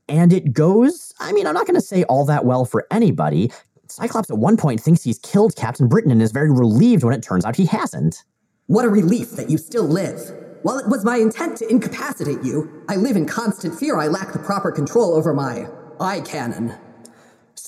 And 0.09 0.33
it 0.33 0.53
goes, 0.53 1.13
I 1.21 1.33
mean, 1.33 1.47
I'm 1.47 1.55
not 1.55 1.67
going 1.67 1.75
to 1.75 1.87
say 1.87 2.05
all 2.05 2.25
that 2.27 2.45
well 2.45 2.65
for 2.65 2.87
anybody. 2.91 3.53
Cyclops 3.89 4.31
at 4.31 4.39
one 4.39 4.57
point 4.57 4.81
thinks 4.81 5.03
he's 5.03 5.19
killed 5.19 5.57
Captain 5.57 5.89
Britain 5.89 6.11
and 6.11 6.23
is 6.23 6.33
very 6.33 6.51
relieved 6.51 7.05
when 7.05 7.15
it 7.15 7.23
turns 7.23 7.45
out 7.45 7.57
he 7.57 7.67
hasn't. 7.67 8.25
What 8.67 8.85
a 8.85 8.89
relief 8.89 9.33
that 9.33 9.51
you 9.51 9.57
still 9.59 9.85
live. 9.85 10.21
While 10.63 10.79
it 10.79 10.89
was 10.89 11.05
my 11.05 11.17
intent 11.17 11.57
to 11.59 11.71
incapacitate 11.71 12.43
you, 12.43 12.85
I 12.89 12.97
live 12.97 13.17
in 13.17 13.27
constant 13.27 13.79
fear 13.79 13.99
I 13.99 14.09
lack 14.09 14.33
the 14.33 14.39
proper 14.39 14.73
control 14.73 15.15
over 15.15 15.33
my 15.33 15.69
eye 16.01 16.21
cannon. 16.21 16.77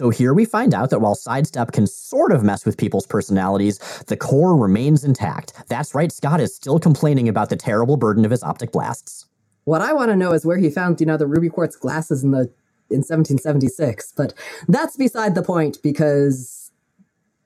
So 0.00 0.08
here 0.08 0.32
we 0.32 0.46
find 0.46 0.72
out 0.72 0.88
that 0.88 1.00
while 1.00 1.14
Sidestep 1.14 1.72
can 1.72 1.86
sort 1.86 2.32
of 2.32 2.42
mess 2.42 2.64
with 2.64 2.78
people's 2.78 3.06
personalities, 3.06 3.76
the 4.06 4.16
core 4.16 4.56
remains 4.56 5.04
intact. 5.04 5.52
That's 5.68 5.94
right, 5.94 6.10
Scott 6.10 6.40
is 6.40 6.56
still 6.56 6.78
complaining 6.78 7.28
about 7.28 7.50
the 7.50 7.56
terrible 7.56 7.98
burden 7.98 8.24
of 8.24 8.30
his 8.30 8.42
optic 8.42 8.72
blasts. 8.72 9.26
What 9.64 9.82
I 9.82 9.92
want 9.92 10.10
to 10.10 10.16
know 10.16 10.32
is 10.32 10.46
where 10.46 10.56
he 10.56 10.70
found, 10.70 11.02
you 11.02 11.06
know, 11.06 11.18
the 11.18 11.26
ruby 11.26 11.50
quartz 11.50 11.76
glasses 11.76 12.24
in 12.24 12.30
the 12.30 12.50
in 12.88 13.02
1776, 13.02 14.14
but 14.16 14.32
that's 14.68 14.96
beside 14.96 15.34
the 15.34 15.42
point 15.42 15.76
because 15.82 16.72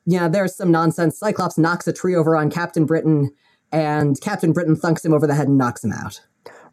yeah, 0.06 0.28
there's 0.28 0.54
some 0.54 0.70
nonsense. 0.70 1.18
Cyclops 1.18 1.58
knocks 1.58 1.88
a 1.88 1.92
tree 1.92 2.14
over 2.14 2.36
on 2.36 2.52
Captain 2.52 2.86
Britain, 2.86 3.32
and 3.72 4.20
Captain 4.20 4.52
Britain 4.52 4.76
thunks 4.76 5.04
him 5.04 5.12
over 5.12 5.26
the 5.26 5.34
head 5.34 5.48
and 5.48 5.58
knocks 5.58 5.82
him 5.82 5.90
out. 5.90 6.20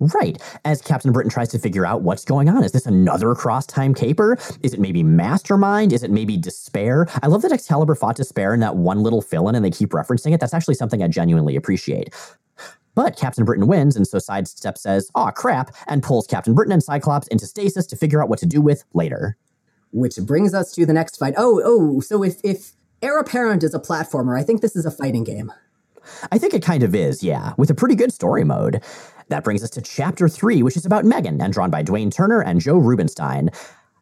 Right. 0.01 0.41
As 0.65 0.81
Captain 0.81 1.11
Britain 1.11 1.29
tries 1.29 1.49
to 1.49 1.59
figure 1.59 1.85
out 1.85 2.01
what's 2.01 2.25
going 2.25 2.49
on. 2.49 2.63
Is 2.63 2.71
this 2.71 2.87
another 2.87 3.35
cross 3.35 3.67
time 3.67 3.93
caper? 3.93 4.35
Is 4.63 4.73
it 4.73 4.79
maybe 4.79 5.03
Mastermind? 5.03 5.93
Is 5.93 6.01
it 6.01 6.09
maybe 6.09 6.37
Despair? 6.37 7.07
I 7.21 7.27
love 7.27 7.43
that 7.43 7.51
Excalibur 7.51 7.93
fought 7.93 8.15
Despair 8.15 8.51
in 8.55 8.61
that 8.61 8.77
one 8.77 9.03
little 9.03 9.21
fill 9.21 9.47
in 9.47 9.53
and 9.53 9.63
they 9.63 9.69
keep 9.69 9.91
referencing 9.91 10.33
it. 10.33 10.39
That's 10.39 10.55
actually 10.55 10.73
something 10.73 11.03
I 11.03 11.07
genuinely 11.07 11.55
appreciate. 11.55 12.15
But 12.95 13.15
Captain 13.15 13.45
Britain 13.45 13.67
wins, 13.67 13.95
and 13.95 14.07
so 14.07 14.19
Sidestep 14.19 14.77
says, 14.77 15.09
aw, 15.15 15.31
crap, 15.31 15.73
and 15.87 16.03
pulls 16.03 16.27
Captain 16.27 16.53
Britain 16.53 16.73
and 16.73 16.83
Cyclops 16.83 17.27
into 17.27 17.45
stasis 17.45 17.85
to 17.87 17.95
figure 17.95 18.21
out 18.21 18.27
what 18.27 18.39
to 18.39 18.45
do 18.45 18.59
with 18.59 18.83
later. 18.93 19.37
Which 19.91 20.17
brings 20.17 20.53
us 20.53 20.73
to 20.73 20.85
the 20.85 20.93
next 20.93 21.17
fight. 21.17 21.35
Oh, 21.37 21.61
oh, 21.63 21.99
so 22.01 22.23
if 22.23 22.41
if 22.43 22.71
Heir 23.01 23.19
Apparent 23.19 23.63
is 23.63 23.73
a 23.73 23.79
platformer, 23.79 24.37
I 24.37 24.43
think 24.43 24.61
this 24.61 24.75
is 24.75 24.85
a 24.85 24.91
fighting 24.91 25.23
game. 25.23 25.53
I 26.31 26.37
think 26.37 26.53
it 26.53 26.63
kind 26.63 26.83
of 26.83 26.95
is, 26.95 27.23
yeah, 27.23 27.53
with 27.57 27.69
a 27.69 27.75
pretty 27.75 27.95
good 27.95 28.11
story 28.11 28.43
mode. 28.43 28.81
That 29.31 29.45
brings 29.45 29.63
us 29.63 29.69
to 29.71 29.81
chapter 29.81 30.27
three, 30.27 30.61
which 30.61 30.75
is 30.75 30.85
about 30.85 31.05
Megan 31.05 31.41
and 31.41 31.53
drawn 31.53 31.71
by 31.71 31.83
Dwayne 31.83 32.13
Turner 32.13 32.41
and 32.41 32.59
Joe 32.59 32.77
Rubinstein. 32.77 33.49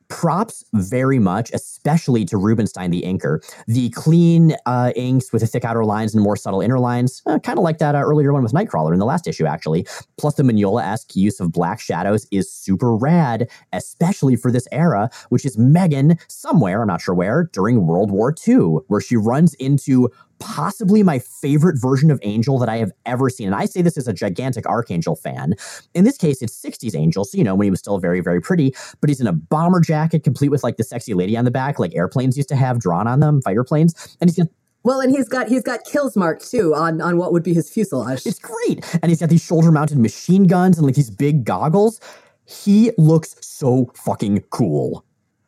Props 0.07 0.65
very 0.73 1.19
much, 1.19 1.51
especially 1.53 2.25
to 2.25 2.35
Rubinstein, 2.35 2.89
the 2.89 3.03
inker. 3.03 3.39
The 3.67 3.91
clean 3.91 4.55
uh, 4.65 4.91
inks 4.95 5.31
with 5.31 5.43
the 5.43 5.47
thick 5.47 5.63
outer 5.63 5.85
lines 5.85 6.15
and 6.15 6.23
more 6.23 6.35
subtle 6.35 6.61
inner 6.61 6.79
lines, 6.79 7.21
uh, 7.27 7.37
kind 7.37 7.59
of 7.59 7.63
like 7.63 7.77
that 7.77 7.93
uh, 7.93 7.99
earlier 7.99 8.33
one 8.33 8.41
with 8.41 8.53
Nightcrawler 8.53 8.91
in 8.91 8.97
the 8.97 9.05
last 9.05 9.27
issue, 9.27 9.45
actually. 9.45 9.85
Plus, 10.17 10.33
the 10.33 10.41
Mignola 10.41 10.83
esque 10.83 11.15
use 11.15 11.39
of 11.39 11.51
black 11.51 11.79
shadows 11.79 12.25
is 12.31 12.51
super 12.51 12.95
rad, 12.95 13.47
especially 13.71 14.35
for 14.35 14.51
this 14.51 14.67
era, 14.71 15.11
which 15.29 15.45
is 15.45 15.59
Megan 15.59 16.17
somewhere, 16.27 16.81
I'm 16.81 16.87
not 16.87 17.01
sure 17.01 17.13
where, 17.13 17.43
during 17.53 17.85
World 17.85 18.09
War 18.09 18.33
II, 18.47 18.79
where 18.87 18.99
she 18.99 19.15
runs 19.15 19.53
into 19.53 20.09
possibly 20.39 21.03
my 21.03 21.19
favorite 21.19 21.79
version 21.79 22.11
of 22.11 22.19
Angel 22.23 22.57
that 22.59 22.69
I 22.69 22.77
have 22.77 22.91
ever 23.05 23.29
seen. 23.29 23.47
And 23.47 23.55
I 23.55 23.65
say 23.65 23.81
this 23.81 23.97
as 23.97 24.07
a 24.07 24.13
gigantic 24.13 24.65
Archangel 24.65 25.15
fan. 25.15 25.55
In 25.93 26.03
this 26.03 26.17
case, 26.17 26.41
it's 26.41 26.59
60s 26.59 26.95
Angel, 26.95 27.25
so 27.25 27.37
you 27.37 27.43
know, 27.43 27.55
when 27.55 27.65
he 27.65 27.71
was 27.71 27.79
still 27.79 27.99
very, 27.99 28.21
very 28.21 28.41
pretty, 28.41 28.73
but 29.01 29.09
he's 29.09 29.21
in 29.21 29.27
a 29.27 29.33
bomber 29.33 29.81
jacket 29.81 30.23
complete 30.23 30.49
with 30.49 30.63
like 30.63 30.77
the 30.77 30.83
sexy 30.83 31.13
lady 31.13 31.37
on 31.37 31.45
the 31.45 31.51
back, 31.51 31.79
like 31.79 31.95
airplanes 31.95 32.37
used 32.37 32.49
to 32.49 32.55
have 32.55 32.79
drawn 32.79 33.07
on 33.07 33.19
them, 33.19 33.41
fighter 33.41 33.63
planes. 33.63 34.17
And 34.21 34.29
he's 34.29 34.37
got 34.37 34.47
well, 34.83 35.01
and 35.01 35.11
he's 35.11 35.27
got 35.27 35.49
he's 35.49 35.63
got 35.63 35.83
kills 35.83 36.15
marked 36.15 36.49
too 36.49 36.73
on 36.73 37.01
on 37.01 37.17
what 37.17 37.33
would 37.33 37.43
be 37.43 37.53
his 37.53 37.69
fuselage. 37.69 38.25
It's 38.25 38.39
great, 38.39 38.83
and 39.01 39.09
he's 39.09 39.19
got 39.19 39.29
these 39.29 39.43
shoulder 39.43 39.71
mounted 39.71 39.97
machine 39.97 40.45
guns 40.45 40.77
and 40.77 40.85
like 40.85 40.95
these 40.95 41.09
big 41.09 41.43
goggles. 41.43 41.99
He 42.45 42.91
looks 42.97 43.35
so 43.41 43.91
fucking 43.93 44.41
cool. 44.49 45.05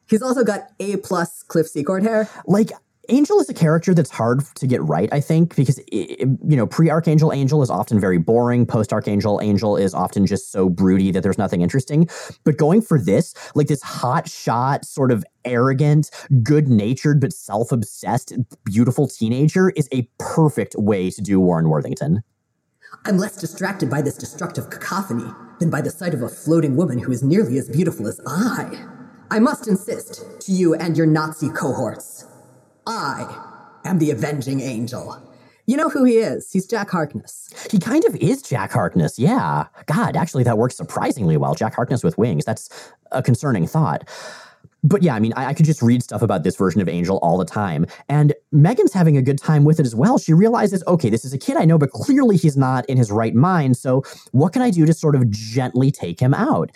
He's 0.08 0.22
also 0.22 0.44
got 0.44 0.68
A 0.80 0.98
plus 0.98 1.42
Cliff 1.44 1.68
Secord 1.68 2.04
hair. 2.04 2.30
Like 2.46 2.72
Angel 3.12 3.42
is 3.42 3.50
a 3.50 3.54
character 3.54 3.94
that's 3.94 4.10
hard 4.10 4.44
to 4.56 4.66
get 4.66 4.82
right, 4.84 5.10
I 5.12 5.20
think, 5.20 5.58
because 5.58 5.80
it, 5.92 6.22
you 6.22 6.56
know 6.56 6.66
pre 6.66 6.90
Archangel 6.90 7.34
Angel 7.34 7.62
is 7.62 7.70
often 7.70 8.00
very 8.00 8.18
boring. 8.18 8.66
Post 8.66 8.94
Archangel 8.94 9.42
Angel 9.42 9.76
is 9.76 9.94
often 9.94 10.26
just 10.26 10.50
so 10.50 10.70
broody 10.70 11.12
that 11.12 11.22
there's 11.22 11.38
nothing 11.38 11.62
interesting. 11.62 12.08
But 12.46 12.58
going 12.58 12.82
for 12.82 12.98
this, 12.98 13.34
like 13.54 13.68
this 13.68 13.82
hot 13.82 14.30
shot, 14.30 14.86
sort 14.86 15.12
of 15.12 15.26
arrogant, 15.44 16.10
good 16.42 16.70
natured 16.70 17.20
but 17.20 17.34
self 17.34 17.74
obsessed, 17.74 18.34
beautiful 18.64 19.10
teenager, 19.10 19.72
is 19.72 19.90
a 19.92 20.08
perfect 20.18 20.76
way 20.78 21.12
to 21.12 21.22
do 21.22 21.38
Warren 21.42 21.68
Worthington. 21.68 22.24
I'm 23.06 23.18
less 23.18 23.36
distracted 23.36 23.90
by 23.90 24.02
this 24.02 24.16
destructive 24.16 24.70
cacophony 24.70 25.30
than 25.60 25.70
by 25.70 25.82
the 25.82 25.92
sight 25.92 26.14
of 26.14 26.22
a 26.22 26.30
floating 26.30 26.78
woman 26.78 27.00
who 27.00 27.12
is 27.12 27.24
nearly 27.24 27.58
as 27.58 27.68
beautiful 27.68 28.08
as 28.08 28.22
I. 28.26 28.86
I 29.30 29.40
must 29.40 29.68
insist 29.68 30.24
to 30.42 30.52
you 30.54 30.76
and 30.76 30.96
your 30.96 31.08
Nazi 31.08 31.50
cohorts. 31.50 32.26
I 32.92 33.26
am 33.86 34.00
the 34.00 34.12
avenging 34.12 34.60
angel. 34.60 35.18
You 35.66 35.78
know 35.78 35.88
who 35.90 36.04
he 36.04 36.18
is. 36.18 36.52
He's 36.52 36.68
Jack 36.68 36.90
Harkness. 36.90 37.50
He 37.72 37.80
kind 37.80 38.04
of 38.04 38.16
is 38.18 38.42
Jack 38.42 38.72
Harkness, 38.72 39.18
yeah. 39.18 39.68
God, 39.86 40.18
actually, 40.18 40.44
that 40.44 40.58
works 40.58 40.76
surprisingly 40.76 41.38
well. 41.38 41.56
Jack 41.56 41.74
Harkness 41.76 42.04
with 42.04 42.18
wings. 42.18 42.44
That's 42.44 42.92
a 43.14 43.24
concerning 43.24 43.66
thought. 43.66 44.10
But 44.84 45.04
yeah, 45.04 45.16
I 45.16 45.20
mean, 45.20 45.32
I, 45.38 45.48
I, 45.48 45.54
could 45.54 45.66
just 45.66 45.82
read 45.82 46.04
stuff 46.04 46.22
about 46.22 46.44
this 46.44 46.56
version 46.56 46.82
of 46.82 46.90
Angel 46.90 47.18
all 47.20 47.38
the 47.38 47.46
time. 47.46 47.86
And 48.10 48.34
Megan's 48.52 48.92
having 48.92 49.16
a 49.16 49.22
good 49.22 49.38
time 49.38 49.64
with 49.64 49.80
it 49.80 49.86
as 49.86 49.96
well. 49.96 50.18
She 50.18 50.34
realizes, 50.34 50.84
okay, 50.88 51.10
this 51.10 51.24
is 51.24 51.34
a 51.34 51.38
kid 51.38 51.56
I 51.56 51.66
know, 51.66 51.78
but 51.78 51.92
clearly 51.92 52.36
he's 52.36 52.58
not 52.58 52.86
in 52.88 52.98
his 52.98 53.12
right 53.12 53.36
mind. 53.36 53.78
So 53.78 54.04
what 54.32 54.54
can 54.54 54.64
I 54.64 54.72
do 54.72 54.86
to 54.88 54.94
sort 54.94 55.16
of 55.16 55.30
gently 55.30 55.92
take 55.92 56.20
him 56.20 56.34
out? 56.34 56.72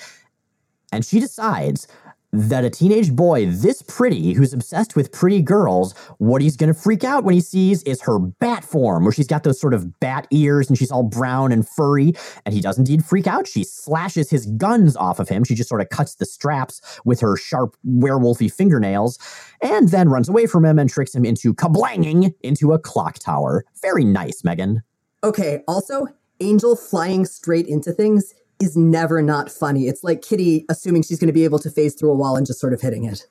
And 0.94 1.04
she 1.04 1.20
decides 1.20 1.88
that 2.36 2.64
a 2.66 2.70
teenage 2.70 3.14
boy 3.14 3.46
this 3.48 3.82
pretty, 3.82 4.34
who's 4.34 4.54
obsessed 4.54 4.96
with 4.96 5.12
pretty 5.12 5.42
girls, 5.42 5.94
what 6.18 6.42
he's 6.42 6.56
gonna 6.56 6.74
freak 6.74 7.04
out 7.04 7.24
when 7.24 7.34
he 7.34 7.42
sees 7.42 7.82
is 7.84 8.02
her 8.02 8.20
bat 8.20 8.64
form, 8.64 9.04
where 9.04 9.14
she's 9.14 9.28
got 9.28 9.44
those 9.44 9.60
sort 9.60 9.74
of 9.74 10.00
bat 10.00 10.28
ears 10.32 10.68
and 10.70 10.78
she's 10.78 10.92
all 10.92 11.04
brown 11.04 11.52
and 11.52 11.68
furry. 11.68 12.14
And 12.46 12.54
he 12.54 12.62
does 12.62 12.78
indeed 12.78 13.06
freak 13.06 13.28
out. 13.28 13.48
She 13.48 13.64
slashes 13.64 14.30
his 14.30 14.46
guns 14.58 14.96
off 14.96 15.20
of 15.20 15.30
him. 15.30 15.44
She 15.44 15.56
just 15.56 15.70
sort 15.70 15.82
of 15.82 15.90
cuts 15.90 16.16
the 16.16 16.26
straps 16.26 16.82
with 17.06 17.20
her 17.22 17.38
sharp 17.38 17.76
werewolfy 17.88 18.52
fingernails 18.52 19.18
and 19.62 19.90
then 19.90 20.10
runs 20.10 20.30
away 20.30 20.46
from 20.46 20.66
him 20.66 20.78
and 20.78 20.90
tricks 20.90 21.16
him 21.16 21.26
into 21.26 21.54
kablanging 21.54 22.34
into 22.42 22.74
a 22.74 22.80
clock 22.80 23.20
tower. 23.20 23.64
Very 23.82 24.04
nice, 24.04 24.44
Megan. 24.44 24.84
Okay, 25.24 25.64
also, 25.68 26.08
Angel 26.40 26.76
flying 26.76 27.26
straight 27.26 27.68
into 27.68 27.92
things 27.92 28.34
is 28.60 28.78
never 28.78 29.22
not 29.22 29.52
funny. 29.52 29.88
It's 29.88 30.04
like 30.04 30.22
Kitty 30.22 30.66
assuming 30.70 31.04
she's 31.04 31.20
going 31.20 31.28
to 31.28 31.34
be 31.34 31.44
able 31.44 31.60
to 31.60 31.70
phase 31.70 31.94
through 31.94 32.12
a 32.12 32.16
wall 32.16 32.36
and 32.36 32.46
just 32.46 32.60
sort 32.60 32.74
of 32.74 32.82
hitting 32.82 33.04
it. 33.06 33.28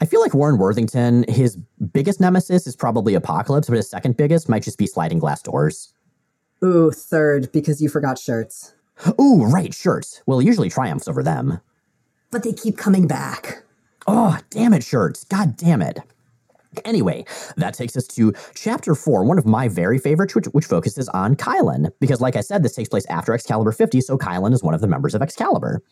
I 0.00 0.04
feel 0.04 0.20
like 0.20 0.34
Warren 0.34 0.58
Worthington, 0.58 1.24
his 1.28 1.56
biggest 1.92 2.20
nemesis 2.20 2.66
is 2.66 2.76
probably 2.76 3.14
Apocalypse, 3.14 3.68
but 3.68 3.76
his 3.76 3.88
second 3.88 4.16
biggest 4.16 4.48
might 4.48 4.62
just 4.62 4.78
be 4.78 4.86
sliding 4.86 5.18
glass 5.18 5.40
doors. 5.40 5.94
Ooh, 6.62 6.90
third, 6.90 7.50
because 7.52 7.80
you 7.80 7.88
forgot 7.88 8.18
shirts. 8.18 8.74
Ooh, 9.20 9.44
right, 9.44 9.74
shirts. 9.74 10.22
Well, 10.26 10.42
usually 10.42 10.68
triumphs 10.68 11.08
over 11.08 11.22
them. 11.22 11.60
But 12.30 12.44
they 12.44 12.52
keep 12.52 12.76
coming 12.76 13.06
back. 13.06 13.62
Oh, 14.06 14.38
damn 14.50 14.74
it, 14.74 14.84
shirts. 14.84 15.24
God 15.24 15.56
damn 15.56 15.82
it. 15.82 15.98
Anyway, 16.84 17.24
that 17.56 17.74
takes 17.74 17.96
us 17.96 18.06
to 18.08 18.32
chapter 18.54 18.94
four, 18.94 19.24
one 19.24 19.38
of 19.38 19.46
my 19.46 19.68
very 19.68 19.98
favorites, 19.98 20.34
which, 20.34 20.46
which 20.46 20.64
focuses 20.64 21.08
on 21.10 21.36
Kylun. 21.36 21.90
Because, 22.00 22.20
like 22.20 22.36
I 22.36 22.40
said, 22.40 22.62
this 22.62 22.74
takes 22.74 22.88
place 22.88 23.06
after 23.06 23.34
Excalibur 23.34 23.72
50, 23.72 24.00
so 24.00 24.16
Kylun 24.16 24.52
is 24.52 24.62
one 24.62 24.74
of 24.74 24.80
the 24.80 24.86
members 24.86 25.14
of 25.14 25.22
Excalibur. 25.22 25.82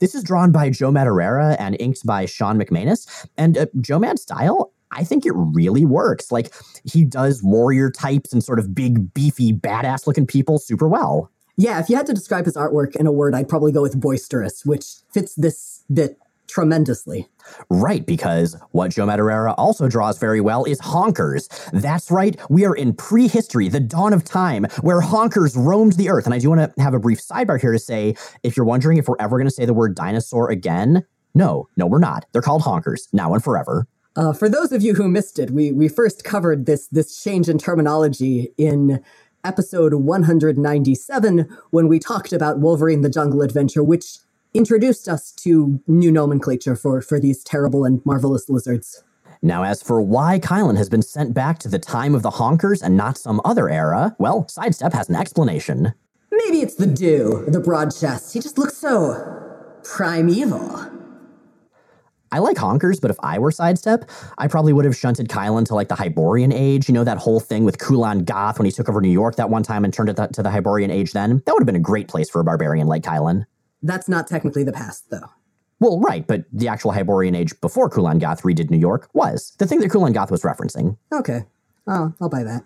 This 0.00 0.14
is 0.14 0.22
drawn 0.22 0.52
by 0.52 0.70
Joe 0.70 0.90
Madureira 0.90 1.56
and 1.58 1.76
inked 1.80 2.04
by 2.06 2.26
Shawn 2.26 2.58
McManus. 2.58 3.26
And 3.36 3.58
uh, 3.58 3.66
Joe 3.80 3.98
Mad's 3.98 4.22
style, 4.22 4.72
I 4.90 5.04
think 5.04 5.26
it 5.26 5.32
really 5.34 5.84
works. 5.84 6.32
Like, 6.32 6.52
he 6.84 7.04
does 7.04 7.42
warrior 7.42 7.90
types 7.90 8.32
and 8.32 8.42
sort 8.42 8.58
of 8.58 8.74
big, 8.74 9.12
beefy, 9.14 9.52
badass 9.52 10.06
looking 10.06 10.26
people 10.26 10.58
super 10.58 10.88
well. 10.88 11.30
Yeah, 11.56 11.78
if 11.78 11.90
you 11.90 11.96
had 11.96 12.06
to 12.06 12.14
describe 12.14 12.46
his 12.46 12.56
artwork 12.56 12.96
in 12.96 13.06
a 13.06 13.12
word, 13.12 13.34
I'd 13.34 13.48
probably 13.48 13.70
go 13.70 13.82
with 13.82 14.00
boisterous, 14.00 14.64
which 14.64 14.86
fits 15.12 15.34
this 15.34 15.84
bit 15.92 16.18
tremendously. 16.50 17.28
Right, 17.68 18.04
because 18.04 18.56
what 18.72 18.90
Joe 18.90 19.06
Madureira 19.06 19.54
also 19.56 19.88
draws 19.88 20.18
very 20.18 20.40
well 20.40 20.64
is 20.64 20.80
honkers. 20.80 21.48
That's 21.72 22.10
right, 22.10 22.38
we 22.50 22.64
are 22.66 22.74
in 22.74 22.92
prehistory, 22.92 23.68
the 23.68 23.80
dawn 23.80 24.12
of 24.12 24.24
time, 24.24 24.64
where 24.82 25.00
honkers 25.00 25.56
roamed 25.56 25.94
the 25.94 26.10
earth. 26.10 26.26
And 26.26 26.34
I 26.34 26.38
do 26.38 26.50
want 26.50 26.74
to 26.74 26.82
have 26.82 26.94
a 26.94 27.00
brief 27.00 27.20
sidebar 27.20 27.60
here 27.60 27.72
to 27.72 27.78
say 27.78 28.14
if 28.42 28.56
you're 28.56 28.66
wondering 28.66 28.98
if 28.98 29.08
we're 29.08 29.16
ever 29.20 29.38
going 29.38 29.48
to 29.48 29.54
say 29.54 29.64
the 29.64 29.74
word 29.74 29.94
dinosaur 29.94 30.50
again, 30.50 31.04
no, 31.34 31.68
no, 31.76 31.86
we're 31.86 31.98
not. 31.98 32.26
They're 32.32 32.42
called 32.42 32.62
honkers, 32.62 33.08
now 33.12 33.32
and 33.34 33.42
forever. 33.42 33.86
Uh, 34.16 34.32
for 34.32 34.48
those 34.48 34.72
of 34.72 34.82
you 34.82 34.94
who 34.94 35.08
missed 35.08 35.38
it, 35.38 35.50
we, 35.50 35.72
we 35.72 35.88
first 35.88 36.24
covered 36.24 36.66
this, 36.66 36.88
this 36.88 37.22
change 37.22 37.48
in 37.48 37.58
terminology 37.58 38.52
in 38.58 39.02
episode 39.44 39.94
197 39.94 41.48
when 41.70 41.88
we 41.88 41.98
talked 41.98 42.32
about 42.32 42.58
Wolverine 42.58 43.02
the 43.02 43.08
Jungle 43.08 43.42
Adventure, 43.42 43.82
which 43.82 44.18
introduced 44.54 45.08
us 45.08 45.32
to 45.32 45.80
new 45.86 46.10
nomenclature 46.10 46.76
for, 46.76 47.00
for 47.00 47.20
these 47.20 47.44
terrible 47.44 47.84
and 47.84 48.04
marvelous 48.04 48.48
lizards. 48.48 49.02
Now, 49.42 49.64
as 49.64 49.82
for 49.82 50.02
why 50.02 50.38
Kylun 50.38 50.76
has 50.76 50.88
been 50.90 51.02
sent 51.02 51.32
back 51.32 51.58
to 51.60 51.68
the 51.68 51.78
time 51.78 52.14
of 52.14 52.22
the 52.22 52.30
honkers 52.30 52.82
and 52.82 52.96
not 52.96 53.16
some 53.16 53.40
other 53.44 53.70
era, 53.70 54.14
well, 54.18 54.46
Sidestep 54.48 54.92
has 54.92 55.08
an 55.08 55.16
explanation. 55.16 55.94
Maybe 56.30 56.60
it's 56.60 56.74
the 56.74 56.86
dew, 56.86 57.44
the 57.48 57.60
broad 57.60 57.94
chest. 57.94 58.34
He 58.34 58.40
just 58.40 58.58
looks 58.58 58.76
so 58.76 59.78
primeval. 59.82 60.90
I 62.32 62.38
like 62.38 62.58
honkers, 62.58 63.00
but 63.00 63.10
if 63.10 63.16
I 63.20 63.38
were 63.38 63.50
Sidestep, 63.50 64.08
I 64.38 64.46
probably 64.46 64.72
would 64.72 64.84
have 64.84 64.96
shunted 64.96 65.28
Kylun 65.28 65.66
to 65.66 65.74
like 65.74 65.88
the 65.88 65.96
Hyborian 65.96 66.52
age. 66.52 66.88
You 66.88 66.94
know, 66.94 67.02
that 67.02 67.18
whole 67.18 67.40
thing 67.40 67.64
with 67.64 67.78
Kulan 67.78 68.24
Gath 68.24 68.58
when 68.58 68.66
he 68.66 68.72
took 68.72 68.88
over 68.88 69.00
New 69.00 69.10
York 69.10 69.34
that 69.36 69.50
one 69.50 69.64
time 69.64 69.84
and 69.84 69.92
turned 69.92 70.10
it 70.10 70.16
to 70.34 70.42
the 70.42 70.50
Hyborian 70.50 70.90
age 70.92 71.12
then. 71.12 71.42
That 71.46 71.54
would 71.54 71.62
have 71.62 71.66
been 71.66 71.76
a 71.76 71.80
great 71.80 72.06
place 72.06 72.30
for 72.30 72.40
a 72.40 72.44
barbarian 72.44 72.86
like 72.86 73.02
Kylun. 73.02 73.46
That's 73.82 74.08
not 74.08 74.26
technically 74.26 74.64
the 74.64 74.72
past, 74.72 75.10
though. 75.10 75.30
Well, 75.80 75.98
right, 76.00 76.26
but 76.26 76.44
the 76.52 76.68
actual 76.68 76.92
Hyborian 76.92 77.34
age 77.34 77.58
before 77.62 77.88
Kulan 77.88 78.18
Gath 78.18 78.42
redid 78.42 78.70
New 78.70 78.78
York 78.78 79.08
was 79.14 79.54
the 79.58 79.66
thing 79.66 79.80
that 79.80 79.90
Kulan 79.90 80.12
Gath 80.12 80.30
was 80.30 80.42
referencing. 80.42 80.98
Okay. 81.10 81.44
Oh, 81.86 82.12
I'll 82.20 82.28
buy 82.28 82.42
that. 82.44 82.64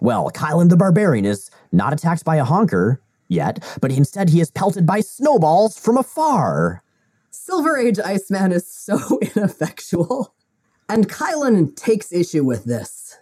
Well, 0.00 0.30
Kylun 0.30 0.68
the 0.68 0.76
Barbarian 0.76 1.24
is 1.24 1.50
not 1.72 1.92
attacked 1.92 2.24
by 2.24 2.36
a 2.36 2.44
honker 2.44 3.00
yet, 3.28 3.64
but 3.80 3.92
instead 3.92 4.30
he 4.30 4.40
is 4.40 4.50
pelted 4.50 4.84
by 4.84 5.00
snowballs 5.00 5.78
from 5.78 5.96
afar. 5.96 6.82
Silver 7.30 7.78
Age 7.78 8.00
Iceman 8.00 8.50
is 8.52 8.66
so 8.66 9.18
ineffectual. 9.36 10.34
And 10.88 11.08
Kylun 11.08 11.76
takes 11.76 12.12
issue 12.12 12.44
with 12.44 12.64
this. 12.64 13.16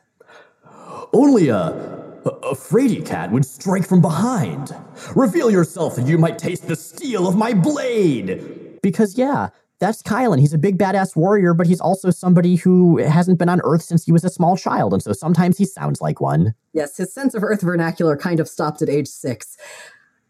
Only 1.13 1.49
a 1.49 2.08
a 2.29 2.55
fraidy 2.55 3.05
cat 3.05 3.31
would 3.31 3.45
strike 3.45 3.87
from 3.87 4.01
behind. 4.01 4.75
Reveal 5.15 5.51
yourself 5.51 5.97
that 5.97 6.07
you 6.07 6.19
might 6.19 6.39
taste 6.39 6.67
the 6.67 6.77
steel 6.77 7.27
of 7.29 7.37
my 7.37 7.53
blade. 7.53 8.79
Because, 8.83 9.19
yeah, 9.19 9.49
that's 9.81 10.03
Kylun. 10.03 10.41
He's 10.41 10.53
a 10.53 10.59
big 10.59 10.79
badass 10.79 11.15
warrior, 11.17 11.55
but 11.55 11.67
he's 11.67 11.81
also 11.81 12.11
somebody 12.11 12.57
who 12.57 12.99
hasn't 12.99 13.39
been 13.39 13.49
on 13.49 13.61
Earth 13.63 13.83
since 13.83 14.05
he 14.05 14.13
was 14.13 14.25
a 14.25 14.31
small 14.31 14.57
child, 14.57 14.93
and 14.93 15.03
so 15.03 15.13
sometimes 15.13 15.59
he 15.59 15.65
sounds 15.65 16.01
like 16.01 16.21
one. 16.21 16.55
Yes, 16.73 16.97
his 16.97 17.13
sense 17.13 17.35
of 17.35 17.43
Earth 17.43 17.63
vernacular 17.63 18.17
kind 18.17 18.41
of 18.41 18.49
stopped 18.49 18.83
at 18.83 18.89
age 18.89 19.09
six. 19.09 19.57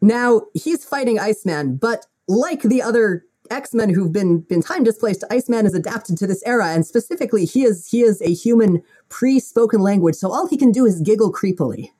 Now, 0.00 0.42
he's 0.54 0.84
fighting 0.84 1.18
Iceman, 1.18 1.76
but 1.76 2.06
like 2.28 2.62
the 2.62 2.82
other 2.82 3.24
X-Men 3.50 3.90
who've 3.90 4.12
been 4.12 4.40
been 4.40 4.62
time 4.62 4.84
displaced, 4.84 5.24
Iceman 5.30 5.66
is 5.66 5.74
adapted 5.74 6.16
to 6.18 6.26
this 6.26 6.42
era, 6.44 6.68
and 6.68 6.86
specifically, 6.86 7.44
he 7.44 7.64
is 7.64 7.86
he 7.88 8.02
is 8.02 8.20
a 8.22 8.32
human 8.32 8.82
pre-spoken 9.08 9.80
language, 9.80 10.16
so 10.16 10.30
all 10.30 10.46
he 10.46 10.56
can 10.56 10.72
do 10.72 10.86
is 10.86 11.00
giggle 11.00 11.32
creepily. 11.32 11.90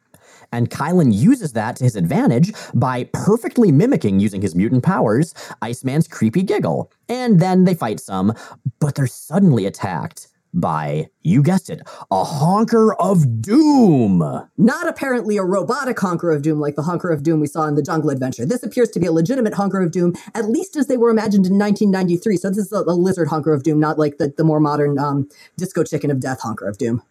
And 0.51 0.71
Kylun 0.71 1.13
uses 1.13 1.53
that 1.53 1.77
to 1.77 1.85
his 1.85 1.97
advantage 1.97 2.53
by 2.75 3.05
perfectly 3.13 3.71
mimicking, 3.71 4.19
using 4.19 4.41
his 4.41 4.55
mutant 4.55 4.83
powers, 4.83 5.35
Iceman's 5.61 6.09
creepy 6.09 6.43
giggle. 6.43 6.91
And 7.09 7.39
then 7.39 7.65
they 7.65 7.75
fight 7.75 8.01
some, 8.01 8.33
but 8.81 8.95
they're 8.95 9.07
suddenly 9.07 9.67
attacked 9.67 10.29
by, 10.55 11.09
you 11.23 11.43
guessed 11.43 11.71
it, 11.71 11.83
a 12.11 12.25
honker 12.25 12.95
of 12.95 13.43
doom. 13.43 14.19
Not 14.57 14.89
apparently 14.89 15.37
a 15.37 15.45
robotic 15.45 15.99
honker 15.99 16.31
of 16.31 16.43
doom 16.43 16.61
like 16.61 16.75
the 16.75 16.83
honker 16.83 17.11
of 17.11 17.23
doom 17.23 17.41
we 17.41 17.47
saw 17.47 17.67
in 17.67 17.75
the 17.75 17.83
jungle 17.83 18.11
adventure. 18.11 18.47
This 18.47 18.63
appears 18.63 18.91
to 18.91 19.01
be 19.01 19.07
a 19.07 19.13
legitimate 19.13 19.55
honker 19.55 19.83
of 19.83 19.93
doom, 19.93 20.15
at 20.35 20.49
least 20.49 20.77
as 20.77 20.87
they 20.87 20.97
were 20.97 21.11
imagined 21.11 21.47
in 21.47 21.59
1993. 21.59 22.37
So 22.37 22.49
this 22.49 22.59
is 22.59 22.73
a, 22.73 22.79
a 22.79 22.95
lizard 22.95 23.29
honker 23.29 23.53
of 23.53 23.63
doom, 23.63 23.81
not 23.81 23.99
like 23.99 24.19
the, 24.19 24.33
the 24.37 24.45
more 24.45 24.61
modern 24.61 24.99
um, 24.99 25.29
disco 25.57 25.85
chicken 25.85 26.11
of 26.11 26.21
death 26.21 26.41
honker 26.41 26.67
of 26.69 26.79
doom. 26.79 27.03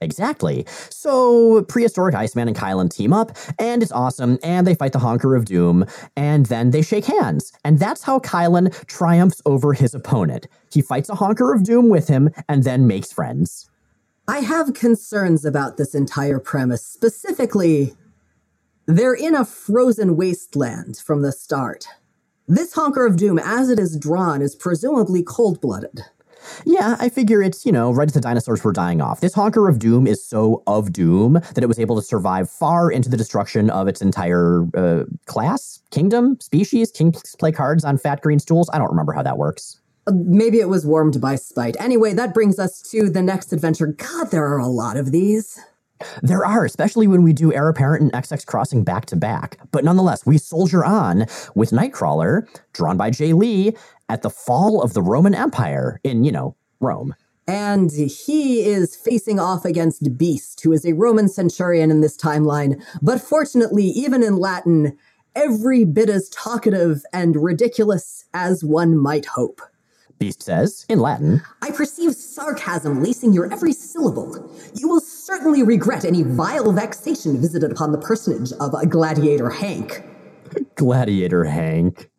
Exactly. 0.00 0.64
So 0.90 1.62
prehistoric 1.64 2.14
Iceman 2.14 2.48
and 2.48 2.56
Kylun 2.56 2.90
team 2.90 3.12
up, 3.12 3.36
and 3.58 3.82
it's 3.82 3.92
awesome, 3.92 4.38
and 4.42 4.66
they 4.66 4.74
fight 4.74 4.92
the 4.92 4.98
Honker 4.98 5.36
of 5.36 5.44
Doom, 5.44 5.86
and 6.16 6.46
then 6.46 6.70
they 6.70 6.82
shake 6.82 7.04
hands. 7.04 7.52
And 7.64 7.78
that's 7.78 8.02
how 8.02 8.18
Kylun 8.18 8.86
triumphs 8.86 9.40
over 9.46 9.72
his 9.72 9.94
opponent. 9.94 10.46
He 10.72 10.82
fights 10.82 11.08
a 11.08 11.14
Honker 11.14 11.52
of 11.52 11.62
Doom 11.62 11.88
with 11.88 12.08
him, 12.08 12.30
and 12.48 12.64
then 12.64 12.86
makes 12.86 13.12
friends. 13.12 13.68
I 14.28 14.40
have 14.40 14.74
concerns 14.74 15.44
about 15.44 15.76
this 15.76 15.94
entire 15.94 16.38
premise. 16.38 16.84
Specifically, 16.84 17.94
they're 18.86 19.14
in 19.14 19.34
a 19.34 19.44
frozen 19.44 20.16
wasteland 20.16 20.98
from 20.98 21.22
the 21.22 21.32
start. 21.32 21.86
This 22.46 22.74
Honker 22.74 23.06
of 23.06 23.16
Doom, 23.16 23.38
as 23.38 23.70
it 23.70 23.78
is 23.78 23.96
drawn, 23.96 24.42
is 24.42 24.56
presumably 24.56 25.22
cold 25.22 25.60
blooded. 25.60 26.02
Yeah, 26.64 26.96
I 26.98 27.08
figure 27.08 27.42
it's, 27.42 27.64
you 27.66 27.72
know, 27.72 27.92
right 27.92 28.08
as 28.08 28.14
the 28.14 28.20
dinosaurs 28.20 28.64
were 28.64 28.72
dying 28.72 29.00
off. 29.00 29.20
This 29.20 29.34
Honker 29.34 29.68
of 29.68 29.78
Doom 29.78 30.06
is 30.06 30.24
so 30.24 30.62
of 30.66 30.92
doom 30.92 31.34
that 31.34 31.58
it 31.62 31.66
was 31.66 31.78
able 31.78 31.96
to 31.96 32.02
survive 32.02 32.50
far 32.50 32.90
into 32.90 33.08
the 33.08 33.16
destruction 33.16 33.70
of 33.70 33.88
its 33.88 34.00
entire 34.02 34.66
uh, 34.76 35.04
class, 35.26 35.82
kingdom, 35.90 36.38
species. 36.40 36.90
Kings 36.90 37.34
play 37.38 37.52
cards 37.52 37.84
on 37.84 37.98
fat 37.98 38.20
green 38.20 38.38
stools. 38.38 38.70
I 38.72 38.78
don't 38.78 38.90
remember 38.90 39.12
how 39.12 39.22
that 39.22 39.38
works. 39.38 39.80
Uh, 40.06 40.12
maybe 40.14 40.60
it 40.60 40.68
was 40.68 40.86
warmed 40.86 41.20
by 41.20 41.36
spite. 41.36 41.76
Anyway, 41.78 42.12
that 42.14 42.34
brings 42.34 42.58
us 42.58 42.80
to 42.90 43.10
the 43.10 43.22
next 43.22 43.52
adventure. 43.52 43.86
God, 43.86 44.30
there 44.30 44.46
are 44.46 44.58
a 44.58 44.66
lot 44.66 44.96
of 44.96 45.12
these. 45.12 45.58
There 46.22 46.44
are, 46.44 46.64
especially 46.64 47.06
when 47.06 47.22
we 47.22 47.32
do 47.32 47.52
Heir 47.52 47.68
Apparent 47.68 48.02
and 48.02 48.12
XX 48.12 48.46
Crossing 48.46 48.84
back 48.84 49.06
to 49.06 49.16
back. 49.16 49.58
But 49.70 49.84
nonetheless, 49.84 50.26
we 50.26 50.38
soldier 50.38 50.84
on 50.84 51.26
with 51.54 51.70
Nightcrawler, 51.70 52.46
drawn 52.72 52.96
by 52.96 53.10
Jae 53.10 53.34
Lee, 53.34 53.76
at 54.08 54.22
the 54.22 54.30
fall 54.30 54.82
of 54.82 54.94
the 54.94 55.02
Roman 55.02 55.34
Empire 55.34 56.00
in, 56.04 56.24
you 56.24 56.32
know, 56.32 56.56
Rome. 56.80 57.14
And 57.46 57.90
he 57.90 58.64
is 58.64 58.94
facing 58.94 59.40
off 59.40 59.64
against 59.64 60.16
Beast, 60.16 60.60
who 60.62 60.72
is 60.72 60.84
a 60.84 60.94
Roman 60.94 61.28
centurion 61.28 61.90
in 61.90 62.00
this 62.00 62.16
timeline. 62.16 62.82
But 63.02 63.20
fortunately, 63.20 63.84
even 63.84 64.22
in 64.22 64.36
Latin, 64.36 64.96
every 65.34 65.84
bit 65.84 66.08
as 66.08 66.28
talkative 66.28 67.02
and 67.12 67.36
ridiculous 67.36 68.24
as 68.34 68.62
one 68.64 68.96
might 68.96 69.26
hope. 69.26 69.60
Beast 70.18 70.42
says, 70.42 70.84
in 70.88 71.00
Latin, 71.00 71.42
I 71.62 71.70
perceive 71.70 72.14
sarcasm 72.14 73.02
lacing 73.02 73.32
your 73.32 73.50
every 73.50 73.72
syllable. 73.72 74.52
You 74.74 74.86
will 74.86 75.00
certainly 75.30 75.62
regret 75.62 76.04
any 76.04 76.24
vile 76.24 76.72
vexation 76.72 77.40
visited 77.40 77.70
upon 77.70 77.92
the 77.92 77.98
personage 77.98 78.52
of 78.58 78.74
a 78.74 78.84
gladiator 78.84 79.48
Hank. 79.48 80.02
Gladiator 80.74 81.44
Hank. 81.44 82.10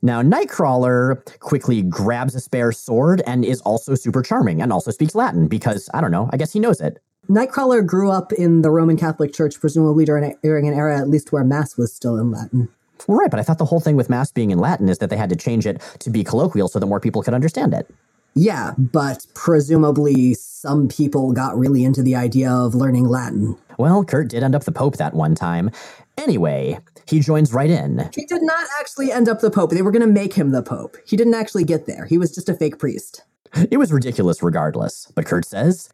Now, 0.00 0.22
Nightcrawler 0.22 1.38
quickly 1.40 1.82
grabs 1.82 2.34
a 2.34 2.40
spare 2.40 2.72
sword 2.72 3.22
and 3.26 3.44
is 3.44 3.60
also 3.62 3.94
super 3.94 4.22
charming 4.22 4.62
and 4.62 4.72
also 4.72 4.90
speaks 4.90 5.14
Latin 5.14 5.46
because, 5.46 5.90
I 5.92 6.00
don't 6.00 6.10
know, 6.10 6.30
I 6.32 6.38
guess 6.38 6.54
he 6.54 6.58
knows 6.58 6.80
it. 6.80 7.00
Nightcrawler 7.28 7.86
grew 7.86 8.10
up 8.10 8.32
in 8.32 8.62
the 8.62 8.70
Roman 8.70 8.96
Catholic 8.96 9.34
Church, 9.34 9.60
presumably 9.60 10.06
during, 10.06 10.34
during 10.42 10.66
an 10.66 10.72
era 10.72 10.98
at 10.98 11.10
least 11.10 11.32
where 11.32 11.44
Mass 11.44 11.76
was 11.76 11.94
still 11.94 12.16
in 12.16 12.30
Latin. 12.30 12.68
Well, 13.06 13.18
right, 13.18 13.30
but 13.30 13.40
I 13.40 13.42
thought 13.42 13.58
the 13.58 13.64
whole 13.66 13.80
thing 13.80 13.96
with 13.96 14.08
Mass 14.08 14.32
being 14.32 14.50
in 14.50 14.58
Latin 14.58 14.88
is 14.88 14.98
that 14.98 15.10
they 15.10 15.16
had 15.18 15.30
to 15.30 15.36
change 15.36 15.66
it 15.66 15.82
to 15.98 16.08
be 16.08 16.24
colloquial 16.24 16.68
so 16.68 16.78
that 16.78 16.86
more 16.86 17.00
people 17.00 17.22
could 17.22 17.34
understand 17.34 17.74
it. 17.74 17.90
Yeah, 18.34 18.74
but 18.76 19.26
presumably 19.34 20.34
some 20.34 20.88
people 20.88 21.32
got 21.32 21.56
really 21.56 21.84
into 21.84 22.02
the 22.02 22.16
idea 22.16 22.50
of 22.50 22.74
learning 22.74 23.08
Latin. 23.08 23.56
Well, 23.78 24.04
Kurt 24.04 24.28
did 24.28 24.42
end 24.42 24.54
up 24.54 24.64
the 24.64 24.72
Pope 24.72 24.96
that 24.96 25.14
one 25.14 25.34
time. 25.34 25.70
Anyway, 26.18 26.78
he 27.06 27.20
joins 27.20 27.52
right 27.52 27.70
in. 27.70 28.08
He 28.14 28.24
did 28.26 28.42
not 28.42 28.66
actually 28.78 29.12
end 29.12 29.28
up 29.28 29.40
the 29.40 29.50
Pope. 29.50 29.70
They 29.70 29.82
were 29.82 29.90
going 29.90 30.06
to 30.06 30.06
make 30.06 30.34
him 30.34 30.50
the 30.50 30.62
Pope. 30.62 30.96
He 31.06 31.16
didn't 31.16 31.34
actually 31.34 31.64
get 31.64 31.86
there. 31.86 32.06
He 32.06 32.18
was 32.18 32.34
just 32.34 32.48
a 32.48 32.54
fake 32.54 32.78
priest. 32.78 33.22
It 33.70 33.76
was 33.76 33.92
ridiculous 33.92 34.42
regardless. 34.42 35.12
But 35.14 35.26
Kurt 35.26 35.44
says, 35.44 35.90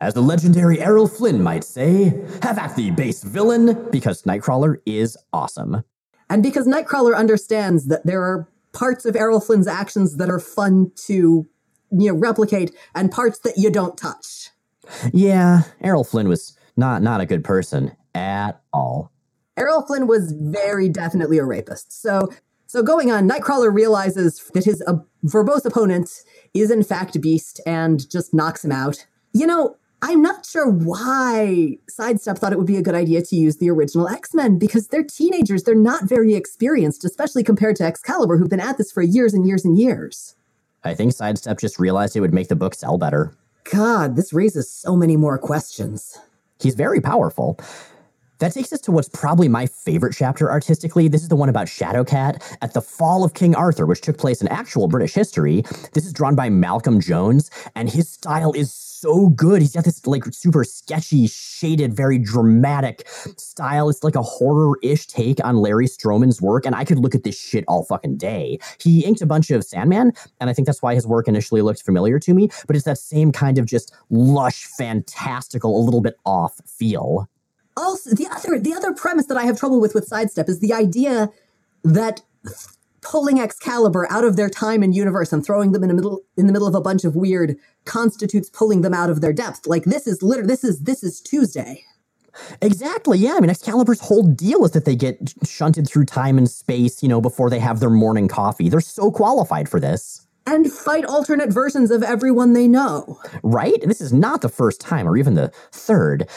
as 0.00 0.14
the 0.14 0.22
legendary 0.22 0.80
Errol 0.80 1.08
Flynn 1.08 1.42
might 1.42 1.64
say, 1.64 2.20
have 2.42 2.58
at 2.58 2.76
thee, 2.76 2.90
base 2.90 3.22
villain, 3.22 3.88
because 3.90 4.22
Nightcrawler 4.22 4.78
is 4.86 5.16
awesome. 5.32 5.84
And 6.28 6.42
because 6.42 6.66
Nightcrawler 6.66 7.16
understands 7.16 7.86
that 7.86 8.04
there 8.04 8.22
are 8.22 8.48
parts 8.72 9.04
of 9.04 9.16
Errol 9.16 9.40
Flynn's 9.40 9.68
actions 9.68 10.16
that 10.16 10.28
are 10.28 10.40
fun 10.40 10.92
to 11.06 11.46
you 11.98 12.12
know 12.12 12.18
replicate 12.18 12.74
and 12.94 13.10
parts 13.10 13.38
that 13.40 13.56
you 13.56 13.70
don't 13.70 13.96
touch. 13.96 14.50
Yeah, 15.12 15.62
Errol 15.80 16.04
Flynn 16.04 16.28
was 16.28 16.56
not 16.76 17.02
not 17.02 17.20
a 17.20 17.26
good 17.26 17.44
person 17.44 17.96
at 18.14 18.60
all. 18.72 19.10
Errol 19.56 19.82
Flynn 19.82 20.06
was 20.06 20.32
very 20.32 20.88
definitely 20.88 21.38
a 21.38 21.44
rapist. 21.44 22.00
So 22.00 22.30
so 22.66 22.82
going 22.82 23.10
on, 23.10 23.28
Nightcrawler 23.28 23.72
realizes 23.72 24.50
that 24.54 24.64
his 24.64 24.82
uh, 24.86 24.96
verbose 25.24 25.64
opponent 25.64 26.10
is 26.52 26.70
in 26.70 26.82
fact 26.82 27.20
Beast 27.20 27.60
and 27.66 28.08
just 28.10 28.34
knocks 28.34 28.64
him 28.64 28.72
out. 28.72 29.06
You 29.32 29.46
know, 29.46 29.76
I'm 30.02 30.20
not 30.20 30.44
sure 30.44 30.68
why 30.68 31.78
Sidestep 31.88 32.38
thought 32.38 32.52
it 32.52 32.58
would 32.58 32.66
be 32.66 32.76
a 32.76 32.82
good 32.82 32.94
idea 32.94 33.22
to 33.22 33.36
use 33.36 33.56
the 33.56 33.70
original 33.70 34.08
X 34.08 34.34
Men 34.34 34.58
because 34.58 34.88
they're 34.88 35.04
teenagers. 35.04 35.62
They're 35.62 35.74
not 35.74 36.04
very 36.04 36.34
experienced, 36.34 37.04
especially 37.04 37.42
compared 37.42 37.76
to 37.76 37.84
Excalibur, 37.84 38.36
who've 38.36 38.50
been 38.50 38.60
at 38.60 38.78
this 38.78 38.92
for 38.92 39.02
years 39.02 39.32
and 39.32 39.46
years 39.46 39.64
and 39.64 39.78
years. 39.78 40.34
I 40.84 40.94
think 40.94 41.12
Sidestep 41.12 41.58
just 41.58 41.78
realized 41.78 42.16
it 42.16 42.20
would 42.20 42.34
make 42.34 42.48
the 42.48 42.56
book 42.56 42.74
sell 42.74 42.98
better. 42.98 43.34
God, 43.64 44.16
this 44.16 44.32
raises 44.32 44.70
so 44.70 44.94
many 44.94 45.16
more 45.16 45.38
questions. 45.38 46.18
He's 46.60 46.74
very 46.74 47.00
powerful. 47.00 47.58
That 48.38 48.52
takes 48.52 48.70
us 48.70 48.80
to 48.82 48.92
what's 48.92 49.08
probably 49.08 49.48
my 49.48 49.66
favorite 49.66 50.14
chapter 50.14 50.50
artistically. 50.50 51.08
This 51.08 51.22
is 51.22 51.28
the 51.28 51.36
one 51.36 51.48
about 51.48 51.68
Shadowcat 51.68 52.58
at 52.60 52.74
the 52.74 52.82
fall 52.82 53.24
of 53.24 53.32
King 53.32 53.54
Arthur, 53.54 53.86
which 53.86 54.02
took 54.02 54.18
place 54.18 54.42
in 54.42 54.48
actual 54.48 54.88
British 54.88 55.14
history. 55.14 55.62
This 55.94 56.04
is 56.04 56.12
drawn 56.12 56.34
by 56.34 56.50
Malcolm 56.50 57.00
Jones, 57.00 57.50
and 57.74 57.88
his 57.88 58.10
style 58.10 58.52
is 58.52 58.74
so 58.74 59.30
good. 59.30 59.62
He's 59.62 59.72
got 59.72 59.84
this 59.84 60.06
like 60.06 60.24
super 60.34 60.64
sketchy, 60.64 61.26
shaded, 61.28 61.94
very 61.94 62.18
dramatic 62.18 63.08
style. 63.38 63.88
It's 63.88 64.04
like 64.04 64.16
a 64.16 64.22
horror-ish 64.22 65.06
take 65.06 65.42
on 65.42 65.56
Larry 65.56 65.86
Stroman's 65.86 66.42
work, 66.42 66.66
and 66.66 66.74
I 66.74 66.84
could 66.84 66.98
look 66.98 67.14
at 67.14 67.24
this 67.24 67.38
shit 67.38 67.64
all 67.68 67.84
fucking 67.84 68.18
day. 68.18 68.58
He 68.78 69.02
inked 69.02 69.22
a 69.22 69.26
bunch 69.26 69.50
of 69.50 69.64
Sandman, 69.64 70.12
and 70.40 70.50
I 70.50 70.52
think 70.52 70.66
that's 70.66 70.82
why 70.82 70.94
his 70.94 71.06
work 71.06 71.26
initially 71.26 71.62
looked 71.62 71.82
familiar 71.82 72.18
to 72.18 72.34
me, 72.34 72.50
but 72.66 72.76
it's 72.76 72.84
that 72.84 72.98
same 72.98 73.32
kind 73.32 73.56
of 73.56 73.64
just 73.64 73.94
lush, 74.10 74.64
fantastical, 74.64 75.78
a 75.78 75.82
little 75.82 76.02
bit 76.02 76.18
off 76.26 76.60
feel 76.66 77.30
also 77.76 78.10
the 78.10 78.26
other 78.28 78.58
the 78.58 78.74
other 78.74 78.92
premise 78.92 79.26
that 79.26 79.36
I 79.36 79.44
have 79.44 79.58
trouble 79.58 79.80
with 79.80 79.94
with 79.94 80.06
sidestep 80.06 80.48
is 80.48 80.60
the 80.60 80.72
idea 80.72 81.30
that 81.84 82.22
pulling 83.02 83.38
Excalibur 83.38 84.10
out 84.10 84.24
of 84.24 84.36
their 84.36 84.48
time 84.48 84.82
and 84.82 84.94
universe 84.94 85.32
and 85.32 85.44
throwing 85.44 85.72
them 85.72 85.82
in 85.82 85.88
the 85.88 85.94
middle 85.94 86.22
in 86.36 86.46
the 86.46 86.52
middle 86.52 86.66
of 86.66 86.74
a 86.74 86.80
bunch 86.80 87.04
of 87.04 87.14
weird 87.14 87.56
constitutes 87.84 88.50
pulling 88.50 88.82
them 88.82 88.94
out 88.94 89.10
of 89.10 89.20
their 89.20 89.32
depth. 89.32 89.66
Like 89.66 89.84
this 89.84 90.06
is 90.06 90.22
literally 90.22 90.48
this 90.48 90.64
is 90.64 90.80
this 90.80 91.02
is 91.02 91.20
Tuesday. 91.20 91.84
Exactly. 92.60 93.18
Yeah. 93.18 93.34
I 93.34 93.40
mean, 93.40 93.50
Excalibur's 93.50 94.00
whole 94.00 94.22
deal 94.22 94.64
is 94.64 94.72
that 94.72 94.84
they 94.84 94.96
get 94.96 95.34
shunted 95.44 95.88
through 95.88 96.04
time 96.04 96.36
and 96.36 96.50
space, 96.50 97.02
you 97.02 97.08
know, 97.08 97.20
before 97.20 97.48
they 97.48 97.58
have 97.58 97.80
their 97.80 97.90
morning 97.90 98.28
coffee. 98.28 98.68
They're 98.68 98.80
so 98.80 99.10
qualified 99.10 99.68
for 99.68 99.80
this. 99.80 100.26
And 100.46 100.70
fight 100.70 101.04
alternate 101.04 101.50
versions 101.50 101.90
of 101.90 102.02
everyone 102.02 102.52
they 102.52 102.68
know. 102.68 103.20
Right? 103.42 103.80
This 103.82 104.00
is 104.00 104.12
not 104.12 104.42
the 104.42 104.48
first 104.48 104.80
time 104.80 105.08
or 105.08 105.16
even 105.16 105.34
the 105.34 105.50
third. 105.72 106.28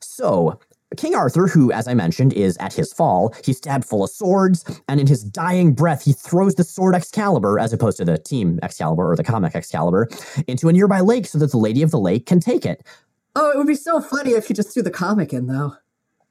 So, 0.00 0.60
King 0.96 1.14
Arthur, 1.14 1.46
who, 1.46 1.70
as 1.70 1.86
I 1.86 1.94
mentioned, 1.94 2.32
is 2.32 2.56
at 2.58 2.72
his 2.72 2.92
fall, 2.92 3.34
he's 3.44 3.58
stabbed 3.58 3.84
full 3.84 4.04
of 4.04 4.10
swords, 4.10 4.64
and 4.88 5.00
in 5.00 5.06
his 5.06 5.22
dying 5.22 5.74
breath, 5.74 6.04
he 6.04 6.12
throws 6.12 6.54
the 6.54 6.64
sword 6.64 6.94
Excalibur, 6.94 7.58
as 7.58 7.72
opposed 7.72 7.98
to 7.98 8.04
the 8.04 8.18
team 8.18 8.58
Excalibur 8.62 9.10
or 9.10 9.16
the 9.16 9.24
comic 9.24 9.54
Excalibur, 9.54 10.08
into 10.46 10.68
a 10.68 10.72
nearby 10.72 11.00
lake 11.00 11.26
so 11.26 11.38
that 11.38 11.50
the 11.50 11.58
Lady 11.58 11.82
of 11.82 11.90
the 11.90 12.00
Lake 12.00 12.26
can 12.26 12.40
take 12.40 12.64
it. 12.64 12.84
Oh, 13.36 13.50
it 13.50 13.58
would 13.58 13.66
be 13.66 13.74
so 13.74 14.00
funny 14.00 14.32
if 14.32 14.48
he 14.48 14.54
just 14.54 14.72
threw 14.72 14.82
the 14.82 14.90
comic 14.90 15.32
in, 15.32 15.46
though. 15.46 15.74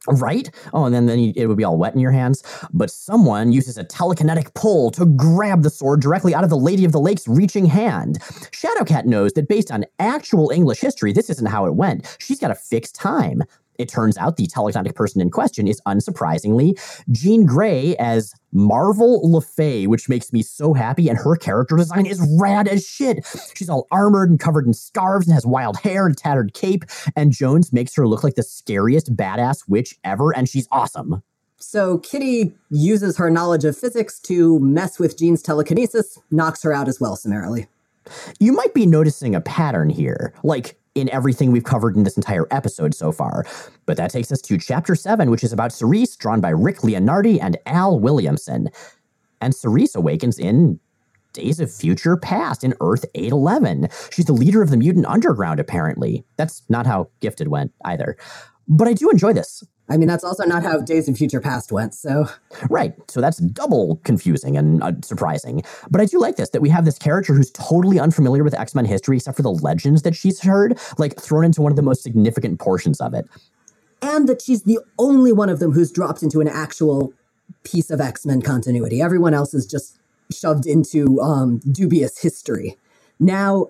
Right? 0.07 0.49
Oh, 0.73 0.85
and 0.85 0.95
then, 0.95 1.05
then 1.05 1.19
you, 1.19 1.33
it 1.35 1.47
would 1.47 1.57
be 1.57 1.63
all 1.63 1.77
wet 1.77 1.93
in 1.93 1.99
your 1.99 2.11
hands. 2.11 2.41
But 2.71 2.89
someone 2.89 3.51
uses 3.51 3.77
a 3.77 3.83
telekinetic 3.83 4.53
pull 4.53 4.89
to 4.91 5.05
grab 5.05 5.63
the 5.63 5.69
sword 5.69 6.01
directly 6.01 6.33
out 6.33 6.43
of 6.43 6.49
the 6.49 6.57
Lady 6.57 6.85
of 6.85 6.93
the 6.93 6.99
Lake's 6.99 7.27
reaching 7.27 7.65
hand. 7.65 8.19
Shadowcat 8.51 9.05
knows 9.05 9.33
that 9.33 9.49
based 9.49 9.69
on 9.69 9.85
actual 9.99 10.49
English 10.49 10.79
history, 10.79 11.11
this 11.11 11.29
isn't 11.29 11.47
how 11.47 11.65
it 11.65 11.75
went. 11.75 12.17
She's 12.19 12.39
got 12.39 12.51
a 12.51 12.55
fixed 12.55 12.95
time. 12.95 13.43
It 13.77 13.89
turns 13.89 14.17
out 14.17 14.37
the 14.37 14.47
telekinetic 14.47 14.95
person 14.95 15.21
in 15.21 15.29
question 15.29 15.67
is 15.67 15.81
unsurprisingly 15.87 16.79
Jean 17.11 17.45
Grey 17.45 17.95
as 17.97 18.33
Marvel 18.51 19.21
LeFay, 19.23 19.87
which 19.87 20.09
makes 20.09 20.33
me 20.33 20.41
so 20.41 20.73
happy. 20.73 21.09
And 21.09 21.17
her 21.17 21.35
character 21.35 21.75
design 21.75 22.05
is 22.05 22.25
rad 22.39 22.67
as 22.67 22.85
shit. 22.85 23.25
She's 23.55 23.69
all 23.69 23.87
armored 23.91 24.29
and 24.29 24.39
covered 24.39 24.65
in 24.65 24.73
scarves 24.73 25.27
and 25.27 25.33
has 25.33 25.45
wild 25.45 25.77
hair 25.77 26.05
and 26.05 26.17
tattered 26.17 26.53
cape. 26.53 26.85
And 27.15 27.31
Jones 27.31 27.71
makes 27.71 27.95
her 27.95 28.07
look 28.07 28.23
like 28.23 28.35
the 28.35 28.43
scariest 28.43 29.15
badass 29.15 29.67
witch 29.67 29.95
ever. 30.03 30.35
And 30.35 30.49
she's 30.49 30.67
awesome. 30.71 31.21
So 31.59 31.97
Kitty 31.99 32.53
uses 32.69 33.17
her 33.17 33.29
knowledge 33.29 33.65
of 33.65 33.77
physics 33.77 34.19
to 34.21 34.59
mess 34.59 34.99
with 34.99 35.17
Jean's 35.17 35.41
telekinesis, 35.41 36.19
knocks 36.29 36.61
her 36.63 36.71
out 36.71 36.87
as 36.87 36.99
well 36.99 37.15
summarily. 37.15 37.67
You 38.39 38.53
might 38.53 38.73
be 38.73 38.85
noticing 38.85 39.35
a 39.35 39.41
pattern 39.41 39.89
here. 39.89 40.33
Like, 40.43 40.79
in 40.97 41.09
everything 41.09 41.51
we've 41.51 41.63
covered 41.63 41.95
in 41.95 42.03
this 42.03 42.17
entire 42.17 42.47
episode 42.51 42.95
so 42.95 43.11
far. 43.11 43.45
But 43.85 43.97
that 43.97 44.11
takes 44.11 44.31
us 44.31 44.41
to 44.41 44.57
chapter 44.57 44.95
7, 44.95 45.29
which 45.29 45.43
is 45.43 45.53
about 45.53 45.71
Cerise, 45.71 46.15
drawn 46.15 46.41
by 46.41 46.49
Rick 46.49 46.77
Leonardi 46.79 47.39
and 47.41 47.57
Al 47.65 47.99
Williamson. 47.99 48.69
And 49.39 49.55
Cerise 49.55 49.95
awakens 49.95 50.39
in 50.39 50.79
Days 51.33 51.59
of 51.59 51.71
Future 51.71 52.17
Past 52.17 52.63
in 52.63 52.73
Earth 52.81 53.05
811. 53.13 53.89
She's 54.11 54.25
the 54.25 54.33
leader 54.33 54.63
of 54.63 54.71
the 54.71 54.77
Mutant 54.77 55.05
Underground, 55.05 55.59
apparently. 55.59 56.25
That's 56.35 56.63
not 56.67 56.87
how 56.87 57.09
Gifted 57.19 57.49
went 57.49 57.71
either. 57.85 58.17
But 58.67 58.87
I 58.87 58.93
do 58.93 59.09
enjoy 59.11 59.33
this. 59.33 59.63
I 59.89 59.97
mean, 59.97 60.07
that's 60.07 60.23
also 60.23 60.43
not 60.43 60.63
how 60.63 60.81
Days 60.81 61.07
of 61.07 61.17
Future 61.17 61.39
Past 61.39 61.71
went, 61.71 61.93
so. 61.93 62.27
Right. 62.69 62.93
So 63.09 63.21
that's 63.21 63.37
double 63.37 64.01
confusing 64.03 64.57
and 64.57 64.83
uh, 64.83 64.91
surprising. 65.01 65.63
But 65.89 66.01
I 66.01 66.05
do 66.05 66.19
like 66.19 66.35
this 66.35 66.49
that 66.49 66.61
we 66.61 66.69
have 66.69 66.85
this 66.85 66.97
character 66.97 67.33
who's 67.33 67.51
totally 67.51 67.99
unfamiliar 67.99 68.43
with 68.43 68.53
X 68.53 68.75
Men 68.75 68.85
history 68.85 69.17
except 69.17 69.37
for 69.37 69.43
the 69.43 69.51
legends 69.51 70.01
that 70.01 70.15
she's 70.15 70.41
heard, 70.41 70.77
like 70.97 71.19
thrown 71.19 71.45
into 71.45 71.61
one 71.61 71.71
of 71.71 71.75
the 71.77 71.81
most 71.81 72.03
significant 72.03 72.59
portions 72.59 72.99
of 72.99 73.13
it. 73.13 73.27
And 74.01 74.27
that 74.27 74.41
she's 74.41 74.63
the 74.63 74.79
only 74.99 75.31
one 75.31 75.49
of 75.49 75.59
them 75.59 75.71
who's 75.71 75.91
dropped 75.91 76.21
into 76.21 76.41
an 76.41 76.47
actual 76.47 77.13
piece 77.63 77.89
of 77.89 78.01
X 78.01 78.25
Men 78.25 78.41
continuity. 78.41 79.01
Everyone 79.01 79.33
else 79.33 79.53
is 79.53 79.65
just 79.65 79.99
shoved 80.31 80.65
into 80.65 81.21
um, 81.21 81.59
dubious 81.59 82.19
history. 82.19 82.77
Now, 83.19 83.67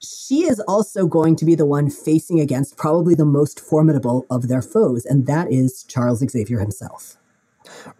she 0.00 0.44
is 0.44 0.60
also 0.60 1.06
going 1.06 1.36
to 1.36 1.44
be 1.44 1.54
the 1.54 1.66
one 1.66 1.90
facing 1.90 2.40
against 2.40 2.76
probably 2.76 3.14
the 3.14 3.24
most 3.24 3.60
formidable 3.60 4.26
of 4.30 4.48
their 4.48 4.62
foes, 4.62 5.04
and 5.04 5.26
that 5.26 5.52
is 5.52 5.84
Charles 5.84 6.20
Xavier 6.20 6.60
himself. 6.60 7.16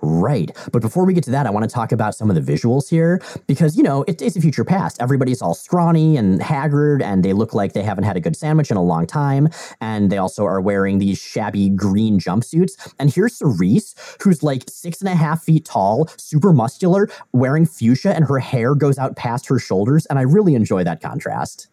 Right. 0.00 0.50
But 0.72 0.82
before 0.82 1.04
we 1.04 1.12
get 1.12 1.24
to 1.24 1.30
that, 1.32 1.46
I 1.46 1.50
want 1.50 1.68
to 1.68 1.72
talk 1.72 1.92
about 1.92 2.14
some 2.14 2.30
of 2.30 2.36
the 2.36 2.52
visuals 2.52 2.88
here 2.88 3.20
because, 3.46 3.76
you 3.76 3.82
know, 3.82 4.04
it's 4.06 4.36
a 4.36 4.40
Future 4.40 4.64
Past. 4.64 5.00
Everybody's 5.00 5.42
all 5.42 5.54
scrawny 5.54 6.16
and 6.16 6.42
haggard, 6.42 7.02
and 7.02 7.24
they 7.24 7.32
look 7.32 7.54
like 7.54 7.72
they 7.72 7.82
haven't 7.82 8.04
had 8.04 8.16
a 8.16 8.20
good 8.20 8.36
sandwich 8.36 8.70
in 8.70 8.76
a 8.76 8.82
long 8.82 9.06
time. 9.06 9.48
And 9.80 10.10
they 10.10 10.18
also 10.18 10.44
are 10.44 10.60
wearing 10.60 10.98
these 10.98 11.18
shabby 11.18 11.68
green 11.68 12.18
jumpsuits. 12.18 12.94
And 12.98 13.12
here's 13.12 13.36
Cerise, 13.36 13.94
who's 14.22 14.42
like 14.42 14.64
six 14.68 15.00
and 15.00 15.08
a 15.08 15.14
half 15.14 15.42
feet 15.42 15.64
tall, 15.64 16.08
super 16.16 16.52
muscular, 16.52 17.08
wearing 17.32 17.66
fuchsia, 17.66 18.14
and 18.14 18.26
her 18.26 18.38
hair 18.38 18.74
goes 18.74 18.98
out 18.98 19.16
past 19.16 19.46
her 19.48 19.58
shoulders. 19.58 20.06
And 20.06 20.18
I 20.18 20.22
really 20.22 20.54
enjoy 20.54 20.84
that 20.84 21.02
contrast. 21.02 21.68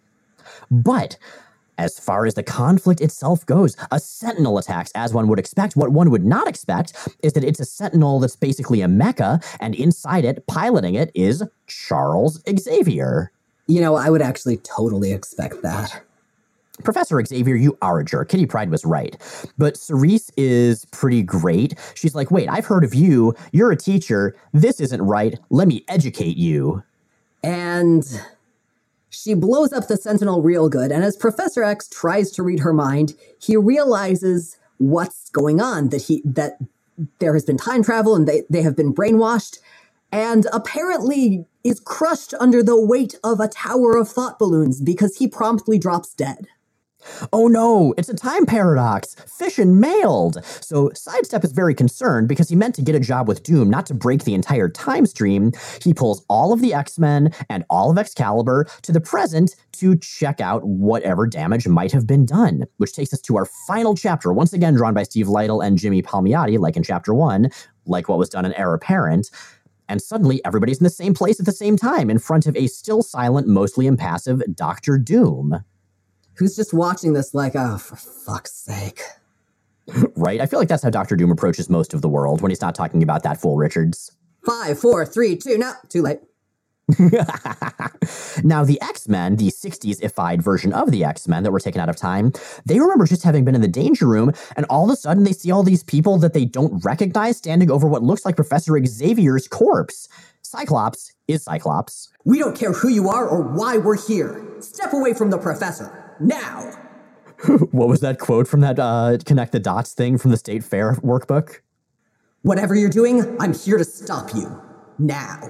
But 0.70 1.18
as 1.78 1.99
far 1.99 2.26
as 2.26 2.36
the 2.36 2.43
conflict 2.43 3.01
itself 3.01 3.45
goes, 3.45 3.76
a 3.91 3.99
sentinel 3.99 4.57
attacks 4.57 4.91
as 4.95 5.13
one 5.13 5.28
would 5.28 5.39
expect. 5.39 5.76
What 5.76 5.91
one 5.91 6.09
would 6.09 6.26
not 6.26 6.47
expect 6.47 6.93
is 7.22 7.34
that 7.34 7.43
it's 7.43 7.59
a 7.59 7.66
sentinel 7.66 8.20
that's 8.20 8.36
basically 8.36 8.82
a 8.82 8.88
mecha, 8.88 9.43
and 9.59 9.76
inside 9.76 10.26
it, 10.26 10.47
piloting 10.47 10.95
it, 10.95 11.11
is 11.13 11.43
Charles 11.68 12.41
Xavier. 12.49 13.32
You 13.68 13.82
know, 13.82 13.95
I 13.95 14.09
would 14.09 14.22
actually 14.22 14.57
totally 14.57 15.11
expect 15.11 15.61
that. 15.63 16.01
Professor 16.84 17.24
Xavier, 17.24 17.55
you 17.55 17.78
are 17.82 17.99
a 17.99 18.05
jerk. 18.05 18.30
Kitty 18.30 18.45
Pryde 18.45 18.70
was 18.70 18.84
right. 18.86 19.18
But 19.57 19.78
Cerise 19.78 20.30
is 20.36 20.86
pretty 20.86 21.24
great. 21.24 21.74
She's 21.93 22.16
like, 22.16 22.32
wait, 22.32 22.49
I've 22.49 22.66
heard 22.66 22.84
of 22.84 22.93
you. 22.93 23.34
You're 23.53 23.72
a 23.72 23.78
teacher. 23.78 24.36
This 24.53 24.82
isn't 24.82 25.01
right. 25.01 25.39
Let 25.49 25.70
me 25.70 25.86
educate 25.88 26.36
you. 26.36 26.84
And 27.43 28.22
she 29.16 29.34
blows 29.34 29.74
up 29.74 29.88
the 29.88 29.97
Sentinel 29.97 30.41
real 30.41 30.70
good, 30.70 30.91
and 30.91 31.03
as 31.03 31.16
Professor 31.16 31.63
X 31.63 31.88
tries 31.88 32.32
to 32.32 32.43
read 32.43 32.59
her 32.59 32.74
mind, 32.74 33.13
he 33.39 33.57
realizes 33.57 34.57
what's 34.78 35.30
going 35.30 35.61
on, 35.61 35.89
that 35.89 36.03
he 36.03 36.22
that 36.26 36.57
there 37.20 37.34
has 37.34 37.45
been 37.45 37.57
time 37.57 37.84
travel 37.84 38.16
and 38.16 38.28
they, 38.28 38.43
they 38.49 38.61
have 38.61 38.76
been 38.76 38.93
brainwashed, 38.93 39.59
and 40.11 40.47
apparently 40.53 41.45
is 41.63 41.80
crushed 41.80 42.34
under 42.39 42.61
the 42.61 42.80
weight 42.80 43.16
of 43.24 43.39
a 43.39 43.47
tower 43.47 43.97
of 43.97 44.09
thought 44.09 44.38
balloons 44.39 44.80
because 44.82 45.18
he 45.18 45.28
promptly 45.28 45.80
drops 45.80 46.13
dead. 46.13 46.47
Oh 47.32 47.47
no, 47.47 47.93
it's 47.97 48.10
a 48.10 48.14
time 48.14 48.45
paradox. 48.45 49.16
Fission 49.28 49.80
mailed. 49.80 50.43
So 50.45 50.91
Sidestep 50.93 51.43
is 51.43 51.51
very 51.51 51.74
concerned 51.74 52.28
because 52.28 52.49
he 52.49 52.56
meant 52.56 52.76
to 52.76 52.82
get 52.82 52.95
a 52.95 52.99
job 52.99 53.28
with 53.28 53.43
Doom, 53.43 53.70
not 53.70 53.86
to 53.88 53.93
break 53.93 54.24
the 54.24 54.34
entire 54.34 54.70
time 54.70 55.06
stream. 55.06 55.51
He 55.82 55.93
pulls 55.93 56.26
all 56.30 56.53
of 56.53 56.62
the 56.62 56.74
X 56.74 56.97
Men 56.99 57.34
and 57.49 57.64
all 57.70 57.91
of 57.91 57.97
Excalibur 57.97 58.68
to 58.82 58.91
the 58.91 59.01
present 59.01 59.56
to 59.74 59.97
check 59.97 60.41
out 60.41 60.64
whatever 60.66 61.28
damage 61.28 61.68
might 61.68 61.91
have 61.91 62.08
been 62.08 62.26
done, 62.26 62.66
which 62.78 62.93
takes 62.93 63.14
us 63.14 63.22
to 63.22 63.38
our 63.38 63.45
final 63.68 63.95
chapter, 63.95 64.32
once 64.32 64.53
again 64.53 64.74
drawn 64.74 64.93
by 64.93 65.03
Steve 65.03 65.28
Lightle 65.28 65.66
and 65.66 65.78
Jimmy 65.78 66.01
Palmiotti, 66.01 66.58
like 66.58 66.78
in 66.78 66.84
chapter 66.84 67.14
one, 67.14 67.49
like 67.86 68.10
what 68.10 68.18
was 68.18 68.30
done 68.30 68.45
in 68.45 68.53
Heir 68.53 68.74
Apparent. 68.74 69.30
And 69.88 70.01
suddenly 70.01 70.43
everybody's 70.43 70.80
in 70.80 70.84
the 70.84 70.89
same 70.89 71.14
place 71.14 71.39
at 71.39 71.45
the 71.45 71.51
same 71.51 71.78
time 71.78 72.10
in 72.10 72.18
front 72.18 72.47
of 72.47 72.56
a 72.56 72.68
still 72.68 73.03
silent, 73.03 73.47
mostly 73.47 73.86
impassive 73.86 74.41
Doctor 74.56 74.97
Doom 74.97 75.64
who's 76.38 76.55
just 76.55 76.73
watching 76.73 77.13
this 77.13 77.33
like, 77.33 77.53
oh, 77.55 77.77
for 77.77 77.95
fuck's 77.95 78.53
sake. 78.53 79.01
right? 80.15 80.41
I 80.41 80.45
feel 80.45 80.59
like 80.59 80.67
that's 80.67 80.83
how 80.83 80.89
Doctor 80.89 81.15
Doom 81.15 81.31
approaches 81.31 81.69
most 81.69 81.93
of 81.93 82.01
the 82.01 82.09
world 82.09 82.41
when 82.41 82.51
he's 82.51 82.61
not 82.61 82.75
talking 82.75 83.03
about 83.03 83.23
that 83.23 83.39
fool 83.39 83.57
Richards. 83.57 84.11
Five, 84.45 84.79
four, 84.79 85.05
three, 85.05 85.36
two, 85.36 85.57
no, 85.57 85.73
too 85.89 86.01
late. 86.01 86.19
now, 88.43 88.63
the 88.63 88.77
X 88.79 89.07
Men, 89.07 89.38
the 89.38 89.47
60s 89.47 90.03
ified 90.03 90.43
version 90.43 90.71
of 90.71 90.91
the 90.91 91.03
X 91.03 91.27
Men 91.27 91.41
that 91.41 91.51
were 91.51 91.59
taken 91.59 91.81
out 91.81 91.89
of 91.89 91.95
time, 91.95 92.31
they 92.63 92.79
remember 92.79 93.07
just 93.07 93.23
having 93.23 93.43
been 93.43 93.55
in 93.55 93.61
the 93.61 93.67
danger 93.67 94.07
room, 94.07 94.31
and 94.55 94.67
all 94.67 94.86
of 94.86 94.91
a 94.91 94.95
sudden 94.95 95.23
they 95.23 95.31
see 95.31 95.49
all 95.49 95.63
these 95.63 95.83
people 95.83 96.19
that 96.19 96.33
they 96.33 96.45
don't 96.45 96.83
recognize 96.86 97.38
standing 97.38 97.71
over 97.71 97.88
what 97.88 98.03
looks 98.03 98.23
like 98.23 98.36
Professor 98.36 98.79
Xavier's 98.86 99.47
corpse. 99.47 100.07
Cyclops 100.43 101.11
is 101.27 101.43
Cyclops. 101.43 102.09
We 102.23 102.38
don't 102.38 102.55
care 102.55 102.71
who 102.71 102.89
you 102.89 103.09
are 103.09 103.27
or 103.27 103.41
why 103.41 103.77
we're 103.77 103.97
here. 103.97 104.45
Step 104.59 104.93
away 104.93 105.15
from 105.15 105.31
the 105.31 105.39
professor 105.39 106.05
now. 106.20 106.72
what 107.72 107.88
was 107.88 107.99
that 108.01 108.20
quote 108.20 108.47
from 108.47 108.61
that 108.61 108.80
uh, 108.80 109.18
connect 109.26 109.51
the 109.51 109.59
dots 109.59 109.93
thing 109.93 110.18
from 110.18 110.32
the 110.32 110.38
state 110.38 110.63
fair 110.63 110.95
workbook? 110.95 111.59
Whatever 112.41 112.76
you're 112.76 112.89
doing, 112.89 113.36
I'm 113.39 113.53
here 113.53 113.78
to 113.78 113.84
stop 113.84 114.34
you. 114.34 114.61
Now. 114.99 115.41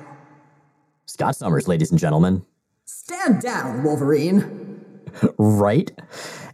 Scott 1.06 1.36
Summers, 1.36 1.68
ladies 1.68 1.92
and 1.92 2.00
gentlemen. 2.00 2.46
Stand 2.86 3.42
down, 3.42 3.84
Wolverine. 3.84 4.82
right? 5.38 5.92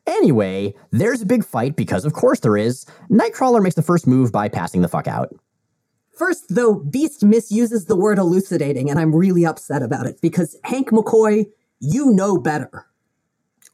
Anyway, 0.07 0.74
there's 0.91 1.22
a 1.22 1.26
big 1.26 1.45
fight 1.45 1.76
because, 1.76 2.05
of 2.05 2.14
course, 2.14 2.39
there 2.39 2.57
is. 2.57 2.86
Nightcrawler 3.09 3.62
makes 3.62 3.76
the 3.76 3.82
first 3.82 4.07
move 4.07 4.32
by 4.32 4.49
passing 4.49 4.82
the 4.82 4.88
fuck 4.88 5.07
out. 5.07 5.34
First, 6.18 6.45
though, 6.49 6.76
Beast 6.76 7.24
misuses 7.24 7.86
the 7.86 7.95
word 7.95 8.18
elucidating, 8.18 8.89
and 8.89 8.99
I'm 8.99 9.16
really 9.16 9.45
upset 9.45 9.82
about 9.82 10.05
it 10.05 10.22
because 10.22 10.57
Hank 10.64 10.89
McCoy, 10.89 11.45
you 11.80 12.12
know 12.12 12.38
better. 12.38 12.86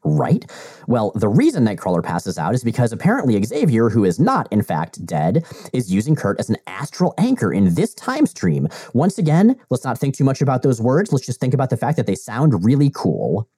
Right? 0.04 0.50
Well, 0.88 1.12
the 1.16 1.28
reason 1.28 1.66
Nightcrawler 1.66 2.04
passes 2.04 2.38
out 2.38 2.54
is 2.54 2.64
because 2.64 2.93
apparently 2.93 3.41
Xavier, 3.43 3.89
who 3.89 4.06
is 4.06 4.20
not, 4.20 4.48
in 4.52 4.62
fact, 4.62 5.06
dead, 5.06 5.45
is 5.74 5.93
using 5.93 6.16
Kurt 6.16 6.39
as 6.39 6.50
an 6.50 6.58
astral 6.68 7.14
anchor 7.18 7.52
in 7.52 7.74
this 7.74 7.93
time 7.93 8.26
stream. 8.26 8.68
Once 8.93 9.18
again, 9.18 9.58
let's 9.70 9.84
not 9.84 9.98
think 9.98 10.16
too 10.16 10.24
much 10.24 10.41
about 10.41 10.62
those 10.62 10.82
words. 10.82 11.12
Let's 11.12 11.26
just 11.26 11.41
think 11.41 11.54
about 11.54 11.70
the 11.70 11.78
fact 11.78 11.98
that 11.98 12.06
they 12.06 12.16
sound 12.16 12.64
really 12.64 12.89
cool. 12.93 13.50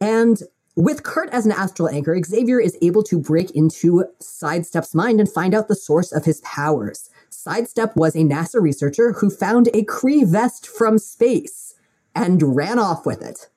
And 0.00 0.40
with 0.76 1.02
Kurt 1.02 1.30
as 1.30 1.44
an 1.44 1.52
astral 1.52 1.88
anchor, 1.88 2.16
Xavier 2.22 2.60
is 2.60 2.78
able 2.80 3.02
to 3.02 3.18
break 3.18 3.50
into 3.50 4.04
Sidestep's 4.20 4.94
mind 4.94 5.18
and 5.18 5.28
find 5.28 5.52
out 5.52 5.66
the 5.66 5.74
source 5.74 6.12
of 6.12 6.24
his 6.24 6.40
powers. 6.42 7.10
Sidestep 7.30 7.96
was 7.96 8.14
a 8.14 8.20
NASA 8.20 8.60
researcher 8.60 9.12
who 9.14 9.30
found 9.30 9.66
a 9.68 9.84
Kree 9.84 10.24
vest 10.24 10.68
from 10.68 10.98
space 10.98 11.74
and 12.14 12.54
ran 12.54 12.78
off 12.78 13.04
with 13.04 13.22
it. 13.22 13.48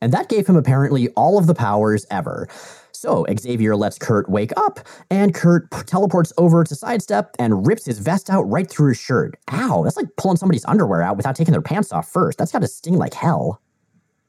And 0.00 0.12
that 0.12 0.28
gave 0.28 0.46
him 0.46 0.56
apparently 0.56 1.08
all 1.10 1.38
of 1.38 1.46
the 1.46 1.54
powers 1.54 2.06
ever. 2.10 2.48
So 2.92 3.24
Xavier 3.38 3.76
lets 3.76 3.98
Kurt 3.98 4.28
wake 4.28 4.52
up, 4.58 4.80
and 5.10 5.34
Kurt 5.34 5.70
teleports 5.86 6.34
over 6.36 6.64
to 6.64 6.74
Sidestep 6.74 7.34
and 7.38 7.66
rips 7.66 7.86
his 7.86 7.98
vest 7.98 8.28
out 8.28 8.42
right 8.42 8.68
through 8.68 8.88
his 8.88 8.98
shirt. 8.98 9.38
Ow, 9.52 9.82
that's 9.82 9.96
like 9.96 10.08
pulling 10.16 10.36
somebody's 10.36 10.66
underwear 10.66 11.00
out 11.00 11.16
without 11.16 11.34
taking 11.34 11.52
their 11.52 11.62
pants 11.62 11.92
off 11.92 12.10
first. 12.10 12.36
That's 12.36 12.52
gotta 12.52 12.68
sting 12.68 12.98
like 12.98 13.14
hell. 13.14 13.62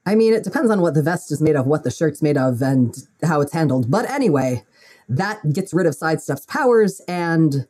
I 0.05 0.15
mean, 0.15 0.33
it 0.33 0.43
depends 0.43 0.71
on 0.71 0.81
what 0.81 0.93
the 0.93 1.03
vest 1.03 1.31
is 1.31 1.41
made 1.41 1.55
of, 1.55 1.67
what 1.67 1.83
the 1.83 1.91
shirt's 1.91 2.21
made 2.21 2.37
of, 2.37 2.61
and 2.61 2.95
how 3.23 3.41
it's 3.41 3.53
handled. 3.53 3.91
But 3.91 4.09
anyway, 4.09 4.63
that 5.09 5.53
gets 5.53 5.73
rid 5.73 5.85
of 5.85 5.93
Sidestep's 5.93 6.45
powers 6.45 7.01
and 7.07 7.67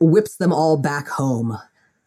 whips 0.00 0.36
them 0.36 0.52
all 0.52 0.76
back 0.76 1.08
home. 1.08 1.58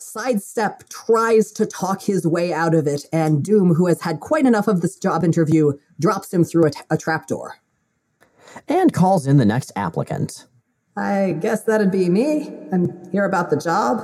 Sidestep 0.02 0.90
tries 0.90 1.52
to 1.54 1.66
talk 1.66 2.02
his 2.02 2.26
way 2.26 2.52
out 2.54 2.74
of 2.74 2.88
it, 2.88 3.06
and 3.14 3.44
Doom, 3.44 3.74
who 3.76 3.88
has 3.88 4.02
had 4.02 4.20
quite 4.20 4.46
enough 4.46 4.68
of 4.68 4.82
this 4.82 4.98
job 4.98 5.24
interview, 5.24 5.74
drops 6.00 6.34
him 6.34 6.44
through 6.44 6.66
a, 6.66 6.72
t- 6.72 6.82
a 6.90 6.98
trapdoor. 6.98 7.58
And 8.68 8.92
calls 8.92 9.28
in 9.28 9.38
the 9.38 9.46
next 9.46 9.72
applicant. 9.76 10.48
I 10.98 11.38
guess 11.40 11.64
that'd 11.64 11.92
be 11.92 12.10
me. 12.10 12.50
I'm 12.72 13.10
here 13.12 13.26
about 13.26 13.50
the 13.50 13.58
job. 13.58 14.02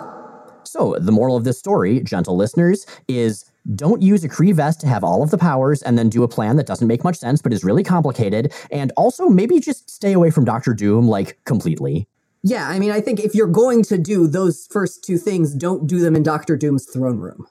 So, 0.64 0.98
the 1.00 1.12
moral 1.12 1.36
of 1.36 1.44
this 1.44 1.58
story, 1.58 2.02
gentle 2.02 2.38
listeners, 2.38 2.86
is 3.08 3.46
don't 3.76 4.02
use 4.02 4.24
a 4.24 4.30
Kree 4.30 4.54
vest 4.54 4.80
to 4.82 4.88
have 4.88 5.04
all 5.04 5.24
of 5.24 5.32
the 5.32 5.38
powers 5.38 5.82
and 5.82 5.98
then 5.98 6.10
do 6.10 6.24
a 6.24 6.28
plan 6.28 6.56
that 6.58 6.68
doesn't 6.68 6.88
make 6.88 7.04
much 7.04 7.18
sense 7.18 7.42
but 7.42 7.52
is 7.52 7.64
really 7.64 7.84
complicated. 7.84 8.54
And 8.72 8.92
also, 8.96 9.28
maybe 9.28 9.60
just 9.60 9.90
stay 9.90 10.14
away 10.14 10.30
from 10.30 10.46
Doctor 10.46 10.74
Doom, 10.74 11.08
like, 11.08 11.40
completely. 11.46 12.08
Yeah, 12.48 12.70
I 12.70 12.80
mean, 12.80 12.92
I 12.92 13.02
think 13.02 13.20
if 13.20 13.36
you're 13.36 13.46
going 13.46 13.84
to 13.84 13.98
do 13.98 14.26
those 14.26 14.68
first 14.72 15.04
two 15.04 15.18
things, 15.18 15.54
don't 15.54 15.86
do 15.86 16.00
them 16.00 16.16
in 16.16 16.24
Doctor 16.24 16.56
Doom's 16.56 16.86
throne 16.86 17.20
room. 17.20 17.46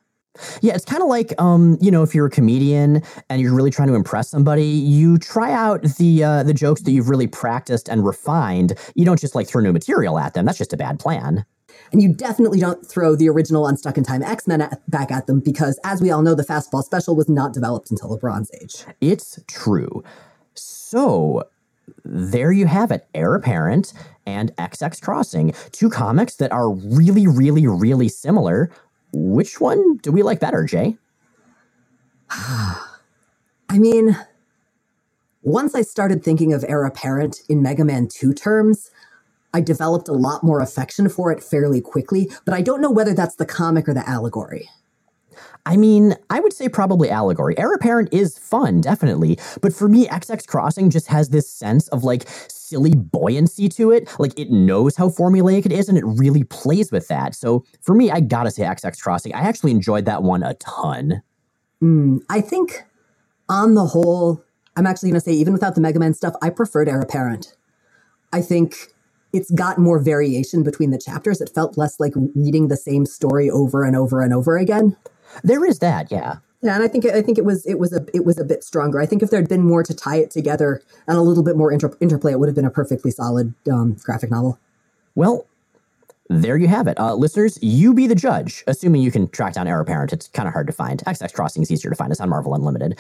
Yeah, 0.63 0.75
it's 0.75 0.87
kind 0.87 1.03
of 1.03 1.09
like, 1.09 1.39
um, 1.41 1.77
you 1.83 1.91
know, 1.91 2.03
if 2.03 2.15
you're 2.15 2.27
a 2.27 2.31
comedian 2.31 3.03
and 3.29 3.41
you're 3.43 3.55
really 3.55 3.71
trying 3.71 3.89
to 3.89 3.95
impress 3.95 4.31
somebody, 4.31 4.65
you 4.65 5.19
try 5.19 5.53
out 5.53 5.83
the 5.83 6.25
uh, 6.25 6.43
the 6.43 6.55
jokes 6.55 6.83
that 6.83 6.93
you've 6.93 7.11
really 7.11 7.27
practiced 7.27 7.89
and 7.89 8.07
refined. 8.07 8.75
You 8.95 9.05
don't 9.05 9.21
just 9.21 9.35
like 9.35 9.49
throw 9.49 9.61
new 9.61 9.73
material 9.73 10.19
at 10.19 10.33
them. 10.33 10.47
That's 10.47 10.59
just 10.59 10.73
a 10.73 10.79
bad 10.79 10.99
plan. 10.99 11.45
And 11.93 12.03
you 12.03 12.13
definitely 12.13 12.59
don't 12.59 12.85
throw 12.87 13.17
the 13.17 13.29
original 13.29 13.67
Unstuck 13.67 13.99
in 13.99 14.05
Time 14.05 14.23
X 14.23 14.47
Men 14.47 14.67
back 14.89 15.11
at 15.11 15.27
them 15.27 15.41
because, 15.41 15.79
as 15.85 16.01
we 16.01 16.11
all 16.11 16.23
know, 16.23 16.35
the 16.35 16.43
Fastball 16.43 16.83
Special 16.83 17.15
was 17.15 17.29
not 17.29 17.53
developed 17.53 17.91
until 17.91 18.09
the 18.09 18.17
Bronze 18.17 18.51
Age. 18.63 18.85
It's 19.01 19.39
true. 19.47 20.03
So 20.55 21.45
there 22.05 22.53
you 22.53 22.67
have 22.67 22.91
it 22.91 23.07
Heir 23.15 23.35
Apparent 23.35 23.93
and 24.27 24.55
XX 24.57 25.01
Crossing, 25.01 25.55
two 25.73 25.89
comics 25.89 26.37
that 26.37 26.53
are 26.53 26.71
really, 26.71 27.27
really, 27.27 27.67
really 27.67 28.09
similar. 28.09 28.71
Which 29.13 29.61
one 29.61 29.97
do 29.99 30.13
we 30.13 30.23
like 30.23 30.41
better, 30.41 30.65
Jay? 30.65 30.99
I 32.31 33.79
mean, 33.79 34.17
once 35.43 35.75
I 35.75 35.83
started 35.83 36.25
thinking 36.25 36.53
of 36.53 36.65
Heir 36.69 36.85
Apparent 36.85 37.41
in 37.49 37.63
Mega 37.63 37.85
Man 37.85 38.09
2 38.09 38.35
terms, 38.35 38.91
I 39.55 39.61
developed 39.61 40.09
a 40.09 40.13
lot 40.13 40.43
more 40.43 40.61
affection 40.61 41.09
for 41.09 41.33
it 41.33 41.43
fairly 41.43 41.81
quickly, 41.81 42.31
but 42.45 42.53
I 42.53 42.63
don't 42.63 42.81
know 42.81 42.91
whether 42.91 43.15
that's 43.15 43.37
the 43.37 43.47
comic 43.47 43.89
or 43.89 43.95
the 43.95 44.07
allegory. 44.09 44.69
I 45.67 45.77
mean, 45.77 46.15
I 46.31 46.39
would 46.39 46.53
say 46.53 46.69
probably 46.69 47.11
allegory. 47.11 47.59
Heir 47.59 47.75
Apparent 47.75 48.09
is 48.13 48.39
fun, 48.39 48.81
definitely, 48.81 49.37
but 49.61 49.75
for 49.75 49.89
me, 49.89 50.07
XX 50.07 50.47
Crossing 50.47 50.91
just 50.91 51.09
has 51.09 51.31
this 51.31 51.51
sense 51.51 51.89
of 51.89 52.05
like 52.05 52.25
silly 52.49 52.95
buoyancy 52.95 53.69
to 53.71 53.91
it. 53.91 54.09
Like 54.21 54.39
it 54.39 54.51
knows 54.51 54.95
how 54.95 55.09
formulaic 55.09 55.67
it 55.67 55.73
is 55.73 55.89
and 55.89 55.99
it 55.99 56.05
really 56.05 56.45
plays 56.45 56.93
with 56.93 57.09
that. 57.09 57.35
So 57.35 57.65
for 57.83 57.97
me, 57.97 58.13
I 58.13 58.21
gotta 58.21 58.53
say 58.53 58.63
XX 58.63 59.03
Crossing. 59.03 59.35
I 59.35 59.41
actually 59.41 59.73
enjoyed 59.73 60.05
that 60.05 60.23
one 60.23 60.45
a 60.45 60.55
ton. 60.55 61.23
Mm, 61.83 62.21
I 62.31 62.41
think 62.41 62.85
on 63.49 63.75
the 63.75 63.87
whole, 63.87 64.45
I'm 64.77 64.87
actually 64.87 65.11
gonna 65.11 65.21
say, 65.21 65.33
even 65.33 65.53
without 65.53 65.75
the 65.75 65.81
Mega 65.81 65.99
Man 65.99 66.15
stuff, 66.15 66.35
I 66.41 66.51
preferred 66.51 66.89
Heir 66.89 67.01
Apparent. 67.01 67.57
I 68.33 68.41
think 68.41 68.77
it's 69.33 69.51
got 69.51 69.79
more 69.79 69.99
variation 69.99 70.63
between 70.63 70.93
the 70.93 70.99
chapters. 70.99 71.41
It 71.41 71.51
felt 71.53 71.77
less 71.77 71.99
like 71.99 72.13
reading 72.37 72.69
the 72.69 72.77
same 72.77 73.05
story 73.05 73.51
over 73.51 73.83
and 73.83 73.97
over 73.97 74.23
and 74.23 74.33
over 74.33 74.57
again. 74.57 74.97
There 75.43 75.65
is 75.65 75.79
that, 75.81 76.11
yeah. 76.11 76.37
Yeah, 76.63 76.75
and 76.75 76.83
I 76.83 76.89
think 76.89 77.05
I 77.07 77.23
think 77.23 77.39
it 77.39 77.45
was 77.45 77.65
it 77.67 77.79
was 77.79 77.93
a 77.93 78.05
it 78.15 78.25
was 78.25 78.39
a 78.39 78.45
bit 78.45 78.65
stronger. 78.65 79.01
I 79.01 79.07
think 79.07 79.23
if 79.23 79.31
there 79.31 79.41
had 79.41 79.49
been 79.49 79.63
more 79.63 79.83
to 79.83 79.95
tie 79.95 80.17
it 80.17 80.31
together 80.31 80.83
and 81.07 81.17
a 81.17 81.21
little 81.21 81.45
bit 81.45 81.57
more 81.57 81.71
inter- 81.71 81.97
interplay, 82.01 82.33
it 82.33 82.41
would 82.41 82.49
have 82.49 82.57
been 82.57 82.65
a 82.65 82.71
perfectly 82.71 83.11
solid 83.11 83.55
um, 83.71 83.97
graphic 84.03 84.31
novel. 84.31 84.59
Well, 85.15 85.47
there 86.29 86.57
you 86.57 86.67
have 86.67 86.89
it. 86.89 86.99
Uh, 86.99 87.15
listeners, 87.15 87.59
you 87.63 87.95
be 87.95 88.07
the 88.07 88.15
judge, 88.15 88.65
assuming 88.67 89.03
you 89.03 89.11
can 89.11 89.29
track 89.29 89.55
down 89.55 89.69
Heir 89.69 89.81
Apparent. 89.81 90.13
It's 90.13 90.29
kind 90.29 90.49
of 90.49 90.55
hard 90.55 90.67
to 90.67 90.73
find. 90.73 91.01
XX 91.05 91.33
Crossing 91.33 91.63
is 91.63 91.71
easier 91.71 91.91
to 91.91 91.97
find. 91.97 92.11
It's 92.11 92.21
on 92.21 92.29
Marvel 92.29 92.55
Unlimited. 92.55 92.99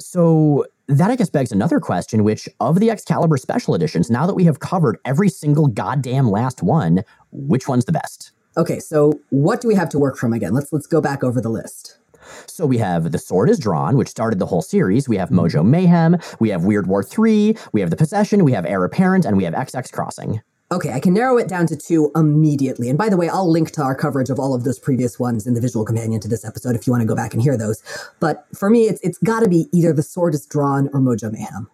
So 0.00 0.66
that 0.88 1.10
I 1.10 1.16
guess 1.16 1.30
begs 1.30 1.52
another 1.52 1.80
question, 1.80 2.24
which 2.24 2.48
of 2.60 2.80
the 2.80 2.90
Excalibur 2.90 3.36
special 3.36 3.74
editions, 3.74 4.10
now 4.10 4.26
that 4.26 4.34
we 4.34 4.44
have 4.44 4.60
covered 4.60 4.98
every 5.04 5.28
single 5.28 5.68
goddamn 5.68 6.30
last 6.30 6.62
one, 6.62 7.04
which 7.30 7.68
one's 7.68 7.84
the 7.84 7.92
best? 7.92 8.32
Okay, 8.56 8.78
so 8.78 9.20
what 9.30 9.60
do 9.60 9.68
we 9.68 9.74
have 9.74 9.88
to 9.90 9.98
work 9.98 10.16
from 10.16 10.32
again? 10.32 10.54
Let's 10.54 10.72
let's 10.72 10.86
go 10.86 11.00
back 11.00 11.24
over 11.24 11.40
the 11.40 11.48
list. 11.48 11.98
So 12.46 12.66
we 12.66 12.78
have 12.78 13.12
The 13.12 13.18
Sword 13.18 13.50
is 13.50 13.58
Drawn, 13.58 13.96
which 13.96 14.08
started 14.08 14.38
the 14.38 14.46
whole 14.46 14.62
series. 14.62 15.08
We 15.08 15.16
have 15.16 15.30
mm-hmm. 15.30 15.40
Mojo 15.40 15.64
Mayhem. 15.64 16.16
We 16.40 16.50
have 16.50 16.64
Weird 16.64 16.86
War 16.86 17.02
3. 17.02 17.56
We 17.72 17.80
have 17.80 17.90
The 17.90 17.96
Possession. 17.96 18.44
We 18.44 18.52
have 18.52 18.64
Heir 18.64 18.84
Apparent. 18.84 19.24
And 19.24 19.36
we 19.36 19.44
have 19.44 19.54
XX 19.54 19.92
Crossing. 19.92 20.40
Okay, 20.72 20.92
I 20.92 20.98
can 20.98 21.12
narrow 21.12 21.36
it 21.36 21.46
down 21.46 21.66
to 21.66 21.76
two 21.76 22.10
immediately. 22.16 22.88
And 22.88 22.96
by 22.96 23.08
the 23.08 23.16
way, 23.16 23.28
I'll 23.28 23.50
link 23.50 23.70
to 23.72 23.82
our 23.82 23.94
coverage 23.94 24.30
of 24.30 24.40
all 24.40 24.54
of 24.54 24.64
those 24.64 24.78
previous 24.78 25.20
ones 25.20 25.46
in 25.46 25.54
the 25.54 25.60
visual 25.60 25.84
companion 25.84 26.20
to 26.20 26.28
this 26.28 26.44
episode 26.44 26.74
if 26.74 26.86
you 26.86 26.92
want 26.92 27.02
to 27.02 27.06
go 27.06 27.14
back 27.14 27.34
and 27.34 27.42
hear 27.42 27.56
those. 27.56 27.82
But 28.18 28.46
for 28.54 28.70
me, 28.70 28.84
it's 28.84 29.00
it's 29.02 29.18
got 29.18 29.40
to 29.40 29.48
be 29.48 29.68
either 29.72 29.92
The 29.92 30.02
Sword 30.02 30.34
is 30.34 30.46
Drawn 30.46 30.88
or 30.94 31.00
Mojo 31.00 31.30
Mayhem. 31.30 31.68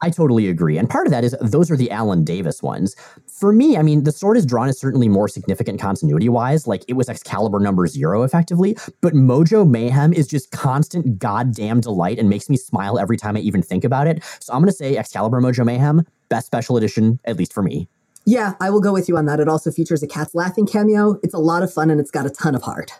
I 0.00 0.10
totally 0.10 0.48
agree. 0.48 0.78
And 0.78 0.88
part 0.88 1.06
of 1.06 1.10
that 1.10 1.24
is 1.24 1.36
those 1.40 1.70
are 1.70 1.76
the 1.76 1.90
Alan 1.90 2.24
Davis 2.24 2.62
ones. 2.62 2.94
For 3.26 3.52
me, 3.52 3.76
I 3.76 3.82
mean, 3.82 4.04
the 4.04 4.12
sword 4.12 4.36
is 4.36 4.46
drawn 4.46 4.68
is 4.68 4.78
certainly 4.78 5.08
more 5.08 5.28
significant 5.28 5.80
continuity 5.80 6.28
wise. 6.28 6.66
Like 6.66 6.84
it 6.88 6.94
was 6.94 7.08
Excalibur 7.08 7.60
number 7.60 7.86
zero 7.86 8.22
effectively, 8.22 8.76
but 9.00 9.14
Mojo 9.14 9.68
Mayhem 9.68 10.12
is 10.12 10.26
just 10.26 10.50
constant 10.50 11.18
goddamn 11.18 11.80
delight 11.80 12.18
and 12.18 12.28
makes 12.28 12.48
me 12.48 12.56
smile 12.56 12.98
every 12.98 13.16
time 13.16 13.36
I 13.36 13.40
even 13.40 13.62
think 13.62 13.84
about 13.84 14.06
it. 14.06 14.22
So 14.40 14.52
I'm 14.52 14.60
going 14.60 14.70
to 14.70 14.76
say 14.76 14.96
Excalibur 14.96 15.40
Mojo 15.40 15.64
Mayhem, 15.64 16.06
best 16.28 16.46
special 16.46 16.76
edition, 16.76 17.20
at 17.24 17.36
least 17.36 17.52
for 17.52 17.62
me. 17.62 17.88
Yeah, 18.26 18.54
I 18.60 18.70
will 18.70 18.80
go 18.80 18.92
with 18.92 19.08
you 19.08 19.16
on 19.18 19.26
that. 19.26 19.40
It 19.40 19.48
also 19.48 19.70
features 19.70 20.02
a 20.02 20.06
cat's 20.06 20.34
laughing 20.34 20.66
cameo. 20.66 21.18
It's 21.22 21.34
a 21.34 21.38
lot 21.38 21.62
of 21.62 21.72
fun 21.72 21.90
and 21.90 22.00
it's 22.00 22.10
got 22.10 22.24
a 22.24 22.30
ton 22.30 22.54
of 22.54 22.62
heart. 22.62 22.92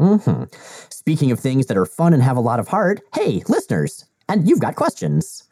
Mm-hmm. 0.00 0.44
Speaking 0.90 1.30
of 1.30 1.40
things 1.40 1.66
that 1.66 1.76
are 1.76 1.86
fun 1.86 2.12
and 2.12 2.22
have 2.22 2.36
a 2.36 2.40
lot 2.40 2.60
of 2.60 2.68
heart, 2.68 3.00
hey, 3.14 3.42
listeners, 3.48 4.04
and 4.28 4.46
you've 4.48 4.60
got 4.60 4.74
questions. 4.74 5.44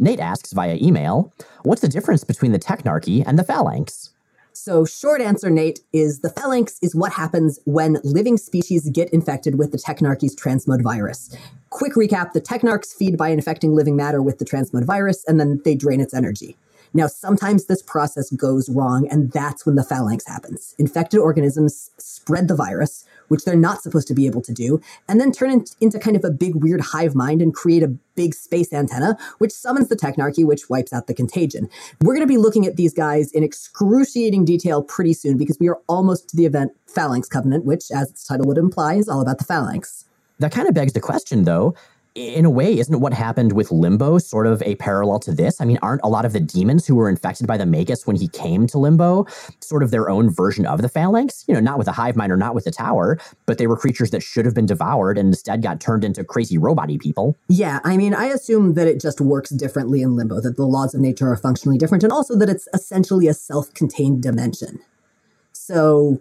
Nate 0.00 0.18
asks 0.18 0.54
via 0.54 0.78
email, 0.80 1.30
what's 1.62 1.82
the 1.82 1.88
difference 1.88 2.24
between 2.24 2.52
the 2.52 2.58
Technarchy 2.58 3.22
and 3.26 3.38
the 3.38 3.44
Phalanx? 3.44 4.10
So, 4.54 4.86
short 4.86 5.20
answer, 5.20 5.50
Nate, 5.50 5.80
is 5.92 6.20
the 6.20 6.30
phalanx 6.30 6.78
is 6.82 6.94
what 6.94 7.12
happens 7.12 7.60
when 7.66 7.98
living 8.02 8.38
species 8.38 8.88
get 8.90 9.10
infected 9.10 9.58
with 9.58 9.72
the 9.72 9.78
Technarchy's 9.78 10.34
transmode 10.34 10.82
virus. 10.82 11.36
Quick 11.68 11.92
recap 11.94 12.32
the 12.32 12.40
Technarchs 12.40 12.94
feed 12.94 13.16
by 13.16 13.28
infecting 13.28 13.74
living 13.74 13.94
matter 13.94 14.22
with 14.22 14.38
the 14.38 14.44
transmode 14.44 14.86
virus, 14.86 15.22
and 15.28 15.38
then 15.38 15.60
they 15.64 15.74
drain 15.74 16.00
its 16.00 16.14
energy. 16.14 16.56
Now, 16.92 17.06
sometimes 17.06 17.66
this 17.66 17.82
process 17.82 18.30
goes 18.30 18.68
wrong, 18.68 19.06
and 19.08 19.30
that's 19.32 19.64
when 19.64 19.76
the 19.76 19.84
phalanx 19.84 20.26
happens. 20.26 20.74
Infected 20.78 21.20
organisms 21.20 21.90
spread 21.98 22.48
the 22.48 22.56
virus, 22.56 23.04
which 23.28 23.44
they're 23.44 23.54
not 23.54 23.82
supposed 23.82 24.08
to 24.08 24.14
be 24.14 24.26
able 24.26 24.42
to 24.42 24.52
do, 24.52 24.80
and 25.08 25.20
then 25.20 25.30
turn 25.30 25.50
it 25.50 25.70
into 25.80 25.98
kind 26.00 26.16
of 26.16 26.24
a 26.24 26.30
big 26.30 26.56
weird 26.56 26.80
hive 26.80 27.14
mind 27.14 27.40
and 27.40 27.54
create 27.54 27.82
a 27.84 27.88
big 28.16 28.34
space 28.34 28.72
antenna, 28.72 29.16
which 29.38 29.52
summons 29.52 29.88
the 29.88 29.96
technarchy, 29.96 30.44
which 30.44 30.68
wipes 30.68 30.92
out 30.92 31.06
the 31.06 31.14
contagion. 31.14 31.68
We're 32.00 32.14
going 32.14 32.26
to 32.26 32.32
be 32.32 32.38
looking 32.38 32.66
at 32.66 32.76
these 32.76 32.92
guys 32.92 33.30
in 33.30 33.44
excruciating 33.44 34.44
detail 34.44 34.82
pretty 34.82 35.14
soon 35.14 35.36
because 35.36 35.58
we 35.60 35.68
are 35.68 35.78
almost 35.88 36.30
to 36.30 36.36
the 36.36 36.44
event 36.44 36.72
Phalanx 36.86 37.28
Covenant, 37.28 37.64
which, 37.64 37.90
as 37.92 38.10
its 38.10 38.26
title 38.26 38.46
would 38.46 38.58
imply, 38.58 38.94
is 38.94 39.08
all 39.08 39.20
about 39.20 39.38
the 39.38 39.44
phalanx. 39.44 40.06
That 40.40 40.52
kind 40.52 40.66
of 40.66 40.74
begs 40.74 40.94
the 40.94 41.00
question, 41.00 41.44
though 41.44 41.74
in 42.14 42.44
a 42.44 42.50
way, 42.50 42.78
isn't 42.78 43.00
what 43.00 43.12
happened 43.12 43.52
with 43.52 43.70
Limbo 43.70 44.18
sort 44.18 44.46
of 44.46 44.62
a 44.62 44.74
parallel 44.76 45.20
to 45.20 45.32
this? 45.32 45.60
I 45.60 45.64
mean, 45.64 45.78
aren't 45.80 46.00
a 46.02 46.08
lot 46.08 46.24
of 46.24 46.32
the 46.32 46.40
demons 46.40 46.86
who 46.86 46.96
were 46.96 47.08
infected 47.08 47.46
by 47.46 47.56
the 47.56 47.66
Magus 47.66 48.06
when 48.06 48.16
he 48.16 48.26
came 48.26 48.66
to 48.68 48.78
Limbo 48.78 49.26
sort 49.60 49.82
of 49.82 49.92
their 49.92 50.10
own 50.10 50.28
version 50.28 50.66
of 50.66 50.82
the 50.82 50.88
Phalanx? 50.88 51.44
You 51.46 51.54
know, 51.54 51.60
not 51.60 51.78
with 51.78 51.86
a 51.86 51.92
hive 51.92 52.16
mind 52.16 52.32
or 52.32 52.36
not 52.36 52.54
with 52.54 52.64
the 52.64 52.72
tower, 52.72 53.18
but 53.46 53.58
they 53.58 53.68
were 53.68 53.76
creatures 53.76 54.10
that 54.10 54.22
should 54.22 54.44
have 54.44 54.54
been 54.54 54.66
devoured 54.66 55.18
and 55.18 55.28
instead 55.28 55.62
got 55.62 55.80
turned 55.80 56.02
into 56.02 56.24
crazy 56.24 56.58
robot 56.58 56.88
people. 56.98 57.36
Yeah, 57.48 57.78
I 57.84 57.96
mean, 57.96 58.14
I 58.14 58.24
assume 58.26 58.74
that 58.74 58.88
it 58.88 59.00
just 59.00 59.20
works 59.20 59.50
differently 59.50 60.02
in 60.02 60.16
Limbo, 60.16 60.40
that 60.40 60.56
the 60.56 60.66
laws 60.66 60.94
of 60.94 61.00
nature 61.00 61.30
are 61.30 61.36
functionally 61.36 61.78
different, 61.78 62.02
and 62.02 62.12
also 62.12 62.36
that 62.36 62.48
it's 62.48 62.66
essentially 62.74 63.28
a 63.28 63.34
self 63.34 63.72
contained 63.74 64.22
dimension. 64.22 64.80
So, 65.52 66.20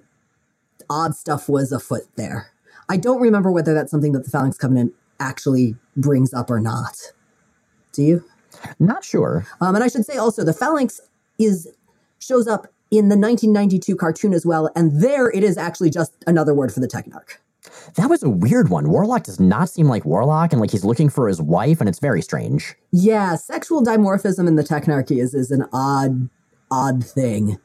odd 0.90 1.16
stuff 1.16 1.50
was 1.50 1.72
afoot 1.72 2.04
there. 2.16 2.52
I 2.88 2.98
don't 2.98 3.22
remember 3.22 3.52
whether 3.52 3.74
that's 3.74 3.90
something 3.90 4.12
that 4.12 4.26
the 4.26 4.30
Phalanx 4.30 4.58
Covenant 4.58 4.94
actually 5.20 5.76
brings 5.96 6.34
up 6.34 6.50
or 6.50 6.60
not. 6.60 6.98
Do 7.92 8.04
you? 8.04 8.26
Not 8.80 9.04
sure. 9.04 9.46
Um, 9.62 9.76
and 9.76 9.84
I 9.84 9.88
should 9.88 10.06
say 10.06 10.18
also, 10.18 10.44
the 10.44 10.54
phalanx 10.54 11.00
is 11.38 11.68
shows 12.20 12.48
up 12.48 12.68
in 12.92 13.10
the 13.10 13.18
1992 13.18 13.96
cartoon 13.96 14.34
as 14.34 14.46
well, 14.46 14.70
and 14.76 15.02
there 15.02 15.30
it 15.30 15.44
is 15.44 15.58
actually 15.58 15.90
just 15.90 16.14
another 16.28 16.54
word 16.54 16.74
for 16.74 16.80
the 16.80 16.88
Technarch. 16.88 17.38
That 17.96 18.10
was 18.10 18.24
a 18.24 18.30
weird 18.30 18.70
one. 18.70 18.90
Warlock 18.90 19.24
does 19.24 19.40
not 19.40 19.70
seem 19.70 19.88
like 19.88 20.06
Warlock, 20.06 20.52
and 20.52 20.60
like 20.60 20.72
he's 20.72 20.86
looking 20.86 21.10
for 21.10 21.28
his 21.28 21.42
wife, 21.42 21.80
and 21.80 21.90
it's 21.90 22.00
very 22.00 22.22
strange. 22.22 22.76
Yeah, 22.92 23.36
sexual 23.36 23.84
dimorphism 23.84 24.48
in 24.48 24.56
the 24.56 24.64
Technarchy 24.64 25.22
is 25.22 25.34
is 25.34 25.52
an 25.52 25.66
odd, 25.72 26.30
odd 26.72 27.06
thing. 27.06 27.60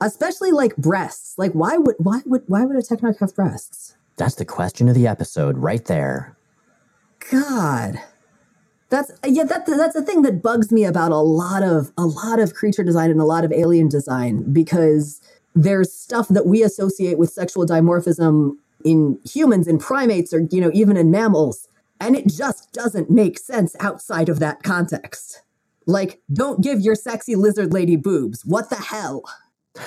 Especially 0.00 0.50
like 0.50 0.76
breasts. 0.76 1.34
Like, 1.38 1.52
why 1.52 1.76
would 1.76 1.96
why 1.98 2.20
would 2.26 2.42
why 2.46 2.64
would 2.64 2.76
a 2.76 2.82
Technarch 2.82 3.20
have 3.20 3.34
breasts? 3.34 3.96
That's 4.16 4.36
the 4.36 4.44
question 4.44 4.88
of 4.88 4.94
the 4.94 5.06
episode, 5.06 5.58
right 5.58 5.84
there. 5.84 6.36
God. 7.30 8.00
That's 8.90 9.10
yeah, 9.26 9.44
that, 9.44 9.66
that's 9.66 9.94
the 9.94 10.02
thing 10.02 10.22
that 10.22 10.42
bugs 10.42 10.70
me 10.70 10.84
about 10.84 11.10
a 11.10 11.16
lot 11.16 11.62
of 11.62 11.92
a 11.96 12.06
lot 12.06 12.38
of 12.38 12.54
creature 12.54 12.84
design 12.84 13.10
and 13.10 13.20
a 13.20 13.24
lot 13.24 13.44
of 13.44 13.52
alien 13.52 13.88
design 13.88 14.52
because 14.52 15.20
there's 15.54 15.92
stuff 15.92 16.28
that 16.28 16.46
we 16.46 16.62
associate 16.62 17.18
with 17.18 17.30
sexual 17.30 17.66
dimorphism 17.66 18.52
in 18.84 19.18
humans 19.24 19.66
and 19.66 19.80
primates 19.80 20.32
or 20.32 20.42
you 20.50 20.60
know 20.60 20.70
even 20.74 20.96
in 20.96 21.10
mammals 21.10 21.68
and 22.00 22.14
it 22.14 22.26
just 22.28 22.72
doesn't 22.72 23.10
make 23.10 23.38
sense 23.38 23.74
outside 23.80 24.28
of 24.28 24.38
that 24.38 24.62
context. 24.62 25.42
Like 25.86 26.20
don't 26.32 26.62
give 26.62 26.80
your 26.80 26.94
sexy 26.94 27.34
lizard 27.34 27.72
lady 27.72 27.96
boobs. 27.96 28.44
What 28.44 28.70
the 28.70 28.76
hell? 28.76 29.24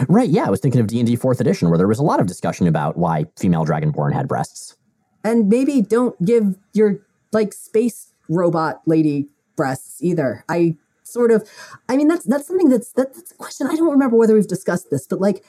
Right, 0.10 0.30
yeah, 0.30 0.46
I 0.46 0.50
was 0.50 0.60
thinking 0.60 0.82
of 0.82 0.88
D&D 0.88 1.16
4th 1.16 1.40
edition 1.40 1.70
where 1.70 1.78
there 1.78 1.88
was 1.88 2.00
a 2.00 2.04
lot 2.04 2.20
of 2.20 2.28
discussion 2.28 2.68
about 2.68 2.98
why 2.98 3.26
female 3.38 3.66
dragonborn 3.66 4.12
had 4.12 4.28
breasts. 4.28 4.76
And 5.24 5.48
maybe 5.48 5.82
don't 5.82 6.22
give 6.26 6.58
your 6.74 7.00
like 7.32 7.54
space 7.54 8.14
robot 8.30 8.82
lady 8.86 9.28
breasts 9.56 10.02
either. 10.02 10.44
I 10.50 10.76
sort 11.04 11.32
of, 11.32 11.50
I 11.90 11.98
mean, 11.98 12.08
that's 12.08 12.26
that's 12.26 12.48
something 12.48 12.70
that's 12.70 12.92
that's 12.92 13.32
a 13.32 13.36
question. 13.36 13.68
I 13.68 13.76
don't 13.76 13.92
remember 13.92 14.18
whether 14.18 14.34
we've 14.34 14.48
discussed 14.48 14.90
this, 14.90 15.08
but 15.08 15.22
like 15.22 15.44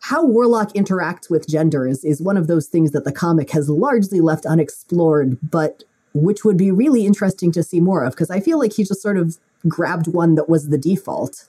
how 0.00 0.24
Warlock 0.24 0.72
interacts 0.74 1.30
with 1.30 1.48
gender 1.48 1.86
is 1.86 2.04
is 2.04 2.20
one 2.20 2.36
of 2.36 2.46
those 2.46 2.66
things 2.66 2.90
that 2.90 3.04
the 3.04 3.12
comic 3.12 3.50
has 3.52 3.68
largely 3.68 4.20
left 4.20 4.46
unexplored, 4.46 5.38
but 5.42 5.84
which 6.12 6.44
would 6.44 6.56
be 6.56 6.70
really 6.70 7.06
interesting 7.06 7.50
to 7.52 7.62
see 7.62 7.80
more 7.80 8.04
of 8.04 8.12
because 8.12 8.30
I 8.30 8.40
feel 8.40 8.58
like 8.58 8.74
he 8.74 8.84
just 8.84 9.02
sort 9.02 9.16
of 9.16 9.38
grabbed 9.66 10.06
one 10.06 10.34
that 10.34 10.48
was 10.48 10.68
the 10.68 10.78
default. 10.78 11.46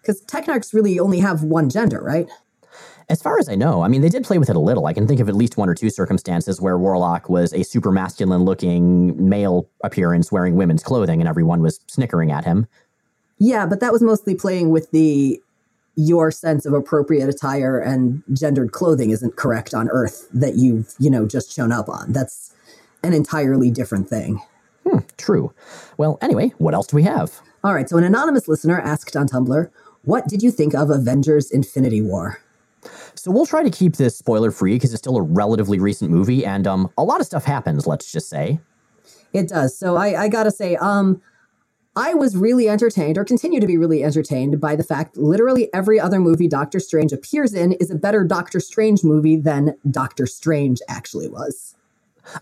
Because 0.00 0.22
Technarchs 0.22 0.72
really 0.72 1.00
only 1.00 1.18
have 1.18 1.42
one 1.42 1.68
gender, 1.68 2.00
right? 2.00 2.28
As 3.08 3.22
far 3.22 3.38
as 3.38 3.48
I 3.48 3.54
know, 3.54 3.82
I 3.82 3.88
mean, 3.88 4.00
they 4.00 4.08
did 4.08 4.24
play 4.24 4.38
with 4.38 4.50
it 4.50 4.56
a 4.56 4.60
little. 4.60 4.86
I 4.86 4.92
can 4.92 5.06
think 5.06 5.20
of 5.20 5.28
at 5.28 5.36
least 5.36 5.56
one 5.56 5.68
or 5.68 5.74
two 5.74 5.90
circumstances 5.90 6.60
where 6.60 6.76
Warlock 6.76 7.28
was 7.28 7.52
a 7.52 7.62
super 7.62 7.92
masculine 7.92 8.44
looking 8.44 9.28
male 9.28 9.68
appearance 9.84 10.32
wearing 10.32 10.56
women's 10.56 10.82
clothing 10.82 11.20
and 11.20 11.28
everyone 11.28 11.62
was 11.62 11.78
snickering 11.86 12.32
at 12.32 12.44
him. 12.44 12.66
Yeah, 13.38 13.64
but 13.66 13.78
that 13.80 13.92
was 13.92 14.02
mostly 14.02 14.34
playing 14.34 14.70
with 14.70 14.90
the 14.90 15.40
your 15.94 16.30
sense 16.30 16.66
of 16.66 16.74
appropriate 16.74 17.28
attire 17.28 17.78
and 17.78 18.22
gendered 18.32 18.72
clothing 18.72 19.10
isn't 19.10 19.36
correct 19.36 19.72
on 19.72 19.88
Earth 19.90 20.28
that 20.32 20.56
you've, 20.56 20.94
you 20.98 21.08
know, 21.08 21.26
just 21.26 21.52
shown 21.52 21.72
up 21.72 21.88
on. 21.88 22.12
That's 22.12 22.54
an 23.02 23.12
entirely 23.12 23.70
different 23.70 24.08
thing. 24.08 24.42
Hmm, 24.84 24.98
true. 25.16 25.52
Well, 25.96 26.18
anyway, 26.20 26.52
what 26.58 26.74
else 26.74 26.88
do 26.88 26.96
we 26.96 27.04
have? 27.04 27.40
All 27.64 27.74
right, 27.74 27.88
so 27.88 27.96
an 27.96 28.04
anonymous 28.04 28.46
listener 28.46 28.78
asked 28.78 29.16
on 29.16 29.26
Tumblr, 29.26 29.70
what 30.02 30.28
did 30.28 30.42
you 30.42 30.50
think 30.50 30.74
of 30.74 30.90
Avengers 30.90 31.50
Infinity 31.50 32.02
War? 32.02 32.40
So 33.26 33.32
we'll 33.32 33.44
try 33.44 33.64
to 33.64 33.70
keep 33.70 33.96
this 33.96 34.16
spoiler 34.16 34.52
free 34.52 34.76
because 34.76 34.92
it's 34.92 35.00
still 35.00 35.16
a 35.16 35.22
relatively 35.22 35.80
recent 35.80 36.12
movie 36.12 36.46
and 36.46 36.64
um, 36.64 36.88
a 36.96 37.02
lot 37.02 37.18
of 37.18 37.26
stuff 37.26 37.44
happens, 37.44 37.84
let's 37.84 38.12
just 38.12 38.28
say. 38.28 38.60
It 39.32 39.48
does. 39.48 39.76
So 39.76 39.96
I, 39.96 40.22
I 40.22 40.28
gotta 40.28 40.52
say, 40.52 40.76
um, 40.76 41.20
I 41.96 42.14
was 42.14 42.36
really 42.36 42.68
entertained, 42.68 43.18
or 43.18 43.24
continue 43.24 43.58
to 43.58 43.66
be 43.66 43.78
really 43.78 44.04
entertained, 44.04 44.60
by 44.60 44.76
the 44.76 44.84
fact 44.84 45.16
literally 45.16 45.68
every 45.74 45.98
other 45.98 46.20
movie 46.20 46.46
Doctor 46.46 46.78
Strange 46.78 47.12
appears 47.12 47.52
in 47.52 47.72
is 47.72 47.90
a 47.90 47.96
better 47.96 48.22
Doctor 48.22 48.60
Strange 48.60 49.02
movie 49.02 49.34
than 49.34 49.76
Doctor 49.90 50.28
Strange 50.28 50.80
actually 50.88 51.26
was. 51.26 51.75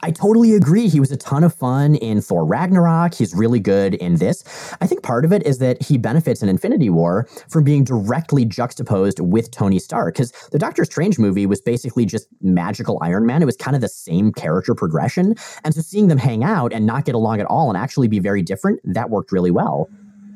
I 0.03 0.11
totally 0.11 0.55
agree. 0.55 0.89
He 0.89 1.01
was 1.01 1.13
a 1.13 1.17
ton 1.17 1.45
of 1.45 1.55
fun 1.55 1.95
in 1.97 2.21
Thor 2.21 2.45
Ragnarok. 2.45 3.15
He's 3.15 3.35
really 3.35 3.61
good 3.61 3.95
in 3.95 4.17
this. 4.17 4.75
I 4.81 4.87
think 4.87 5.03
part 5.03 5.25
of 5.25 5.33
it 5.33 5.45
is 5.47 5.59
that 5.59 5.83
he 5.83 5.99
benefits 5.99 6.43
in 6.43 6.49
Infinity 6.49 6.91
War 6.91 7.29
from 7.49 7.65
being 7.65 7.85
directly 7.85 8.45
juxtaposed 8.45 9.21
with 9.21 9.51
Tony 9.51 9.79
Stark 9.79 10.15
because 10.15 10.33
the 10.53 10.59
Doctor 10.59 10.85
Strange 10.85 11.19
movie 11.19 11.47
was 11.47 11.61
basically 11.61 12.07
just 12.07 12.29
magical 12.43 12.99
Iron 13.03 13.27
Man. 13.27 13.43
It 13.43 13.47
was 13.47 13.57
kind 13.57 13.75
of 13.75 13.81
the 13.81 13.89
same 13.89 14.33
character 14.33 14.75
progression. 14.75 15.35
And 15.65 15.75
so 15.75 15.81
seeing 15.81 16.09
them 16.09 16.19
hang 16.19 16.45
out 16.45 16.73
and 16.73 16.87
not 16.87 17.05
get 17.05 17.15
along 17.15 17.41
at 17.41 17.47
all 17.47 17.69
and 17.69 17.77
actually 17.77 18.09
be 18.09 18.19
very 18.19 18.43
different, 18.43 18.81
that 18.85 19.11
worked 19.11 19.33
really 19.33 19.51
well. 19.51 19.89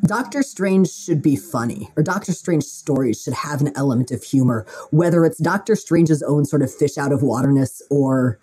Doctor 0.05 0.43
Strange 0.45 0.89
should 0.89 1.23
be 1.23 1.35
funny, 1.35 1.91
or 1.97 2.05
Doctor 2.05 2.33
Strange 2.33 2.63
stories 2.63 3.21
should 3.21 3.35
have 3.35 3.61
an 3.61 3.73
element 3.75 4.13
of 4.13 4.23
humor, 4.23 4.65
whether 4.91 5.25
it's 5.25 5.39
Doctor 5.39 5.75
Strange's 5.75 6.23
own 6.23 6.45
sort 6.45 6.63
of 6.63 6.73
fish 6.73 6.97
out 6.97 7.11
of 7.11 7.23
waterness 7.23 7.83
or 7.91 8.39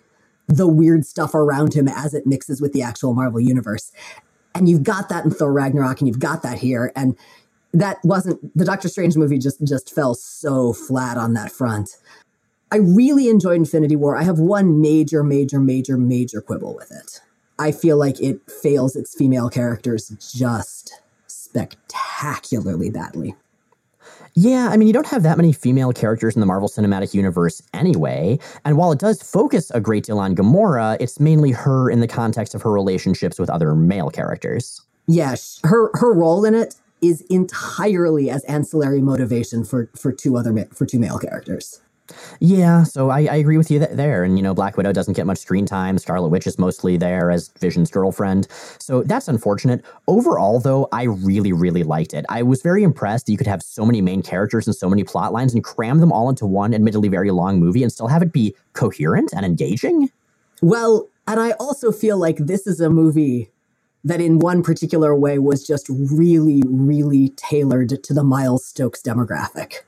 the 0.48 0.66
weird 0.66 1.04
stuff 1.04 1.34
around 1.34 1.74
him 1.74 1.88
as 1.88 2.14
it 2.14 2.26
mixes 2.26 2.60
with 2.60 2.72
the 2.72 2.82
actual 2.82 3.14
Marvel 3.14 3.40
universe. 3.40 3.92
And 4.54 4.68
you've 4.68 4.84
got 4.84 5.08
that 5.08 5.24
in 5.24 5.30
Thor 5.30 5.52
Ragnarok, 5.52 6.00
and 6.00 6.08
you've 6.08 6.18
got 6.18 6.42
that 6.42 6.58
here. 6.58 6.92
And 6.96 7.16
that 7.72 7.98
wasn't 8.04 8.56
the 8.56 8.64
Doctor 8.64 8.88
Strange 8.88 9.16
movie 9.16 9.38
just 9.38 9.62
just 9.64 9.94
fell 9.94 10.14
so 10.14 10.72
flat 10.72 11.16
on 11.18 11.34
that 11.34 11.52
front. 11.52 11.90
I 12.72 12.76
really 12.76 13.28
enjoyed 13.28 13.56
Infinity 13.56 13.96
War. 13.96 14.16
I 14.16 14.22
have 14.22 14.38
one 14.38 14.80
major, 14.80 15.22
major, 15.22 15.60
major, 15.60 15.96
major 15.96 16.40
quibble 16.40 16.74
with 16.74 16.90
it. 16.90 17.20
I 17.58 17.72
feel 17.72 17.96
like 17.96 18.20
it 18.20 18.40
fails 18.50 18.96
its 18.96 19.14
female 19.14 19.48
characters 19.48 20.08
just 20.34 21.00
spectacularly 21.26 22.90
badly. 22.90 23.34
Yeah, 24.36 24.70
I 24.70 24.78
mean, 24.78 24.88
you 24.88 24.94
don't 24.94 25.06
have 25.08 25.24
that 25.24 25.38
many 25.38 25.52
female 25.52 25.92
characters 25.92 26.36
in 26.36 26.40
the 26.40 26.46
Marvel 26.46 26.68
Cinematic 26.68 27.14
Universe 27.14 27.62
anyway. 27.74 28.40
And 28.66 28.78
while 28.78 28.92
it 28.92 29.00
does 29.00 29.22
focus 29.22 29.70
a 29.72 29.80
great 29.80 30.04
deal 30.06 30.20
on 30.20 30.36
Gamora, 30.36 30.98
it's 31.00 31.20
mainly 31.20 31.52
her 31.52 31.90
in 31.90 32.00
the 32.00 32.08
context 32.08 32.54
of 32.56 32.62
her 32.62 32.72
relationships 32.72 33.38
with 33.40 33.50
other 33.50 33.76
male 33.76 34.10
characters. 34.10 34.82
Yes, 35.08 35.60
her 35.64 35.90
her 35.96 36.14
role 36.14 36.46
in 36.46 36.56
it 36.56 36.76
is 37.02 37.22
entirely 37.30 38.30
as 38.30 38.44
ancillary 38.46 39.02
motivation 39.02 39.64
for 39.64 39.90
for 39.96 40.12
two 40.12 40.38
other 40.38 40.68
for 40.74 40.86
two 40.86 41.00
male 41.00 41.20
characters. 41.20 41.82
Yeah, 42.40 42.84
so 42.84 43.10
I, 43.10 43.20
I 43.20 43.36
agree 43.36 43.56
with 43.56 43.70
you 43.70 43.78
th- 43.78 43.92
there. 43.92 44.24
And, 44.24 44.36
you 44.36 44.42
know, 44.42 44.54
Black 44.54 44.76
Widow 44.76 44.92
doesn't 44.92 45.14
get 45.14 45.26
much 45.26 45.38
screen 45.38 45.66
time. 45.66 45.98
Scarlet 45.98 46.28
Witch 46.28 46.46
is 46.46 46.58
mostly 46.58 46.96
there 46.96 47.30
as 47.30 47.48
Vision's 47.60 47.90
girlfriend. 47.90 48.46
So 48.78 49.02
that's 49.02 49.28
unfortunate. 49.28 49.84
Overall, 50.06 50.60
though, 50.60 50.88
I 50.92 51.04
really, 51.04 51.52
really 51.52 51.82
liked 51.82 52.14
it. 52.14 52.24
I 52.28 52.42
was 52.42 52.62
very 52.62 52.82
impressed 52.82 53.26
that 53.26 53.32
you 53.32 53.38
could 53.38 53.46
have 53.46 53.62
so 53.62 53.84
many 53.84 54.00
main 54.00 54.22
characters 54.22 54.66
and 54.66 54.76
so 54.76 54.88
many 54.88 55.04
plot 55.04 55.32
lines 55.32 55.54
and 55.54 55.64
cram 55.64 56.00
them 56.00 56.12
all 56.12 56.28
into 56.28 56.46
one, 56.46 56.74
admittedly 56.74 57.08
very 57.08 57.30
long 57.30 57.58
movie 57.58 57.82
and 57.82 57.92
still 57.92 58.08
have 58.08 58.22
it 58.22 58.32
be 58.32 58.54
coherent 58.72 59.32
and 59.34 59.44
engaging. 59.44 60.10
Well, 60.62 61.08
and 61.26 61.40
I 61.40 61.52
also 61.52 61.92
feel 61.92 62.18
like 62.18 62.36
this 62.38 62.66
is 62.66 62.80
a 62.80 62.88
movie 62.88 63.50
that 64.04 64.20
in 64.20 64.38
one 64.38 64.62
particular 64.62 65.16
way 65.16 65.38
was 65.38 65.66
just 65.66 65.88
really, 65.88 66.62
really 66.66 67.30
tailored 67.30 68.02
to 68.04 68.14
the 68.14 68.22
Miles 68.22 68.64
Stokes 68.64 69.02
demographic 69.02 69.80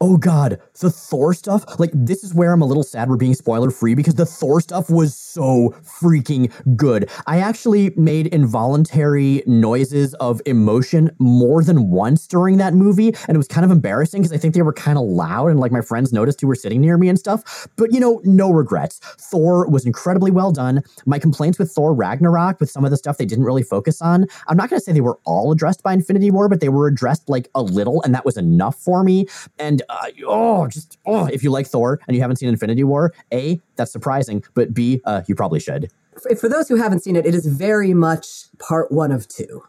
oh 0.00 0.16
god, 0.16 0.60
the 0.80 0.90
Thor 0.90 1.34
stuff, 1.34 1.64
like 1.78 1.90
this 1.92 2.22
is 2.22 2.32
where 2.32 2.52
I'm 2.52 2.62
a 2.62 2.66
little 2.66 2.82
sad 2.82 3.08
we're 3.08 3.16
being 3.16 3.34
spoiler 3.34 3.70
free 3.70 3.94
because 3.94 4.14
the 4.14 4.26
Thor 4.26 4.60
stuff 4.60 4.90
was 4.90 5.16
so 5.16 5.74
freaking 5.82 6.52
good. 6.76 7.10
I 7.26 7.38
actually 7.40 7.90
made 7.96 8.28
involuntary 8.28 9.42
noises 9.46 10.14
of 10.14 10.40
emotion 10.46 11.10
more 11.18 11.64
than 11.64 11.90
once 11.90 12.26
during 12.26 12.58
that 12.58 12.74
movie, 12.74 13.08
and 13.26 13.34
it 13.34 13.38
was 13.38 13.48
kind 13.48 13.64
of 13.64 13.70
embarrassing 13.70 14.22
because 14.22 14.32
I 14.32 14.38
think 14.38 14.54
they 14.54 14.62
were 14.62 14.72
kind 14.72 14.98
of 14.98 15.04
loud 15.04 15.48
and 15.48 15.58
like 15.58 15.72
my 15.72 15.80
friends 15.80 16.12
noticed 16.12 16.40
who 16.40 16.46
were 16.46 16.54
sitting 16.54 16.80
near 16.80 16.96
me 16.96 17.08
and 17.08 17.18
stuff. 17.18 17.66
But 17.76 17.92
you 17.92 18.00
know, 18.00 18.20
no 18.24 18.50
regrets. 18.50 18.98
Thor 18.98 19.68
was 19.68 19.84
incredibly 19.84 20.30
well 20.30 20.52
done. 20.52 20.82
My 21.06 21.18
complaints 21.18 21.58
with 21.58 21.72
Thor 21.72 21.92
Ragnarok, 21.92 22.60
with 22.60 22.70
some 22.70 22.84
of 22.84 22.90
the 22.90 22.96
stuff 22.96 23.18
they 23.18 23.26
didn't 23.26 23.44
really 23.44 23.62
focus 23.62 24.00
on, 24.00 24.26
I'm 24.46 24.56
not 24.56 24.70
going 24.70 24.78
to 24.78 24.84
say 24.84 24.92
they 24.92 25.00
were 25.00 25.18
all 25.24 25.50
addressed 25.50 25.82
by 25.82 25.92
Infinity 25.92 26.30
War, 26.30 26.48
but 26.48 26.60
they 26.60 26.68
were 26.68 26.86
addressed 26.86 27.28
like 27.28 27.48
a 27.54 27.62
little, 27.62 28.02
and 28.02 28.14
that 28.14 28.24
was 28.24 28.36
enough 28.36 28.76
for 28.76 29.02
me. 29.02 29.26
And 29.58 29.82
uh, 29.88 30.06
oh, 30.26 30.66
just 30.68 30.98
oh, 31.06 31.26
if 31.26 31.42
you 31.42 31.50
like 31.50 31.66
Thor 31.66 32.00
and 32.06 32.14
you 32.16 32.20
haven't 32.20 32.36
seen 32.36 32.48
Infinity 32.48 32.84
War, 32.84 33.12
a 33.32 33.60
that's 33.76 33.92
surprising, 33.92 34.42
but 34.54 34.74
b 34.74 35.00
uh, 35.04 35.22
you 35.26 35.34
probably 35.34 35.60
should. 35.60 35.90
For, 36.22 36.34
for 36.36 36.48
those 36.48 36.68
who 36.68 36.76
haven't 36.76 37.00
seen 37.00 37.16
it, 37.16 37.26
it 37.26 37.34
is 37.34 37.46
very 37.46 37.94
much 37.94 38.44
part 38.58 38.90
one 38.92 39.12
of 39.12 39.28
two. 39.28 39.62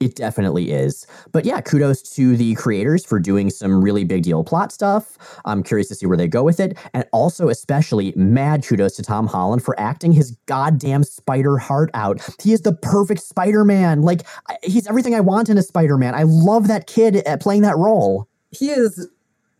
It 0.00 0.14
definitely 0.14 0.70
is. 0.70 1.06
But 1.32 1.44
yeah, 1.44 1.60
kudos 1.60 2.02
to 2.14 2.36
the 2.36 2.54
creators 2.54 3.04
for 3.04 3.18
doing 3.18 3.50
some 3.50 3.82
really 3.82 4.04
big 4.04 4.22
deal 4.22 4.44
plot 4.44 4.72
stuff. 4.72 5.18
I'm 5.44 5.62
curious 5.62 5.88
to 5.88 5.94
see 5.94 6.06
where 6.06 6.16
they 6.16 6.28
go 6.28 6.42
with 6.42 6.60
it. 6.60 6.76
And 6.94 7.04
also, 7.12 7.48
especially, 7.48 8.12
mad 8.16 8.64
kudos 8.64 8.96
to 8.96 9.02
Tom 9.02 9.26
Holland 9.26 9.64
for 9.64 9.78
acting 9.80 10.12
his 10.12 10.32
goddamn 10.46 11.04
spider 11.04 11.58
heart 11.58 11.90
out. 11.94 12.20
He 12.42 12.52
is 12.52 12.62
the 12.62 12.74
perfect 12.74 13.22
Spider 13.22 13.64
Man. 13.64 14.02
Like, 14.02 14.22
he's 14.62 14.86
everything 14.86 15.14
I 15.14 15.20
want 15.20 15.48
in 15.48 15.58
a 15.58 15.62
Spider 15.62 15.96
Man. 15.96 16.14
I 16.14 16.24
love 16.24 16.68
that 16.68 16.86
kid 16.86 17.22
playing 17.40 17.62
that 17.62 17.76
role. 17.76 18.28
He 18.50 18.70
is 18.70 19.08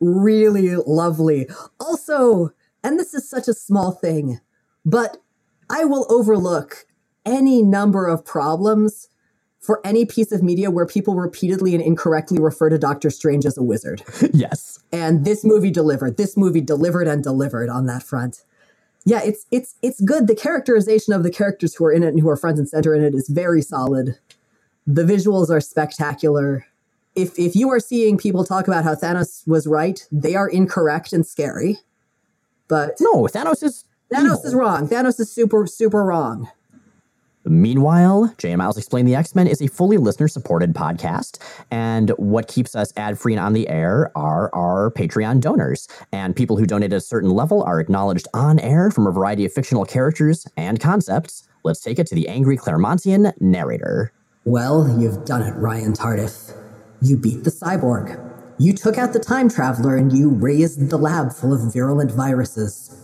really 0.02 0.76
lovely. 0.86 1.48
Also, 1.80 2.50
and 2.82 2.98
this 2.98 3.14
is 3.14 3.28
such 3.28 3.48
a 3.48 3.54
small 3.54 3.92
thing, 3.92 4.40
but 4.84 5.18
I 5.70 5.84
will 5.84 6.06
overlook 6.10 6.86
any 7.24 7.62
number 7.62 8.06
of 8.06 8.24
problems 8.24 9.08
for 9.60 9.80
any 9.84 10.04
piece 10.04 10.32
of 10.32 10.42
media 10.42 10.70
where 10.70 10.86
people 10.86 11.14
repeatedly 11.14 11.74
and 11.74 11.82
incorrectly 11.82 12.40
refer 12.40 12.68
to 12.68 12.78
Doctor 12.78 13.10
Strange 13.10 13.46
as 13.46 13.56
a 13.56 13.62
wizard. 13.62 14.02
yes. 14.32 14.82
And 14.90 15.24
this 15.24 15.44
movie 15.44 15.70
delivered. 15.70 16.16
This 16.16 16.36
movie 16.36 16.60
delivered 16.60 17.06
and 17.06 17.22
delivered 17.22 17.68
on 17.68 17.86
that 17.86 18.02
front. 18.02 18.44
Yeah, 19.04 19.20
it's 19.24 19.46
it's 19.50 19.76
it's 19.82 20.00
good. 20.00 20.26
The 20.26 20.34
characterization 20.34 21.12
of 21.12 21.22
the 21.22 21.30
characters 21.30 21.74
who 21.74 21.84
are 21.84 21.92
in 21.92 22.02
it 22.02 22.08
and 22.08 22.20
who 22.20 22.28
are 22.28 22.36
front 22.36 22.58
and 22.58 22.68
center 22.68 22.94
in 22.94 23.02
it 23.02 23.14
is 23.14 23.28
very 23.28 23.62
solid. 23.62 24.18
The 24.86 25.02
visuals 25.02 25.50
are 25.50 25.60
spectacular 25.60 26.66
if 27.14 27.38
if 27.38 27.54
you 27.54 27.70
are 27.70 27.80
seeing 27.80 28.16
people 28.16 28.44
talk 28.44 28.66
about 28.66 28.84
how 28.84 28.94
Thanos 28.94 29.46
was 29.46 29.66
right, 29.66 30.06
they 30.10 30.34
are 30.34 30.48
incorrect 30.48 31.12
and 31.12 31.26
scary. 31.26 31.78
But 32.68 32.96
no, 33.00 33.24
Thanos 33.24 33.62
is 33.62 33.84
Thanos 34.12 34.38
evil. 34.38 34.42
is 34.44 34.54
wrong. 34.54 34.88
Thanos 34.88 35.20
is 35.20 35.30
super 35.30 35.66
super 35.66 36.04
wrong. 36.04 36.48
Meanwhile, 37.44 38.32
J. 38.38 38.54
Miles 38.54 38.78
Explain 38.78 39.04
the 39.04 39.16
X 39.16 39.34
Men 39.34 39.48
is 39.48 39.60
a 39.60 39.66
fully 39.66 39.96
listener 39.96 40.28
supported 40.28 40.74
podcast. 40.74 41.38
And 41.70 42.10
what 42.10 42.46
keeps 42.46 42.76
us 42.76 42.92
ad 42.96 43.18
free 43.18 43.34
and 43.34 43.40
on 43.40 43.52
the 43.52 43.68
air 43.68 44.12
are 44.16 44.54
our 44.54 44.92
Patreon 44.92 45.40
donors. 45.40 45.88
And 46.12 46.36
people 46.36 46.56
who 46.56 46.66
donate 46.66 46.92
at 46.92 46.96
a 46.98 47.00
certain 47.00 47.30
level 47.30 47.64
are 47.64 47.80
acknowledged 47.80 48.28
on 48.32 48.60
air 48.60 48.90
from 48.90 49.06
a 49.06 49.10
variety 49.10 49.44
of 49.44 49.52
fictional 49.52 49.84
characters 49.84 50.46
and 50.56 50.78
concepts. 50.78 51.48
Let's 51.64 51.80
take 51.80 51.98
it 51.98 52.06
to 52.08 52.14
the 52.14 52.28
angry 52.28 52.56
Claremontian 52.56 53.32
narrator. 53.40 54.12
Well, 54.44 54.96
you've 54.98 55.24
done 55.24 55.42
it, 55.42 55.52
Ryan 55.56 55.94
Tardif. 55.94 56.61
You 57.02 57.16
beat 57.16 57.42
the 57.42 57.50
cyborg. 57.50 58.16
You 58.58 58.72
took 58.72 58.96
out 58.96 59.12
the 59.12 59.18
time 59.18 59.48
traveler 59.48 59.96
and 59.96 60.16
you 60.16 60.30
razed 60.30 60.88
the 60.88 60.96
lab 60.96 61.32
full 61.32 61.52
of 61.52 61.72
virulent 61.72 62.12
viruses. 62.12 62.96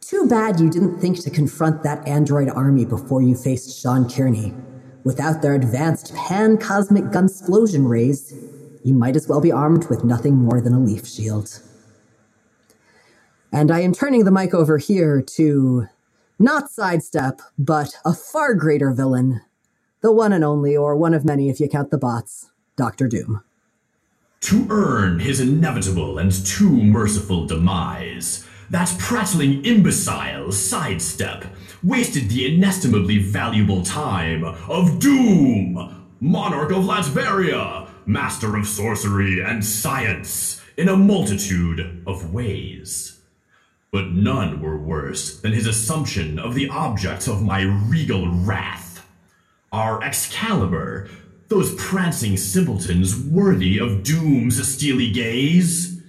Too 0.00 0.28
bad 0.28 0.60
you 0.60 0.70
didn't 0.70 1.00
think 1.00 1.20
to 1.22 1.30
confront 1.30 1.82
that 1.82 2.06
android 2.06 2.48
army 2.48 2.84
before 2.84 3.20
you 3.20 3.34
faced 3.34 3.76
Sean 3.82 4.08
Kearney. 4.08 4.54
Without 5.02 5.42
their 5.42 5.54
advanced 5.54 6.14
pan 6.14 6.58
cosmic 6.58 7.04
gunsplosion 7.06 7.88
rays, 7.88 8.32
you 8.84 8.94
might 8.94 9.16
as 9.16 9.26
well 9.26 9.40
be 9.40 9.50
armed 9.50 9.88
with 9.90 10.04
nothing 10.04 10.36
more 10.36 10.60
than 10.60 10.72
a 10.72 10.78
leaf 10.78 11.04
shield. 11.04 11.60
And 13.52 13.72
I 13.72 13.80
am 13.80 13.92
turning 13.92 14.24
the 14.24 14.30
mic 14.30 14.54
over 14.54 14.78
here 14.78 15.20
to 15.22 15.88
not 16.38 16.70
sidestep, 16.70 17.42
but 17.58 17.96
a 18.04 18.14
far 18.14 18.54
greater 18.54 18.92
villain. 18.92 19.40
The 20.02 20.12
one 20.12 20.32
and 20.32 20.44
only, 20.44 20.76
or 20.76 20.94
one 20.94 21.14
of 21.14 21.24
many 21.24 21.50
if 21.50 21.58
you 21.58 21.68
count 21.68 21.90
the 21.90 21.98
bots. 21.98 22.51
Doctor 22.76 23.06
Doom. 23.08 23.42
to 24.40 24.66
earn 24.70 25.20
his 25.20 25.38
inevitable 25.40 26.18
and 26.18 26.32
too 26.44 26.70
merciful 26.70 27.46
demise. 27.46 28.44
That 28.70 28.92
prattling 28.98 29.64
imbecile, 29.64 30.50
Sidestep, 30.50 31.44
wasted 31.84 32.28
the 32.28 32.46
inestimably 32.46 33.18
valuable 33.18 33.82
time 33.82 34.42
of 34.44 34.98
Doom, 34.98 36.08
Monarch 36.20 36.72
of 36.72 36.84
Latveria, 36.84 37.88
Master 38.06 38.56
of 38.56 38.66
Sorcery 38.66 39.40
and 39.40 39.64
Science, 39.64 40.60
in 40.76 40.88
a 40.88 40.96
multitude 40.96 42.02
of 42.06 42.32
ways. 42.34 43.20
But 43.92 44.12
none 44.12 44.60
were 44.60 44.78
worse 44.78 45.38
than 45.40 45.52
his 45.52 45.66
assumption 45.68 46.38
of 46.38 46.54
the 46.54 46.68
object 46.68 47.28
of 47.28 47.42
my 47.42 47.62
regal 47.62 48.28
wrath. 48.28 49.06
Our 49.70 50.02
Excalibur, 50.02 51.08
those 51.52 51.74
prancing 51.74 52.34
simpletons 52.34 53.14
worthy 53.26 53.78
of 53.78 54.02
Doom's 54.02 54.66
steely 54.66 55.10
gaze? 55.10 56.00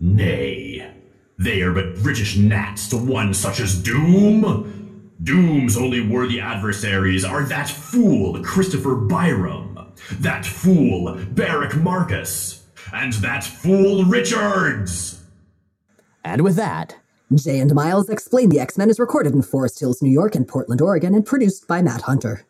Nay, 0.00 0.92
they 1.38 1.62
are 1.62 1.72
but 1.72 2.02
British 2.02 2.36
gnats 2.36 2.88
to 2.88 2.96
one 2.96 3.32
such 3.32 3.60
as 3.60 3.80
Doom. 3.80 5.14
Doom's 5.22 5.76
only 5.76 6.04
worthy 6.04 6.40
adversaries 6.40 7.24
are 7.24 7.44
that 7.44 7.68
fool 7.68 8.42
Christopher 8.42 8.96
Byram, 8.96 9.92
that 10.14 10.44
fool 10.44 11.16
Barrick 11.30 11.76
Marcus, 11.76 12.64
and 12.92 13.12
that 13.14 13.44
fool 13.44 14.04
Richards. 14.04 15.22
And 16.24 16.42
with 16.42 16.56
that, 16.56 16.96
Jay 17.32 17.60
and 17.60 17.72
Miles 17.72 18.10
Explain 18.10 18.48
the 18.48 18.58
X 18.58 18.76
Men 18.76 18.90
is 18.90 18.98
recorded 18.98 19.32
in 19.32 19.42
Forest 19.42 19.78
Hills, 19.78 20.02
New 20.02 20.10
York, 20.10 20.34
and 20.34 20.48
Portland, 20.48 20.80
Oregon, 20.80 21.14
and 21.14 21.24
produced 21.24 21.68
by 21.68 21.82
Matt 21.82 22.02
Hunter. 22.02 22.44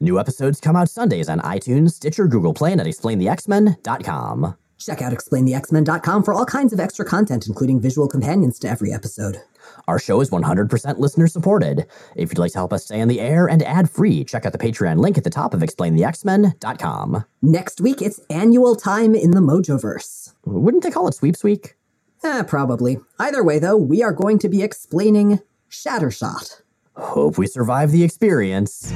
New 0.00 0.18
episodes 0.18 0.60
come 0.60 0.76
out 0.76 0.88
Sundays 0.88 1.28
on 1.28 1.40
iTunes, 1.40 1.92
Stitcher, 1.92 2.26
Google 2.26 2.54
Play, 2.54 2.72
and 2.72 2.80
at 2.80 2.86
explainthexmen.com. 2.86 4.56
Check 4.78 5.02
out 5.02 5.12
explainthexmen.com 5.12 6.22
for 6.22 6.32
all 6.32 6.46
kinds 6.46 6.72
of 6.72 6.80
extra 6.80 7.04
content, 7.04 7.46
including 7.48 7.80
visual 7.80 8.08
companions 8.08 8.58
to 8.60 8.68
every 8.68 8.92
episode. 8.92 9.42
Our 9.86 9.98
show 9.98 10.20
is 10.20 10.30
100% 10.30 10.98
listener 10.98 11.26
supported. 11.26 11.86
If 12.14 12.30
you'd 12.30 12.38
like 12.38 12.52
to 12.52 12.58
help 12.58 12.72
us 12.72 12.84
stay 12.84 13.00
on 13.00 13.08
the 13.08 13.20
air 13.20 13.48
and 13.48 13.62
ad 13.62 13.90
free, 13.90 14.24
check 14.24 14.46
out 14.46 14.52
the 14.52 14.58
Patreon 14.58 14.98
link 14.98 15.18
at 15.18 15.24
the 15.24 15.30
top 15.30 15.52
of 15.54 15.60
explainthexmen.com. 15.60 17.24
Next 17.42 17.80
week, 17.80 18.00
it's 18.00 18.20
annual 18.30 18.76
time 18.76 19.14
in 19.14 19.32
the 19.32 19.40
Mojoverse. 19.40 20.32
Wouldn't 20.44 20.84
they 20.84 20.90
call 20.90 21.08
it 21.08 21.14
Sweeps 21.14 21.42
Week? 21.42 21.74
Eh, 22.22 22.42
probably. 22.42 22.98
Either 23.18 23.42
way, 23.44 23.58
though, 23.58 23.76
we 23.76 24.02
are 24.02 24.12
going 24.12 24.38
to 24.40 24.48
be 24.48 24.62
explaining 24.62 25.40
Shattershot. 25.70 26.62
Hope 26.96 27.38
we 27.38 27.46
survive 27.46 27.92
the 27.92 28.02
experience. 28.02 28.92